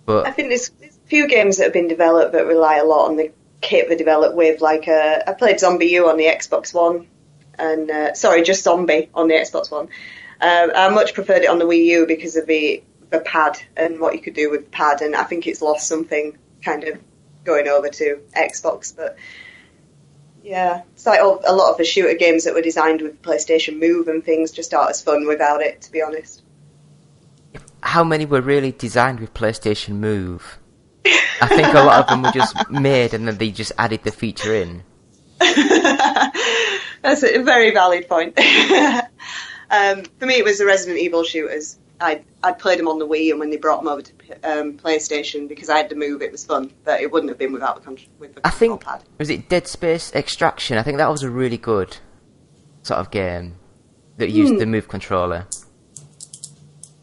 But 0.06 0.26
I 0.26 0.30
think 0.30 0.48
there's, 0.48 0.70
there's 0.70 0.96
a 0.96 1.08
few 1.08 1.28
games 1.28 1.58
that 1.58 1.64
have 1.64 1.72
been 1.72 1.88
developed 1.88 2.32
that 2.32 2.46
rely 2.46 2.76
a 2.76 2.84
lot 2.84 3.08
on 3.08 3.16
the 3.16 3.32
kit 3.60 3.88
they 3.88 3.96
developed 3.96 4.36
with. 4.36 4.60
Like 4.60 4.86
uh, 4.88 5.20
I 5.26 5.32
played 5.32 5.56
ZombiU 5.56 6.08
on 6.08 6.16
the 6.16 6.24
Xbox 6.24 6.74
One, 6.74 7.06
and 7.58 7.90
uh, 7.90 8.14
sorry, 8.14 8.42
just 8.42 8.64
Zombie 8.64 9.08
on 9.14 9.28
the 9.28 9.34
Xbox 9.34 9.70
One. 9.70 9.88
Um, 10.40 10.72
I 10.74 10.88
much 10.90 11.14
preferred 11.14 11.42
it 11.42 11.48
on 11.48 11.58
the 11.58 11.64
Wii 11.64 11.84
U 11.86 12.06
because 12.06 12.36
of 12.36 12.46
the 12.46 12.82
the 13.10 13.20
pad 13.20 13.58
and 13.76 14.00
what 14.00 14.14
you 14.14 14.20
could 14.20 14.34
do 14.34 14.50
with 14.50 14.64
the 14.64 14.70
pad, 14.70 15.00
and 15.00 15.14
I 15.14 15.24
think 15.24 15.46
it's 15.46 15.62
lost 15.62 15.86
something 15.86 16.36
kind 16.62 16.84
of 16.84 17.00
going 17.44 17.68
over 17.68 17.88
to 17.88 18.20
Xbox. 18.36 18.94
But 18.94 19.16
yeah, 20.42 20.82
it's 20.92 21.06
like 21.06 21.20
a 21.20 21.52
lot 21.52 21.70
of 21.70 21.78
the 21.78 21.84
shooter 21.84 22.14
games 22.14 22.44
that 22.44 22.54
were 22.54 22.60
designed 22.60 23.00
with 23.00 23.22
PlayStation 23.22 23.78
Move 23.78 24.08
and 24.08 24.22
things 24.22 24.50
just 24.50 24.74
aren't 24.74 24.90
as 24.90 25.00
fun 25.00 25.26
without 25.26 25.62
it. 25.62 25.82
To 25.82 25.92
be 25.92 26.02
honest. 26.02 26.42
How 27.84 28.02
many 28.02 28.24
were 28.26 28.40
really 28.40 28.72
designed 28.72 29.20
with 29.20 29.32
PlayStation 29.34 29.96
Move? 29.96 30.58
I 31.40 31.48
think 31.48 31.68
a 31.74 31.82
lot 31.82 32.00
of 32.00 32.06
them 32.08 32.22
were 32.22 32.32
just 32.32 32.56
made 32.70 33.12
and 33.14 33.28
then 33.28 33.36
they 33.36 33.50
just 33.50 33.72
added 33.78 34.02
the 34.04 34.10
feature 34.10 34.54
in. 34.54 34.82
That's 37.02 37.22
a 37.22 37.42
very 37.42 37.70
valid 37.72 38.08
point. 38.08 38.38
um, 39.70 40.02
for 40.18 40.26
me, 40.26 40.34
it 40.34 40.44
was 40.44 40.58
the 40.58 40.64
Resident 40.66 40.98
Evil 40.98 41.22
shooters. 41.24 41.78
I 42.00 42.22
I 42.42 42.52
played 42.52 42.78
them 42.78 42.88
on 42.88 42.98
the 42.98 43.06
Wii, 43.06 43.30
and 43.30 43.38
when 43.38 43.50
they 43.50 43.56
brought 43.56 43.78
them 43.82 43.88
over 43.88 44.02
to 44.02 44.12
um, 44.42 44.74
PlayStation, 44.78 45.46
because 45.48 45.68
I 45.70 45.76
had 45.76 45.90
to 45.90 45.94
move, 45.96 46.22
it 46.22 46.32
was 46.32 46.44
fun. 46.44 46.72
But 46.84 47.00
it 47.02 47.12
wouldn't 47.12 47.30
have 47.30 47.38
been 47.38 47.52
without 47.52 47.76
the 47.76 47.82
con- 47.82 47.98
with 48.18 48.34
the 48.34 48.40
I 48.46 48.50
think 48.50 48.82
pad. 48.82 49.04
was 49.18 49.30
it 49.30 49.48
Dead 49.48 49.68
Space 49.68 50.12
Extraction. 50.14 50.78
I 50.78 50.82
think 50.82 50.96
that 50.98 51.10
was 51.10 51.22
a 51.22 51.30
really 51.30 51.58
good 51.58 51.96
sort 52.82 52.98
of 53.00 53.10
game 53.10 53.56
that 54.16 54.30
used 54.30 54.54
Hmm. 54.54 54.58
the 54.58 54.66
Move 54.66 54.88
controller. 54.88 55.46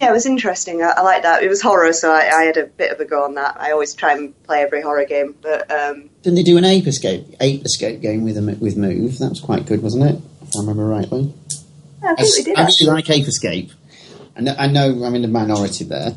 Yeah, 0.01 0.09
it 0.09 0.13
was 0.13 0.25
interesting. 0.25 0.81
I, 0.81 0.93
I 0.97 1.01
like 1.01 1.21
that. 1.21 1.43
It 1.43 1.47
was 1.47 1.61
horror, 1.61 1.93
so 1.93 2.11
I, 2.11 2.21
I 2.35 2.43
had 2.43 2.57
a 2.57 2.65
bit 2.65 2.91
of 2.91 2.99
a 2.99 3.05
go 3.05 3.23
on 3.23 3.35
that. 3.35 3.55
I 3.59 3.71
always 3.71 3.93
try 3.93 4.13
and 4.13 4.43
play 4.43 4.63
every 4.63 4.81
horror 4.81 5.05
game, 5.05 5.35
but 5.41 5.69
um, 5.71 6.09
Didn't 6.23 6.37
they 6.37 6.43
do 6.43 6.57
an 6.57 6.65
ape 6.65 6.87
escape 6.87 7.23
ape 7.39 7.63
escape 7.63 8.01
game 8.01 8.23
with 8.23 8.35
a, 8.35 8.57
with 8.59 8.77
Move? 8.77 9.19
That 9.19 9.29
was 9.29 9.39
quite 9.39 9.67
good, 9.67 9.83
wasn't 9.83 10.09
it? 10.09 10.21
If 10.41 10.55
I 10.55 10.61
remember 10.61 10.85
rightly. 10.85 11.31
I 12.03 12.15
think 12.15 12.35
we 12.35 12.43
did. 12.43 12.57
I 12.57 12.63
actually. 12.63 12.87
like 12.87 13.09
Ape 13.11 13.27
Escape. 13.27 13.71
I 14.35 14.41
know, 14.41 14.55
I 14.57 14.67
know 14.67 15.03
I'm 15.03 15.13
in 15.13 15.21
the 15.21 15.27
minority 15.27 15.83
there. 15.83 16.15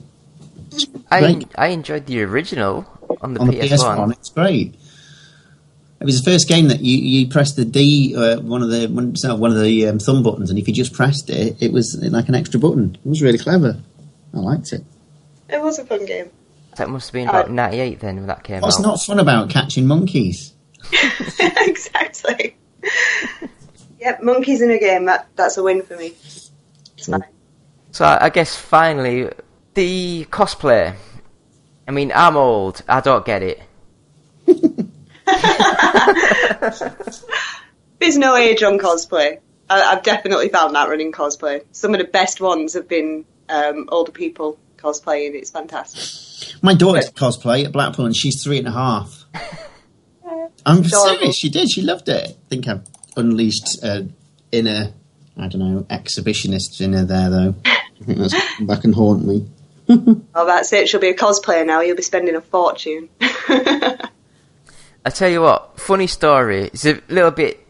I 1.11 1.43
I 1.55 1.69
enjoyed 1.69 2.07
the 2.07 2.23
original 2.23 2.87
on 3.21 3.35
the 3.35 3.41
on 3.41 3.49
PS1. 3.49 3.69
PS1. 3.69 4.13
It's 4.13 4.31
great. 4.31 4.75
It 6.05 6.09
was 6.09 6.23
the 6.23 6.31
first 6.31 6.49
game 6.49 6.69
that 6.69 6.81
you, 6.81 6.99
you 6.99 7.29
pressed 7.29 7.57
the 7.57 7.65
D, 7.65 8.15
uh, 8.15 8.39
one 8.39 8.61
of 8.63 8.69
the 8.69 8.89
one, 8.89 9.15
one 9.41 9.51
of 9.53 9.63
the 9.63 9.89
um, 9.89 9.99
thumb 9.99 10.23
buttons, 10.23 10.51
and 10.51 10.59
if 10.59 10.69
you 10.69 10.75
just 10.75 10.93
pressed 10.93 11.31
it, 11.31 11.57
it 11.63 11.73
was 11.73 11.97
like 11.97 12.29
an 12.29 12.35
extra 12.35 12.61
button. 12.61 12.95
It 13.03 13.09
was 13.09 13.23
really 13.23 13.39
clever. 13.39 13.81
I 14.35 14.39
liked 14.39 14.75
it. 14.75 14.85
It 15.49 15.63
was 15.63 15.79
a 15.79 15.87
fun 15.87 16.05
game. 16.05 16.29
That 16.77 16.91
must 16.91 17.07
have 17.09 17.15
been 17.15 17.29
Uh, 17.29 17.31
about 17.31 17.51
'98 17.51 18.01
then 18.01 18.17
when 18.17 18.27
that 18.27 18.45
came 18.45 18.61
What's 18.61 18.79
out. 18.79 18.85
What's 18.87 19.09
not 19.09 19.15
fun 19.15 19.19
about 19.19 19.49
catching 19.49 19.87
monkeys? 19.87 20.53
exactly. 21.41 22.55
yep, 23.99 24.23
monkeys 24.23 24.61
in 24.61 24.71
a 24.71 24.79
game. 24.79 25.07
That 25.07 25.27
that's 25.37 25.57
a 25.57 25.63
win 25.63 25.81
for 25.81 25.97
me. 25.97 26.09
It's 26.09 26.51
Cool. 27.07 27.21
fine. 27.21 27.29
So 27.93 28.05
I 28.05 28.27
I 28.27 28.29
guess 28.29 28.55
finally 28.55 29.31
the 29.73 30.27
cosplay. 30.31 30.95
I 31.89 31.91
mean, 31.93 32.13
I'm 32.15 32.37
old. 32.37 32.83
I 32.87 33.01
don't 33.01 33.25
get 33.25 33.43
it. 33.43 33.63
There's 38.01 38.19
no 38.19 38.37
age 38.37 38.63
on 38.63 38.79
cosplay. 38.79 39.39
I, 39.69 39.83
I've 39.83 40.03
definitely 40.03 40.49
found 40.51 40.75
that 40.75 40.89
running 40.89 41.13
cosplay. 41.13 41.65
Some 41.73 41.95
of 41.95 42.01
the 42.01 42.07
best 42.07 42.41
ones 42.41 42.75
have 42.75 42.89
been 42.89 43.25
um, 43.49 43.89
older 43.91 44.13
people 44.13 44.59
cosplaying. 44.77 45.35
It's 45.35 45.51
fantastic. 45.51 46.55
My 46.63 46.75
daughter 46.75 47.01
did 47.01 47.15
cosplay 47.15 47.65
at 47.65 47.73
Blackpool, 47.73 48.07
and 48.07 48.17
she's 48.17 48.43
three 48.43 48.59
and 48.59 48.69
a 48.69 48.73
half. 48.73 49.25
I'm 50.67 50.79
Adorable. 50.79 51.17
serious. 51.19 51.37
She 51.37 51.51
did. 51.51 51.71
She 51.71 51.83
loved 51.83 52.09
it. 52.09 52.31
I 52.31 52.35
think 52.49 52.69
I've 52.69 52.83
unleashed 53.17 53.79
uh, 53.83 54.03
inner, 54.53 54.93
I 55.37 55.49
don't 55.49 55.61
know, 55.61 55.87
exhibitionist 55.91 56.81
in 56.81 56.93
her 56.95 57.05
there, 57.05 57.29
though. 57.31 57.55
I 57.65 58.05
think 58.05 58.19
that's 58.19 58.57
come 58.57 58.67
back 58.67 58.85
and 58.85 58.95
haunt 58.95 59.25
me. 59.25 59.49
Oh, 60.35 60.47
that's 60.47 60.73
it. 60.73 60.89
She'll 60.89 60.99
be 60.99 61.11
a 61.11 61.15
cosplayer 61.15 61.67
now. 61.67 61.83
You'll 61.83 61.95
be 61.97 62.03
spending 62.03 62.35
a 62.37 62.41
fortune. 62.41 63.11
I 65.05 65.11
tell 65.11 65.29
you 65.29 65.43
what, 65.43 65.79
funny 65.79 66.07
story. 66.07 66.65
It's 66.65 66.87
a 66.87 67.01
little 67.09 67.31
bit 67.31 67.67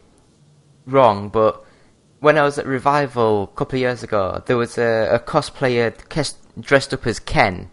wrong, 0.85 1.29
but 1.29 1.63
when 2.19 2.37
I 2.37 2.43
was 2.43 2.57
at 2.57 2.65
Revival 2.65 3.43
a 3.43 3.47
couple 3.57 3.75
of 3.75 3.81
years 3.81 4.03
ago, 4.03 4.41
there 4.45 4.55
was 4.57 4.77
a, 4.77 5.09
a 5.15 5.19
cosplayer 5.19 5.93
dressed 6.59 6.93
up 6.93 7.05
as 7.05 7.19
Ken 7.19 7.69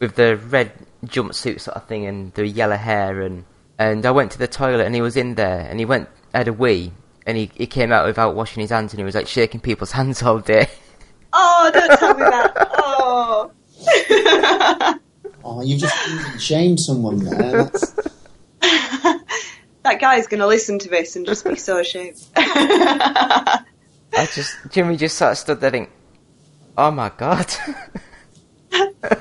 with 0.00 0.16
the 0.16 0.36
red 0.36 0.72
jumpsuit 1.04 1.60
sort 1.60 1.76
of 1.76 1.86
thing 1.86 2.06
and 2.06 2.34
the 2.34 2.46
yellow 2.46 2.76
hair, 2.76 3.22
and 3.22 3.44
and 3.78 4.04
I 4.04 4.10
went 4.10 4.32
to 4.32 4.38
the 4.38 4.46
toilet 4.46 4.84
and 4.84 4.94
he 4.94 5.00
was 5.00 5.16
in 5.16 5.34
there 5.34 5.60
and 5.60 5.78
he 5.78 5.86
went 5.86 6.08
had 6.34 6.48
a 6.48 6.52
wee 6.52 6.92
and 7.26 7.38
he 7.38 7.50
he 7.54 7.66
came 7.66 7.92
out 7.92 8.06
without 8.06 8.34
washing 8.34 8.60
his 8.60 8.70
hands 8.70 8.92
and 8.92 8.98
he 9.00 9.04
was 9.04 9.14
like 9.14 9.26
shaking 9.26 9.60
people's 9.60 9.92
hands 9.98 10.22
all 10.22 10.40
day. 10.40 10.68
oh, 11.32 11.70
don't 11.72 11.98
tell 11.98 12.14
me 12.14 12.22
that. 12.22 12.68
Oh. 12.76 13.50
Oh, 15.42 15.62
you've 15.62 15.80
just 15.80 15.96
shamed 16.38 16.78
someone 16.78 17.16
there. 17.18 17.64
That's, 17.64 17.94
that 19.82 20.00
guy's 20.00 20.26
going 20.26 20.40
to 20.40 20.46
listen 20.46 20.78
to 20.80 20.88
this 20.88 21.16
and 21.16 21.26
just 21.26 21.44
be 21.44 21.56
so 21.56 21.78
ashamed. 21.78 22.22
I 22.36 23.64
just 24.34 24.56
Jimmy 24.70 24.96
just 24.96 25.16
sort 25.16 25.32
of 25.32 25.38
stood 25.38 25.60
there, 25.60 25.70
think, 25.70 25.90
oh 26.76 26.90
my 26.90 27.10
god. 27.16 27.52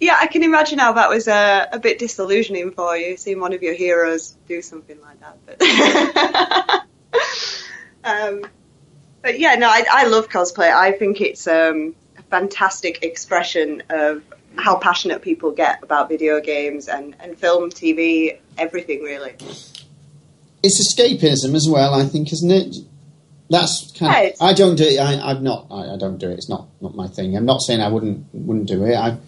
yeah, 0.00 0.16
I 0.20 0.26
can 0.26 0.42
imagine 0.42 0.78
how 0.78 0.92
that 0.94 1.08
was 1.08 1.28
uh, 1.28 1.66
a 1.72 1.78
bit 1.78 1.98
disillusioning 1.98 2.72
for 2.72 2.96
you, 2.96 3.16
seeing 3.16 3.40
one 3.40 3.52
of 3.52 3.62
your 3.62 3.74
heroes 3.74 4.36
do 4.48 4.60
something 4.60 4.98
like 5.00 5.20
that. 5.20 6.86
But, 8.02 8.04
um, 8.04 8.44
but 9.22 9.38
yeah, 9.38 9.54
no, 9.54 9.68
I, 9.68 9.84
I 9.90 10.06
love 10.08 10.28
cosplay. 10.28 10.72
I 10.72 10.92
think 10.92 11.20
it's 11.20 11.46
um, 11.46 11.94
a 12.18 12.22
fantastic 12.22 13.04
expression 13.04 13.84
of 13.88 14.22
how 14.56 14.76
passionate 14.76 15.22
people 15.22 15.50
get 15.50 15.82
about 15.82 16.08
video 16.08 16.40
games 16.40 16.88
and, 16.88 17.14
and 17.20 17.38
film, 17.38 17.70
TV, 17.70 18.38
everything 18.58 19.02
really. 19.02 19.32
it's 20.62 20.94
escapism 20.94 21.54
as 21.54 21.68
well, 21.68 21.94
I 21.94 22.04
think, 22.04 22.32
isn't 22.32 22.50
it? 22.50 22.76
That's 23.50 23.92
kind 23.98 24.12
Yeah, 24.12 24.28
of. 24.30 24.34
I 24.40 24.52
don't 24.54 24.76
do 24.76 24.84
it. 24.84 24.98
I, 24.98 25.30
I'm 25.30 25.42
not. 25.42 25.66
I, 25.70 25.94
I 25.94 25.96
don't 25.98 26.18
do 26.18 26.30
it. 26.30 26.34
It's 26.34 26.48
not 26.48 26.68
not 26.80 26.94
my 26.94 27.06
thing. 27.08 27.36
I'm 27.36 27.44
not 27.44 27.60
saying 27.60 27.80
I 27.80 27.88
wouldn't 27.88 28.24
wouldn't 28.32 28.66
do 28.66 28.84
it. 28.84 28.94
I've 28.96 29.18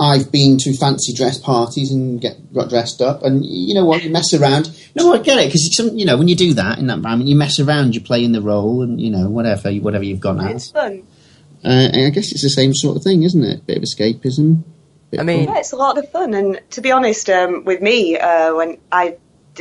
I've 0.00 0.30
been 0.32 0.56
to 0.58 0.72
fancy 0.74 1.12
dress 1.12 1.38
parties 1.38 1.90
and 1.90 2.18
get 2.20 2.54
got 2.54 2.70
dressed 2.70 3.02
up, 3.02 3.24
and 3.24 3.44
you 3.44 3.74
know 3.74 3.84
what? 3.84 4.04
You 4.04 4.10
mess 4.10 4.32
around. 4.32 4.70
No, 4.94 5.12
I 5.12 5.18
get 5.18 5.38
it 5.38 5.48
because 5.52 5.76
you 5.94 6.06
know 6.06 6.16
when 6.16 6.28
you 6.28 6.36
do 6.36 6.54
that 6.54 6.78
in 6.78 6.86
that 6.86 6.94
environment, 6.98 7.28
you 7.28 7.36
mess 7.36 7.58
around, 7.58 7.94
you 7.94 8.00
play 8.00 8.24
in 8.24 8.32
the 8.32 8.40
role, 8.40 8.80
and 8.82 8.98
you 9.00 9.10
know 9.10 9.28
whatever 9.28 9.70
whatever 9.72 10.04
you've 10.04 10.20
gone 10.20 10.40
It's 10.48 10.70
fun. 10.70 11.02
Uh, 11.64 11.90
and 11.92 12.06
I 12.06 12.10
guess 12.10 12.32
it's 12.32 12.42
the 12.42 12.50
same 12.50 12.74
sort 12.74 12.96
of 12.96 13.02
thing, 13.02 13.22
isn't 13.24 13.42
it? 13.42 13.66
Bit 13.66 13.78
of 13.78 13.82
escapism. 13.82 14.62
bit 15.10 15.20
I 15.20 15.22
mean- 15.22 15.48
Yeah, 15.48 15.58
it's 15.58 15.72
a 15.72 15.76
lot 15.76 15.98
of 15.98 16.10
fun. 16.10 16.34
And 16.34 16.60
to 16.70 16.80
be 16.80 16.92
honest, 16.92 17.28
um, 17.30 17.64
with 17.64 17.80
me, 17.80 18.16
uh, 18.16 18.54
when 18.54 18.78
I, 18.92 19.16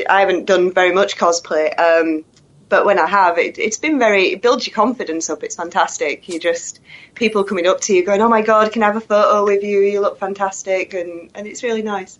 I 0.09 0.19
haven't 0.19 0.45
done 0.45 0.71
very 0.71 0.93
much 0.93 1.17
cosplay, 1.17 1.77
um, 1.79 2.23
but 2.69 2.85
when 2.85 2.99
I 2.99 3.07
have, 3.07 3.37
it, 3.37 3.57
it's 3.57 3.77
been 3.77 3.97
very, 3.97 4.33
it 4.33 4.41
builds 4.41 4.67
your 4.67 4.75
confidence 4.75 5.29
up. 5.29 5.43
It's 5.43 5.55
fantastic. 5.55 6.27
You 6.29 6.39
just, 6.39 6.79
people 7.15 7.43
coming 7.43 7.65
up 7.65 7.81
to 7.81 7.93
you 7.93 8.05
going, 8.05 8.21
oh 8.21 8.29
my 8.29 8.41
God, 8.41 8.71
can 8.71 8.83
I 8.83 8.87
have 8.87 8.97
a 8.97 9.01
photo 9.01 9.45
with 9.45 9.63
you? 9.63 9.79
You 9.79 10.01
look 10.01 10.19
fantastic. 10.19 10.93
And, 10.93 11.31
and 11.33 11.47
it's 11.47 11.63
really 11.63 11.81
nice. 11.81 12.19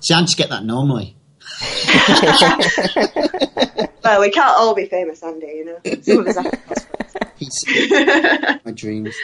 See, 0.00 0.14
I 0.14 0.20
just 0.20 0.36
get 0.36 0.50
that 0.50 0.64
normally. 0.64 1.16
Well, 4.04 4.20
we 4.20 4.30
can't 4.30 4.54
all 4.58 4.74
be 4.74 4.84
famous, 4.84 5.22
Andy, 5.22 5.46
you 5.46 5.64
know. 5.64 5.78
Some 6.02 6.18
of 6.18 6.26
us 6.26 6.36
have 6.36 6.50
to 6.50 6.56
cosplay. 6.58 7.03
Piece 7.44 7.64
my 8.64 8.72
dreams. 8.72 9.14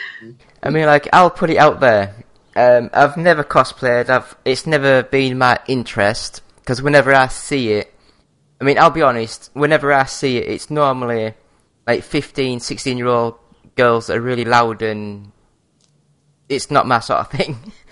I 0.61 0.69
mean, 0.69 0.85
like, 0.85 1.07
I'll 1.13 1.29
put 1.29 1.49
it 1.49 1.57
out 1.57 1.79
there. 1.79 2.15
Um, 2.55 2.89
I've 2.93 3.17
never 3.17 3.43
cosplayed. 3.43 4.09
I've 4.09 4.35
it's 4.43 4.67
never 4.67 5.03
been 5.03 5.37
my 5.37 5.59
interest 5.67 6.41
because 6.57 6.81
whenever 6.81 7.13
I 7.13 7.27
see 7.27 7.71
it, 7.71 7.93
I 8.59 8.63
mean, 8.63 8.77
I'll 8.77 8.89
be 8.89 9.01
honest. 9.01 9.49
Whenever 9.53 9.93
I 9.93 10.05
see 10.05 10.37
it, 10.37 10.49
it's 10.49 10.69
normally 10.69 11.33
like 11.87 12.03
15, 12.03 12.59
16 12.59 12.97
year 12.97 13.07
old 13.07 13.35
girls 13.75 14.07
that 14.07 14.17
are 14.17 14.21
really 14.21 14.45
loud 14.45 14.81
and 14.81 15.31
it's 16.49 16.69
not 16.69 16.87
my 16.87 16.99
sort 16.99 17.21
of 17.21 17.31
thing. 17.31 17.57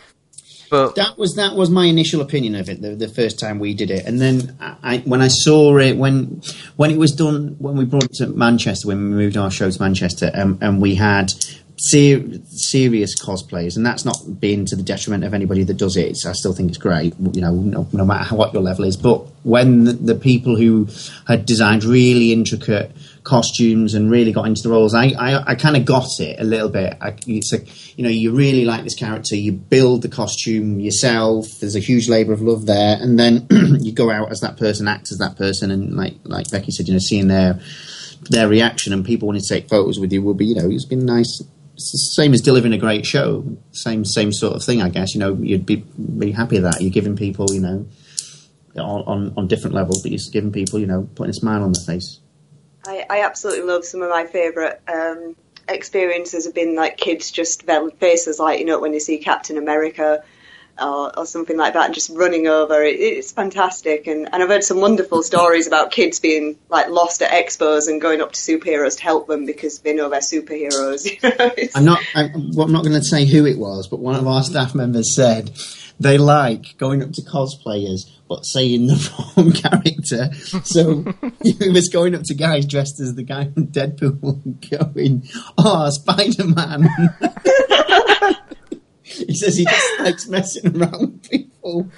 but 0.70 0.96
That 0.96 1.18
was 1.18 1.36
that 1.36 1.56
was 1.56 1.70
my 1.70 1.86
initial 1.86 2.22
opinion 2.22 2.56
of 2.56 2.70
it 2.70 2.82
the, 2.82 2.96
the 2.96 3.08
first 3.08 3.40
time 3.40 3.60
we 3.60 3.74
did 3.74 3.92
it, 3.92 4.06
and 4.06 4.20
then 4.20 4.58
I, 4.60 5.00
when 5.00 5.22
I 5.22 5.28
saw 5.28 5.78
it 5.78 5.98
when 5.98 6.42
when 6.76 6.92
it 6.92 6.98
was 6.98 7.12
done 7.12 7.56
when 7.60 7.76
we 7.76 7.86
brought 7.86 8.06
it 8.06 8.14
to 8.16 8.28
Manchester 8.28 8.88
when 8.88 8.98
we 8.98 9.16
moved 9.16 9.38
our 9.38 9.52
show 9.52 9.70
to 9.70 9.82
Manchester, 9.82 10.32
um, 10.34 10.58
and 10.62 10.82
we 10.82 10.96
had 10.96 11.32
ser- 11.78 12.24
serious 12.48 13.20
cosplayers, 13.20 13.78
and 13.78 13.86
that's 13.86 14.06
not 14.06 14.40
being 14.40 14.66
to 14.66 14.76
the 14.76 14.84
detriment 14.84 15.24
of 15.24 15.34
anybody 15.34 15.64
that 15.64 15.78
does 15.78 15.98
it. 15.98 16.10
It's, 16.10 16.26
I 16.26 16.34
still 16.34 16.54
think 16.54 16.70
it's 16.70 16.78
great, 16.78 17.14
you 17.34 17.42
know, 17.42 17.54
no, 17.54 17.88
no 17.92 18.06
matter 18.06 18.36
what 18.36 18.54
your 18.54 18.62
level 18.62 18.86
is. 18.86 18.98
But 18.98 19.26
when 19.44 19.86
the, 19.86 19.94
the 19.94 20.16
people 20.16 20.56
who 20.56 20.88
had 21.28 21.46
designed 21.46 21.84
really 21.84 22.32
intricate 22.32 22.92
costumes 23.30 23.94
and 23.94 24.10
really 24.10 24.32
got 24.32 24.48
into 24.48 24.64
the 24.64 24.70
roles, 24.70 24.96
I, 24.96 25.14
I, 25.18 25.52
I 25.52 25.56
kind 25.56 25.78
of 25.78 25.86
got 25.86 26.20
it 26.20 26.40
a 26.40 26.44
little 26.44 26.68
bit. 26.68 26.98
I, 27.00 27.16
it's 27.28 27.54
like, 27.54 27.98
you 27.98 28.04
know, 28.04 28.10
you 28.10 28.36
really 28.36 28.66
like 28.66 28.84
this 28.84 28.96
character, 28.96 29.36
you 29.36 29.52
build 29.52 30.02
the 30.02 30.10
costume 30.10 30.80
yourself. 30.80 31.46
There's 31.60 31.76
a 31.76 31.80
huge 31.80 32.10
labour 32.10 32.34
of 32.34 32.42
love 32.42 32.66
there, 32.66 32.98
and 33.00 33.20
then 33.20 33.46
you 33.80 33.94
go 33.94 34.10
out 34.10 34.32
as 34.32 34.42
that 34.42 34.58
person, 34.58 34.88
act 34.88 35.12
as 35.12 35.20
that 35.20 35.38
person, 35.38 35.70
and 35.70 35.96
like 35.96 36.16
like 36.24 36.50
Becky 36.50 36.72
said, 36.72 36.88
you 36.88 36.94
know, 36.94 37.00
seeing 37.00 37.28
their 37.28 37.60
their 38.30 38.50
reaction 38.50 38.94
and 38.94 39.06
people 39.06 39.28
wanting 39.28 39.44
to 39.44 39.48
take 39.48 39.70
photos 39.70 40.00
with 40.00 40.12
you 40.12 40.24
will 40.24 40.34
be, 40.34 40.48
you 40.48 40.56
know, 40.56 40.70
it's 40.70 40.86
been 40.86 41.06
nice. 41.06 41.42
It's 41.76 41.92
the 41.92 42.22
same 42.22 42.34
as 42.34 42.42
delivering 42.42 42.74
a 42.74 42.78
great 42.78 43.06
show. 43.06 43.46
Same 43.72 44.04
same 44.04 44.34
sort 44.34 44.56
of 44.56 44.64
thing, 44.64 44.82
I 44.82 44.90
guess. 44.90 45.14
You 45.14 45.20
know, 45.20 45.36
you'd 45.36 45.68
be 45.68 45.78
be 45.78 46.32
happy 46.32 46.58
that. 46.58 46.82
You're 46.82 46.92
giving 46.92 47.16
people, 47.16 47.54
you 47.54 47.62
know, 47.62 47.88
on 48.76 49.04
on, 49.04 49.34
on 49.38 49.48
different 49.48 49.76
levels, 49.76 50.02
but 50.02 50.12
you're 50.12 50.32
giving 50.32 50.52
people, 50.52 50.80
you 50.80 50.88
know, 50.88 51.08
putting 51.16 51.30
a 51.30 51.34
smile 51.34 51.64
on 51.64 51.74
their 51.74 51.84
face. 51.84 52.20
I, 52.86 53.06
I 53.10 53.22
absolutely 53.22 53.64
love 53.64 53.86
some 53.86 54.02
of 54.02 54.10
my 54.10 54.26
favourite 54.26 54.80
um, 54.88 55.36
experiences 55.68 56.46
have 56.46 56.56
been 56.56 56.76
like 56.76 56.98
kids 56.98 57.32
just 57.32 57.66
their 57.66 57.90
faces 57.92 58.40
like 58.40 58.60
you 58.60 58.66
know 58.66 58.80
when 58.80 58.94
you 58.94 59.00
see 59.00 59.18
Captain 59.20 59.58
America 59.58 60.24
or, 60.82 61.18
or 61.20 61.26
something 61.26 61.58
like 61.58 61.74
that 61.74 61.86
and 61.86 61.94
just 61.94 62.10
running 62.10 62.48
over 62.48 62.82
it, 62.82 62.96
it's 63.00 63.32
fantastic 63.32 64.08
and, 64.08 64.30
and 64.32 64.42
I've 64.42 64.50
heard 64.50 64.64
some 64.64 64.80
wonderful 64.80 65.24
stories 65.24 65.68
about 65.68 65.92
kids 65.92 66.20
being 66.20 66.58
like 66.70 66.90
lost 66.90 67.22
at 67.22 67.32
expos 67.32 67.88
and 67.88 68.00
going 68.02 68.22
up 68.22 68.32
to 68.32 68.40
superheroes 68.40 68.98
to 68.98 69.04
help 69.04 69.28
them 69.28 69.46
because 69.46 69.80
they 69.80 69.94
know 69.94 70.10
they're 70.10 70.22
superheroes 70.22 71.10
I'm 71.76 71.86
not. 71.86 72.02
I'm, 72.16 72.52
well, 72.54 72.66
I'm 72.66 72.72
not 72.72 72.84
going 72.84 72.96
to 72.96 73.04
say 73.04 73.26
who 73.26 73.46
it 73.46 73.58
was, 73.58 73.88
but 73.88 74.00
one 74.00 74.16
of 74.16 74.26
our 74.26 74.44
staff 74.44 74.74
members 74.74 75.14
said 75.16 75.52
they 76.00 76.18
like 76.18 76.78
going 76.78 77.04
up 77.04 77.12
to 77.14 77.22
cosplayers, 77.22 78.10
but 78.28 78.45
saying 78.45 78.88
the 78.88 79.34
wrong 79.38 79.52
character. 79.52 80.34
So 80.64 81.06
he 81.43 81.70
was 81.70 81.89
going 81.89 82.16
up 82.16 82.24
to 82.24 82.34
guys 82.34 82.66
dressed 82.66 83.00
as 83.00 83.16
the 83.16 83.24
guy 83.24 83.50
from 83.52 83.68
Deadpool, 83.68 84.70
going, 84.93 85.28
"Oh, 85.58 85.89
Spider 85.89 86.45
Man." 86.45 86.89
he 89.04 89.34
says 89.34 89.58
he 89.58 89.66
just 89.66 90.00
likes 90.00 90.28
messing 90.28 90.78
around 90.78 91.00
with 91.02 91.30
people. 91.30 91.89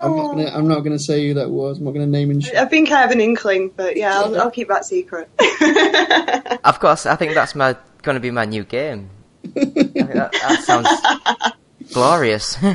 I'm 0.00 0.16
not 0.16 0.30
gonna. 0.32 0.46
I'm 0.46 0.68
not 0.68 0.80
gonna 0.80 0.98
say 0.98 1.28
who 1.28 1.34
that 1.34 1.50
was. 1.50 1.78
I'm 1.78 1.84
not 1.84 1.92
gonna 1.92 2.06
name 2.06 2.30
and. 2.30 2.42
sh- 2.42 2.54
I 2.54 2.64
think 2.64 2.90
I 2.90 3.00
have 3.00 3.10
an 3.10 3.20
inkling 3.20 3.70
but 3.76 3.96
yeah 3.96 4.18
I'll, 4.18 4.40
I'll 4.40 4.50
keep 4.50 4.68
that 4.68 4.84
secret 4.84 5.28
of 6.64 6.80
course, 6.80 7.06
I 7.06 7.16
think 7.16 7.34
that's 7.34 7.54
my 7.54 7.76
going 8.02 8.14
to 8.14 8.20
be 8.20 8.30
my 8.30 8.44
new 8.44 8.64
game. 8.64 9.10
I 9.44 9.48
think 9.48 9.94
that, 9.94 10.32
that 10.32 10.62
sounds 10.64 11.54
glorious. 11.94 12.58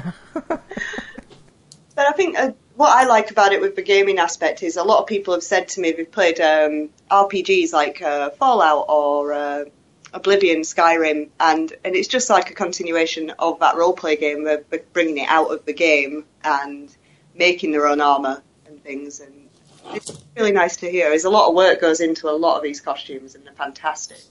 But 1.99 2.07
I 2.07 2.13
think 2.13 2.39
uh, 2.39 2.51
what 2.78 2.95
I 2.95 3.07
like 3.07 3.30
about 3.30 3.51
it 3.51 3.59
with 3.59 3.76
the 3.76 3.82
gaming 3.82 4.20
aspect 4.20 4.63
is 4.63 4.78
a 4.78 4.84
lot 4.86 5.01
of 5.01 5.05
people 5.07 5.34
have 5.34 5.43
said 5.43 5.67
to 5.70 5.82
me 5.82 5.91
they've 5.91 6.09
played 6.09 6.39
um, 6.39 6.91
RPGs 7.11 7.74
like 7.74 8.01
uh, 8.01 8.30
Fallout 8.30 8.86
or 8.88 9.34
uh, 9.34 9.65
Oblivion, 10.13 10.61
Skyrim, 10.61 11.28
and 11.41 11.74
and 11.84 11.95
it's 11.97 12.07
just 12.07 12.30
like 12.30 12.51
a 12.51 12.53
continuation 12.53 13.32
of 13.32 13.59
that 13.59 13.76
role 13.76 13.91
play 13.91 14.15
game. 14.15 14.45
They're, 14.45 14.63
they're 14.70 14.86
bringing 14.93 15.17
it 15.17 15.28
out 15.28 15.51
of 15.51 15.65
the 15.65 15.74
game 15.74 16.24
and 16.41 16.89
making 17.36 17.72
their 17.72 17.86
own 17.86 17.99
armor 17.99 18.41
and 18.65 18.82
things, 18.82 19.20
and 19.20 19.49
it's 19.93 20.24
really 20.38 20.53
nice 20.53 20.78
to 20.78 20.89
hear. 20.89 21.09
There's 21.09 21.26
a 21.26 21.30
lot 21.30 21.49
of 21.49 21.53
work 21.53 21.82
goes 21.82 21.99
into 21.99 22.30
a 22.30 22.32
lot 22.32 22.55
of 22.55 22.63
these 22.63 22.80
costumes, 22.80 23.36
and 23.36 23.45
they're 23.45 23.51
fantastic. 23.51 24.22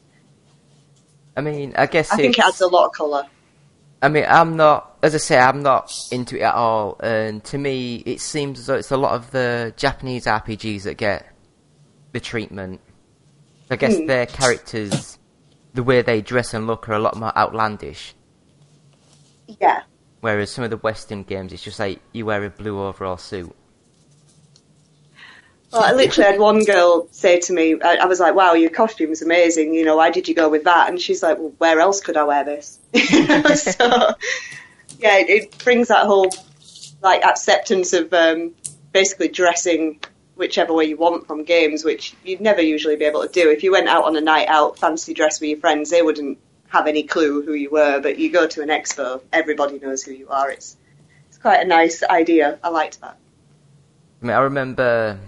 I 1.36 1.42
mean, 1.42 1.74
I 1.76 1.84
guess 1.84 2.10
I 2.10 2.16
think 2.16 2.38
it 2.38 2.38
it's- 2.38 2.48
adds 2.48 2.60
a 2.62 2.66
lot 2.66 2.86
of 2.86 2.92
colour. 2.94 3.26
I 4.00 4.08
mean, 4.08 4.24
I'm 4.28 4.56
not, 4.56 4.96
as 5.02 5.14
I 5.14 5.18
say, 5.18 5.38
I'm 5.38 5.62
not 5.62 5.92
into 6.12 6.36
it 6.36 6.42
at 6.42 6.54
all. 6.54 6.96
And 7.00 7.42
to 7.44 7.58
me, 7.58 7.96
it 8.06 8.20
seems 8.20 8.60
as 8.60 8.66
though 8.66 8.74
it's 8.76 8.92
a 8.92 8.96
lot 8.96 9.14
of 9.14 9.30
the 9.32 9.74
Japanese 9.76 10.26
RPGs 10.26 10.84
that 10.84 10.96
get 10.96 11.26
the 12.12 12.20
treatment. 12.20 12.80
I 13.70 13.76
guess 13.76 13.96
Hmm. 13.96 14.06
their 14.06 14.26
characters, 14.26 15.18
the 15.74 15.82
way 15.82 16.02
they 16.02 16.20
dress 16.20 16.54
and 16.54 16.66
look, 16.66 16.88
are 16.88 16.92
a 16.94 16.98
lot 16.98 17.16
more 17.16 17.36
outlandish. 17.36 18.14
Yeah. 19.60 19.82
Whereas 20.20 20.50
some 20.50 20.64
of 20.64 20.70
the 20.70 20.76
Western 20.76 21.22
games, 21.24 21.52
it's 21.52 21.62
just 21.62 21.78
like 21.78 22.00
you 22.12 22.26
wear 22.26 22.44
a 22.44 22.50
blue 22.50 22.80
overall 22.80 23.16
suit. 23.16 23.54
Well, 25.72 25.82
I 25.82 25.92
literally 25.92 26.30
had 26.30 26.40
one 26.40 26.64
girl 26.64 27.08
say 27.10 27.40
to 27.40 27.52
me, 27.52 27.78
I, 27.80 27.96
I 27.96 28.06
was 28.06 28.20
like, 28.20 28.34
wow, 28.34 28.54
your 28.54 28.70
costume's 28.70 29.20
amazing, 29.20 29.74
you 29.74 29.84
know, 29.84 29.96
why 29.96 30.10
did 30.10 30.26
you 30.26 30.34
go 30.34 30.48
with 30.48 30.64
that? 30.64 30.88
And 30.88 30.98
she's 30.98 31.22
like, 31.22 31.38
well, 31.38 31.52
where 31.58 31.78
else 31.80 32.00
could 32.00 32.16
I 32.16 32.24
wear 32.24 32.44
this? 32.44 32.78
so, 32.94 34.14
yeah, 34.98 35.18
it, 35.18 35.28
it 35.28 35.58
brings 35.58 35.88
that 35.88 36.06
whole, 36.06 36.30
like, 37.02 37.22
acceptance 37.22 37.92
of 37.92 38.12
um, 38.14 38.54
basically 38.92 39.28
dressing 39.28 40.00
whichever 40.36 40.72
way 40.72 40.86
you 40.86 40.96
want 40.96 41.26
from 41.26 41.44
games, 41.44 41.84
which 41.84 42.14
you'd 42.24 42.40
never 42.40 42.62
usually 42.62 42.96
be 42.96 43.04
able 43.04 43.26
to 43.26 43.28
do. 43.28 43.50
If 43.50 43.62
you 43.62 43.72
went 43.72 43.88
out 43.88 44.04
on 44.04 44.16
a 44.16 44.22
night 44.22 44.48
out, 44.48 44.78
fancy 44.78 45.12
dress 45.12 45.38
with 45.40 45.50
your 45.50 45.58
friends, 45.58 45.90
they 45.90 46.00
wouldn't 46.00 46.38
have 46.68 46.86
any 46.86 47.02
clue 47.02 47.42
who 47.42 47.52
you 47.52 47.70
were, 47.70 48.00
but 48.00 48.18
you 48.18 48.30
go 48.30 48.46
to 48.46 48.62
an 48.62 48.68
expo, 48.68 49.20
everybody 49.32 49.78
knows 49.78 50.02
who 50.02 50.12
you 50.12 50.28
are. 50.28 50.50
It's, 50.50 50.76
it's 51.28 51.38
quite 51.38 51.60
a 51.60 51.66
nice 51.66 52.02
idea. 52.02 52.58
I 52.64 52.70
liked 52.70 53.00
that. 53.02 53.18
I 54.22 54.26
mean, 54.26 54.34
I 54.34 54.40
remember 54.40 55.18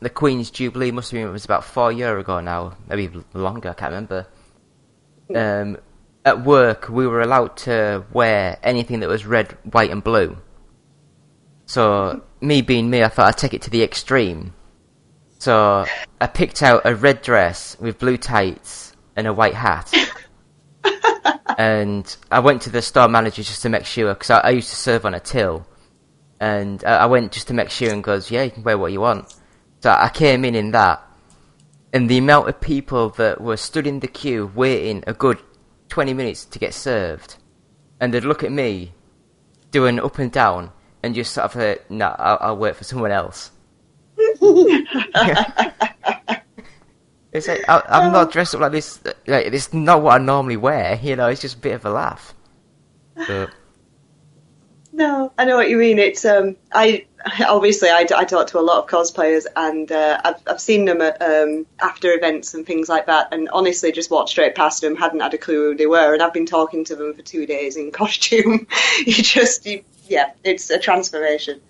the 0.00 0.10
Queen's 0.10 0.50
Jubilee 0.50 0.90
must 0.90 1.10
have 1.10 1.18
been 1.18 1.28
it 1.28 1.32
was 1.32 1.44
about 1.44 1.64
four 1.64 1.92
year 1.92 2.18
ago 2.18 2.40
now, 2.40 2.76
maybe 2.88 3.10
longer. 3.34 3.70
I 3.70 3.74
can't 3.74 3.92
remember. 3.92 4.26
Um, 5.34 5.78
at 6.24 6.44
work, 6.44 6.88
we 6.88 7.06
were 7.06 7.20
allowed 7.20 7.56
to 7.58 8.04
wear 8.12 8.58
anything 8.62 9.00
that 9.00 9.08
was 9.08 9.24
red, 9.24 9.56
white, 9.70 9.90
and 9.90 10.02
blue. 10.02 10.36
So 11.66 12.22
me 12.40 12.62
being 12.62 12.90
me, 12.90 13.02
I 13.04 13.08
thought 13.08 13.28
I'd 13.28 13.38
take 13.38 13.54
it 13.54 13.62
to 13.62 13.70
the 13.70 13.82
extreme. 13.82 14.54
So 15.38 15.86
I 16.20 16.26
picked 16.26 16.62
out 16.62 16.82
a 16.84 16.94
red 16.94 17.22
dress 17.22 17.76
with 17.78 17.98
blue 17.98 18.16
tights 18.16 18.94
and 19.16 19.26
a 19.26 19.32
white 19.32 19.54
hat. 19.54 19.92
and 21.58 22.16
I 22.30 22.40
went 22.40 22.62
to 22.62 22.70
the 22.70 22.82
store 22.82 23.08
manager 23.08 23.42
just 23.42 23.62
to 23.62 23.68
make 23.68 23.86
sure, 23.86 24.12
because 24.14 24.30
I, 24.30 24.40
I 24.40 24.50
used 24.50 24.70
to 24.70 24.76
serve 24.76 25.06
on 25.06 25.14
a 25.14 25.20
till. 25.20 25.66
And 26.40 26.82
I 26.84 26.96
I 26.96 27.06
went 27.06 27.32
just 27.32 27.48
to 27.48 27.54
make 27.54 27.70
sure 27.70 27.92
and 27.92 28.02
goes, 28.02 28.30
yeah, 28.30 28.42
you 28.42 28.50
can 28.50 28.62
wear 28.62 28.76
what 28.76 28.92
you 28.92 29.00
want. 29.00 29.34
So 29.80 29.90
I 29.90 30.10
came 30.10 30.44
in 30.44 30.54
in 30.54 30.70
that. 30.72 31.02
And 31.92 32.08
the 32.08 32.18
amount 32.18 32.48
of 32.48 32.60
people 32.60 33.08
that 33.10 33.40
were 33.40 33.56
stood 33.56 33.86
in 33.86 34.00
the 34.00 34.06
queue 34.06 34.52
waiting 34.54 35.02
a 35.06 35.12
good 35.12 35.38
20 35.88 36.14
minutes 36.14 36.44
to 36.44 36.58
get 36.58 36.72
served. 36.72 37.36
And 37.98 38.14
they'd 38.14 38.24
look 38.24 38.44
at 38.44 38.52
me, 38.52 38.92
doing 39.70 39.98
up 39.98 40.18
and 40.18 40.30
down, 40.30 40.70
and 41.02 41.14
just 41.14 41.32
sort 41.32 41.46
of 41.46 41.52
say, 41.52 41.78
no, 41.88 42.14
I'll, 42.18 42.38
I'll 42.40 42.56
wait 42.56 42.76
for 42.76 42.84
someone 42.84 43.10
else. 43.10 43.50
it's 44.16 44.94
like, 47.48 47.68
I, 47.68 47.82
I'm 47.88 48.12
not 48.12 48.30
dressed 48.30 48.54
up 48.54 48.60
like 48.60 48.72
this. 48.72 49.00
Like, 49.26 49.46
it's 49.46 49.72
not 49.72 50.02
what 50.02 50.20
I 50.20 50.24
normally 50.24 50.56
wear, 50.56 50.98
you 51.02 51.16
know, 51.16 51.28
it's 51.28 51.40
just 51.40 51.56
a 51.56 51.60
bit 51.60 51.74
of 51.74 51.84
a 51.84 51.90
laugh. 51.90 52.34
But, 53.14 53.50
No, 54.92 55.32
I 55.36 55.44
know 55.44 55.56
what 55.56 55.68
you 55.68 55.76
mean. 55.76 55.98
It's 55.98 56.24
um, 56.24 56.56
I 56.72 57.06
obviously 57.46 57.88
I, 57.88 58.06
I 58.16 58.24
talk 58.24 58.46
to 58.48 58.58
a 58.58 58.62
lot 58.62 58.82
of 58.82 58.88
cosplayers, 58.88 59.46
and 59.56 59.90
uh, 59.90 60.20
I've 60.24 60.42
I've 60.46 60.60
seen 60.60 60.84
them 60.84 61.00
at 61.00 61.20
um, 61.20 61.66
after 61.80 62.12
events 62.12 62.54
and 62.54 62.66
things 62.66 62.88
like 62.88 63.06
that, 63.06 63.32
and 63.32 63.48
honestly 63.50 63.92
just 63.92 64.10
walked 64.10 64.30
straight 64.30 64.54
past 64.54 64.80
them, 64.80 64.96
hadn't 64.96 65.20
had 65.20 65.34
a 65.34 65.38
clue 65.38 65.70
who 65.70 65.76
they 65.76 65.86
were, 65.86 66.12
and 66.12 66.22
I've 66.22 66.32
been 66.32 66.46
talking 66.46 66.84
to 66.84 66.96
them 66.96 67.14
for 67.14 67.22
two 67.22 67.46
days 67.46 67.76
in 67.76 67.90
costume. 67.92 68.66
you 69.06 69.12
just, 69.12 69.66
you, 69.66 69.84
yeah, 70.06 70.32
it's 70.44 70.70
a 70.70 70.78
transformation. 70.78 71.60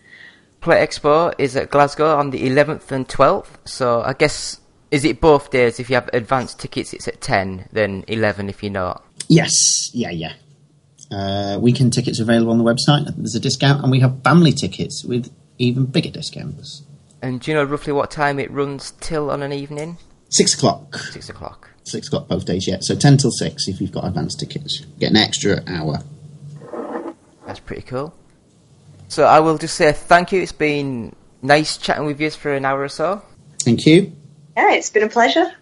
Play 0.61 0.87
Expo 0.87 1.35
is 1.39 1.57
at 1.57 1.71
Glasgow 1.71 2.17
on 2.19 2.31
the 2.31 2.43
11th 2.43 2.91
and 2.91 3.09
12th, 3.09 3.49
so 3.65 4.03
I 4.03 4.13
guess, 4.13 4.61
is 4.91 5.07
it 5.07 5.19
both 5.19 5.51
days? 5.51 5.81
If 5.81 5.89
you 5.89 5.95
have 5.95 6.11
advanced 6.13 6.61
tickets, 6.61 6.93
it's 6.93 7.09
at 7.09 7.23
10, 7.23 7.69
then 7.73 8.05
11 8.09 8.51
if 8.51 8.63
you're 8.63 8.71
not. 8.71 9.03
Yes, 9.29 9.91
yeah, 9.95 10.11
yeah. 10.11 10.35
Uh, 11.11 11.59
weekend 11.59 11.95
tickets 11.95 12.21
available 12.21 12.53
on 12.53 12.59
the 12.59 12.65
website. 12.65 13.07
There's 13.17 13.35
a 13.35 13.41
discount, 13.41 13.83
and 13.83 13.91
we 13.91 14.01
have 14.01 14.23
family 14.23 14.53
tickets 14.53 15.03
with 15.03 15.33
even 15.61 15.87
bigger 15.87 16.11
discounts. 16.11 16.83
And 17.23 17.41
do 17.41 17.51
you 17.51 17.57
know 17.57 17.65
roughly 17.65 17.93
what 17.93 18.11
time 18.11 18.39
it 18.39 18.51
runs 18.51 18.93
till 19.01 19.31
on 19.31 19.43
an 19.43 19.53
evening? 19.53 19.99
Six 20.31 20.55
o'clock. 20.55 20.97
6 20.97 21.29
o'clock. 21.29 21.71
Six 21.85 22.07
o'clock 22.09 22.29
both 22.29 22.45
days, 22.45 22.69
yeah. 22.69 22.79
So 22.81 22.95
ten 22.95 23.17
till 23.17 23.31
six 23.31 23.67
if 23.67 23.81
you've 23.81 23.91
got 23.91 24.05
advance 24.05 24.35
tickets. 24.35 24.81
Get 24.99 25.11
an 25.11 25.17
extra 25.17 25.63
hour. 25.67 25.99
That's 27.47 27.61
pretty 27.61 27.83
cool. 27.83 28.15
So 29.09 29.25
I 29.25 29.41
will 29.41 29.59
just 29.59 29.75
say 29.75 29.91
thank 29.93 30.31
you. 30.31 30.41
It's 30.41 30.53
been 30.53 31.17
nice 31.43 31.79
chatting 31.79 32.07
with 32.07 32.21
you 32.21 32.31
for 32.31 32.55
an 32.55 32.65
hour 32.65 32.83
or 32.83 32.89
so. 32.89 33.23
Thank 33.61 33.87
you. 33.87 34.13
Yeah, 34.57 34.73
it's 34.75 34.91
been 34.91 35.03
a 35.03 35.09
pleasure. 35.09 35.53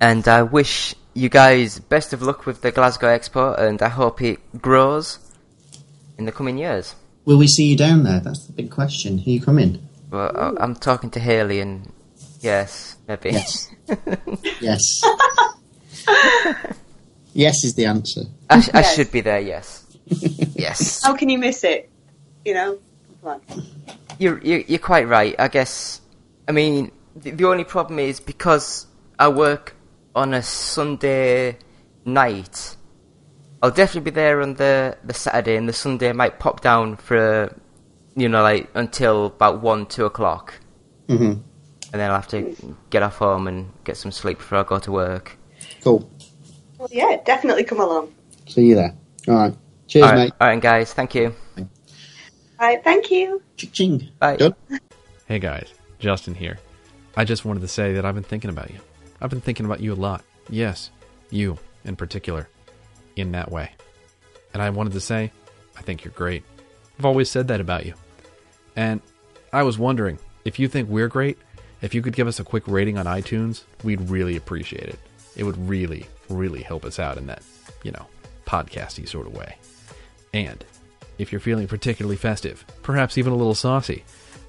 And 0.00 0.28
I 0.28 0.42
wish 0.42 0.94
you 1.14 1.28
guys 1.28 1.80
best 1.80 2.12
of 2.12 2.22
luck 2.22 2.46
with 2.46 2.60
the 2.60 2.70
Glasgow 2.70 3.08
Expo, 3.08 3.58
and 3.58 3.82
I 3.82 3.88
hope 3.88 4.22
it 4.22 4.38
grows 4.60 5.18
in 6.18 6.24
the 6.24 6.32
coming 6.32 6.58
years. 6.58 6.94
Will 7.28 7.36
we 7.36 7.46
see 7.46 7.66
you 7.66 7.76
down 7.76 8.04
there? 8.04 8.20
That's 8.20 8.46
the 8.46 8.54
big 8.54 8.70
question. 8.70 9.18
Are 9.18 9.28
you 9.28 9.38
coming? 9.38 9.86
Well, 10.10 10.32
I- 10.34 10.64
I'm 10.64 10.74
talking 10.74 11.10
to 11.10 11.20
Haley, 11.20 11.60
and 11.60 11.92
yes, 12.40 12.96
maybe. 13.06 13.32
Yes. 13.32 13.68
yes. 14.62 15.02
yes 17.34 17.64
is 17.64 17.74
the 17.74 17.84
answer. 17.84 18.22
I, 18.48 18.60
sh- 18.62 18.70
I 18.72 18.80
Yes. 18.80 18.94
should 18.96 19.12
be 19.12 19.20
there. 19.20 19.40
Yes. 19.40 19.84
yes. 20.06 21.02
How 21.04 21.14
can 21.14 21.28
you 21.28 21.36
miss 21.36 21.64
it? 21.64 21.90
You 22.46 22.54
know? 22.54 22.78
Come 23.22 23.42
on. 23.46 23.62
You're, 24.18 24.38
you're 24.40 24.60
you're 24.60 24.78
quite 24.78 25.06
right. 25.06 25.34
I 25.38 25.48
guess. 25.48 26.00
I 26.48 26.52
mean, 26.52 26.90
the, 27.14 27.32
the 27.32 27.44
only 27.44 27.64
problem 27.64 27.98
is 27.98 28.20
because 28.20 28.86
I 29.18 29.28
work 29.28 29.76
on 30.16 30.32
a 30.32 30.42
Sunday 30.42 31.58
night. 32.06 32.76
I'll 33.62 33.70
definitely 33.70 34.10
be 34.10 34.14
there 34.14 34.40
on 34.40 34.54
the 34.54 34.96
the 35.04 35.14
Saturday, 35.14 35.56
and 35.56 35.68
the 35.68 35.72
Sunday 35.72 36.10
I 36.10 36.12
might 36.12 36.38
pop 36.38 36.60
down 36.60 36.96
for, 36.96 37.54
you 38.14 38.28
know, 38.28 38.42
like 38.42 38.68
until 38.74 39.26
about 39.26 39.62
one, 39.62 39.86
two 39.86 40.04
o'clock, 40.04 40.54
hmm 41.08 41.34
and 41.90 41.98
then 42.02 42.10
I'll 42.10 42.16
have 42.16 42.28
to 42.28 42.76
get 42.90 43.02
off 43.02 43.16
home 43.16 43.48
and 43.48 43.72
get 43.84 43.96
some 43.96 44.12
sleep 44.12 44.38
before 44.38 44.58
I 44.58 44.62
go 44.62 44.78
to 44.78 44.92
work. 44.92 45.38
Cool. 45.82 46.08
Well, 46.76 46.88
yeah, 46.92 47.16
definitely 47.24 47.64
come 47.64 47.80
along. 47.80 48.12
See 48.46 48.66
you 48.66 48.74
there. 48.74 48.94
All 49.26 49.34
right. 49.34 49.54
Cheers, 49.86 50.04
all 50.04 50.10
right, 50.10 50.18
mate. 50.18 50.32
all 50.38 50.48
right, 50.48 50.60
guys. 50.60 50.92
Thank 50.92 51.14
you. 51.14 51.34
All 51.56 51.66
right, 52.60 52.84
thank 52.84 53.10
you. 53.10 53.42
Ching. 53.56 54.08
Bye. 54.18 54.36
Done. 54.36 54.54
Hey 55.26 55.38
guys, 55.38 55.72
Justin 55.98 56.34
here. 56.34 56.58
I 57.16 57.24
just 57.24 57.44
wanted 57.44 57.60
to 57.60 57.68
say 57.68 57.94
that 57.94 58.04
I've 58.04 58.14
been 58.14 58.22
thinking 58.22 58.50
about 58.50 58.70
you. 58.70 58.78
I've 59.20 59.30
been 59.30 59.40
thinking 59.40 59.64
about 59.66 59.80
you 59.80 59.92
a 59.92 59.96
lot. 59.96 60.22
Yes, 60.50 60.90
you 61.30 61.58
in 61.84 61.96
particular, 61.96 62.48
in 63.18 63.32
that 63.32 63.50
way. 63.50 63.70
And 64.52 64.62
I 64.62 64.70
wanted 64.70 64.92
to 64.94 65.00
say, 65.00 65.30
I 65.76 65.82
think 65.82 66.04
you're 66.04 66.12
great. 66.12 66.42
I've 66.98 67.04
always 67.04 67.30
said 67.30 67.48
that 67.48 67.60
about 67.60 67.86
you. 67.86 67.94
And 68.76 69.00
I 69.52 69.62
was 69.62 69.78
wondering 69.78 70.18
if 70.44 70.58
you 70.58 70.68
think 70.68 70.88
we're 70.88 71.08
great, 71.08 71.38
if 71.82 71.94
you 71.94 72.02
could 72.02 72.16
give 72.16 72.26
us 72.26 72.40
a 72.40 72.44
quick 72.44 72.66
rating 72.66 72.98
on 72.98 73.06
iTunes, 73.06 73.62
we'd 73.84 74.08
really 74.08 74.36
appreciate 74.36 74.88
it. 74.88 74.98
It 75.36 75.44
would 75.44 75.68
really, 75.68 76.06
really 76.28 76.62
help 76.62 76.84
us 76.84 76.98
out 76.98 77.16
in 77.16 77.26
that, 77.26 77.42
you 77.84 77.92
know, 77.92 78.06
podcasty 78.46 79.08
sort 79.08 79.26
of 79.26 79.36
way. 79.36 79.56
And 80.34 80.64
if 81.18 81.32
you're 81.32 81.40
feeling 81.40 81.68
particularly 81.68 82.16
festive, 82.16 82.64
perhaps 82.82 83.18
even 83.18 83.32
a 83.32 83.36
little 83.36 83.54
saucy, 83.54 84.04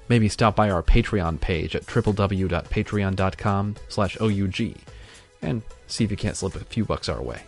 maybe 0.08 0.28
stop 0.28 0.56
by 0.56 0.70
our 0.70 0.82
Patreon 0.82 1.40
page 1.40 1.76
at 1.76 1.86
www.patreon.com 1.86 3.76
slash 3.88 4.20
OUG 4.20 4.74
and 5.42 5.62
see 5.86 6.04
if 6.04 6.10
you 6.10 6.16
can't 6.16 6.36
slip 6.36 6.56
a 6.56 6.60
few 6.60 6.84
bucks 6.84 7.08
our 7.08 7.22
way. 7.22 7.42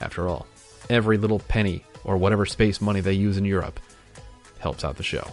After 0.00 0.28
all, 0.28 0.46
every 0.90 1.18
little 1.18 1.38
penny 1.40 1.84
or 2.04 2.16
whatever 2.16 2.46
space 2.46 2.80
money 2.80 3.00
they 3.00 3.12
use 3.12 3.36
in 3.36 3.44
Europe 3.44 3.80
helps 4.58 4.84
out 4.84 4.96
the 4.96 5.02
show. 5.02 5.30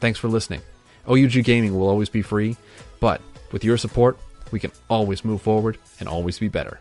Thanks 0.00 0.18
for 0.18 0.28
listening. 0.28 0.60
OUG 1.08 1.44
Gaming 1.44 1.78
will 1.78 1.88
always 1.88 2.08
be 2.08 2.22
free, 2.22 2.56
but 3.00 3.20
with 3.52 3.64
your 3.64 3.76
support, 3.76 4.18
we 4.50 4.60
can 4.60 4.72
always 4.88 5.24
move 5.24 5.42
forward 5.42 5.78
and 6.00 6.08
always 6.08 6.38
be 6.38 6.48
better. 6.48 6.80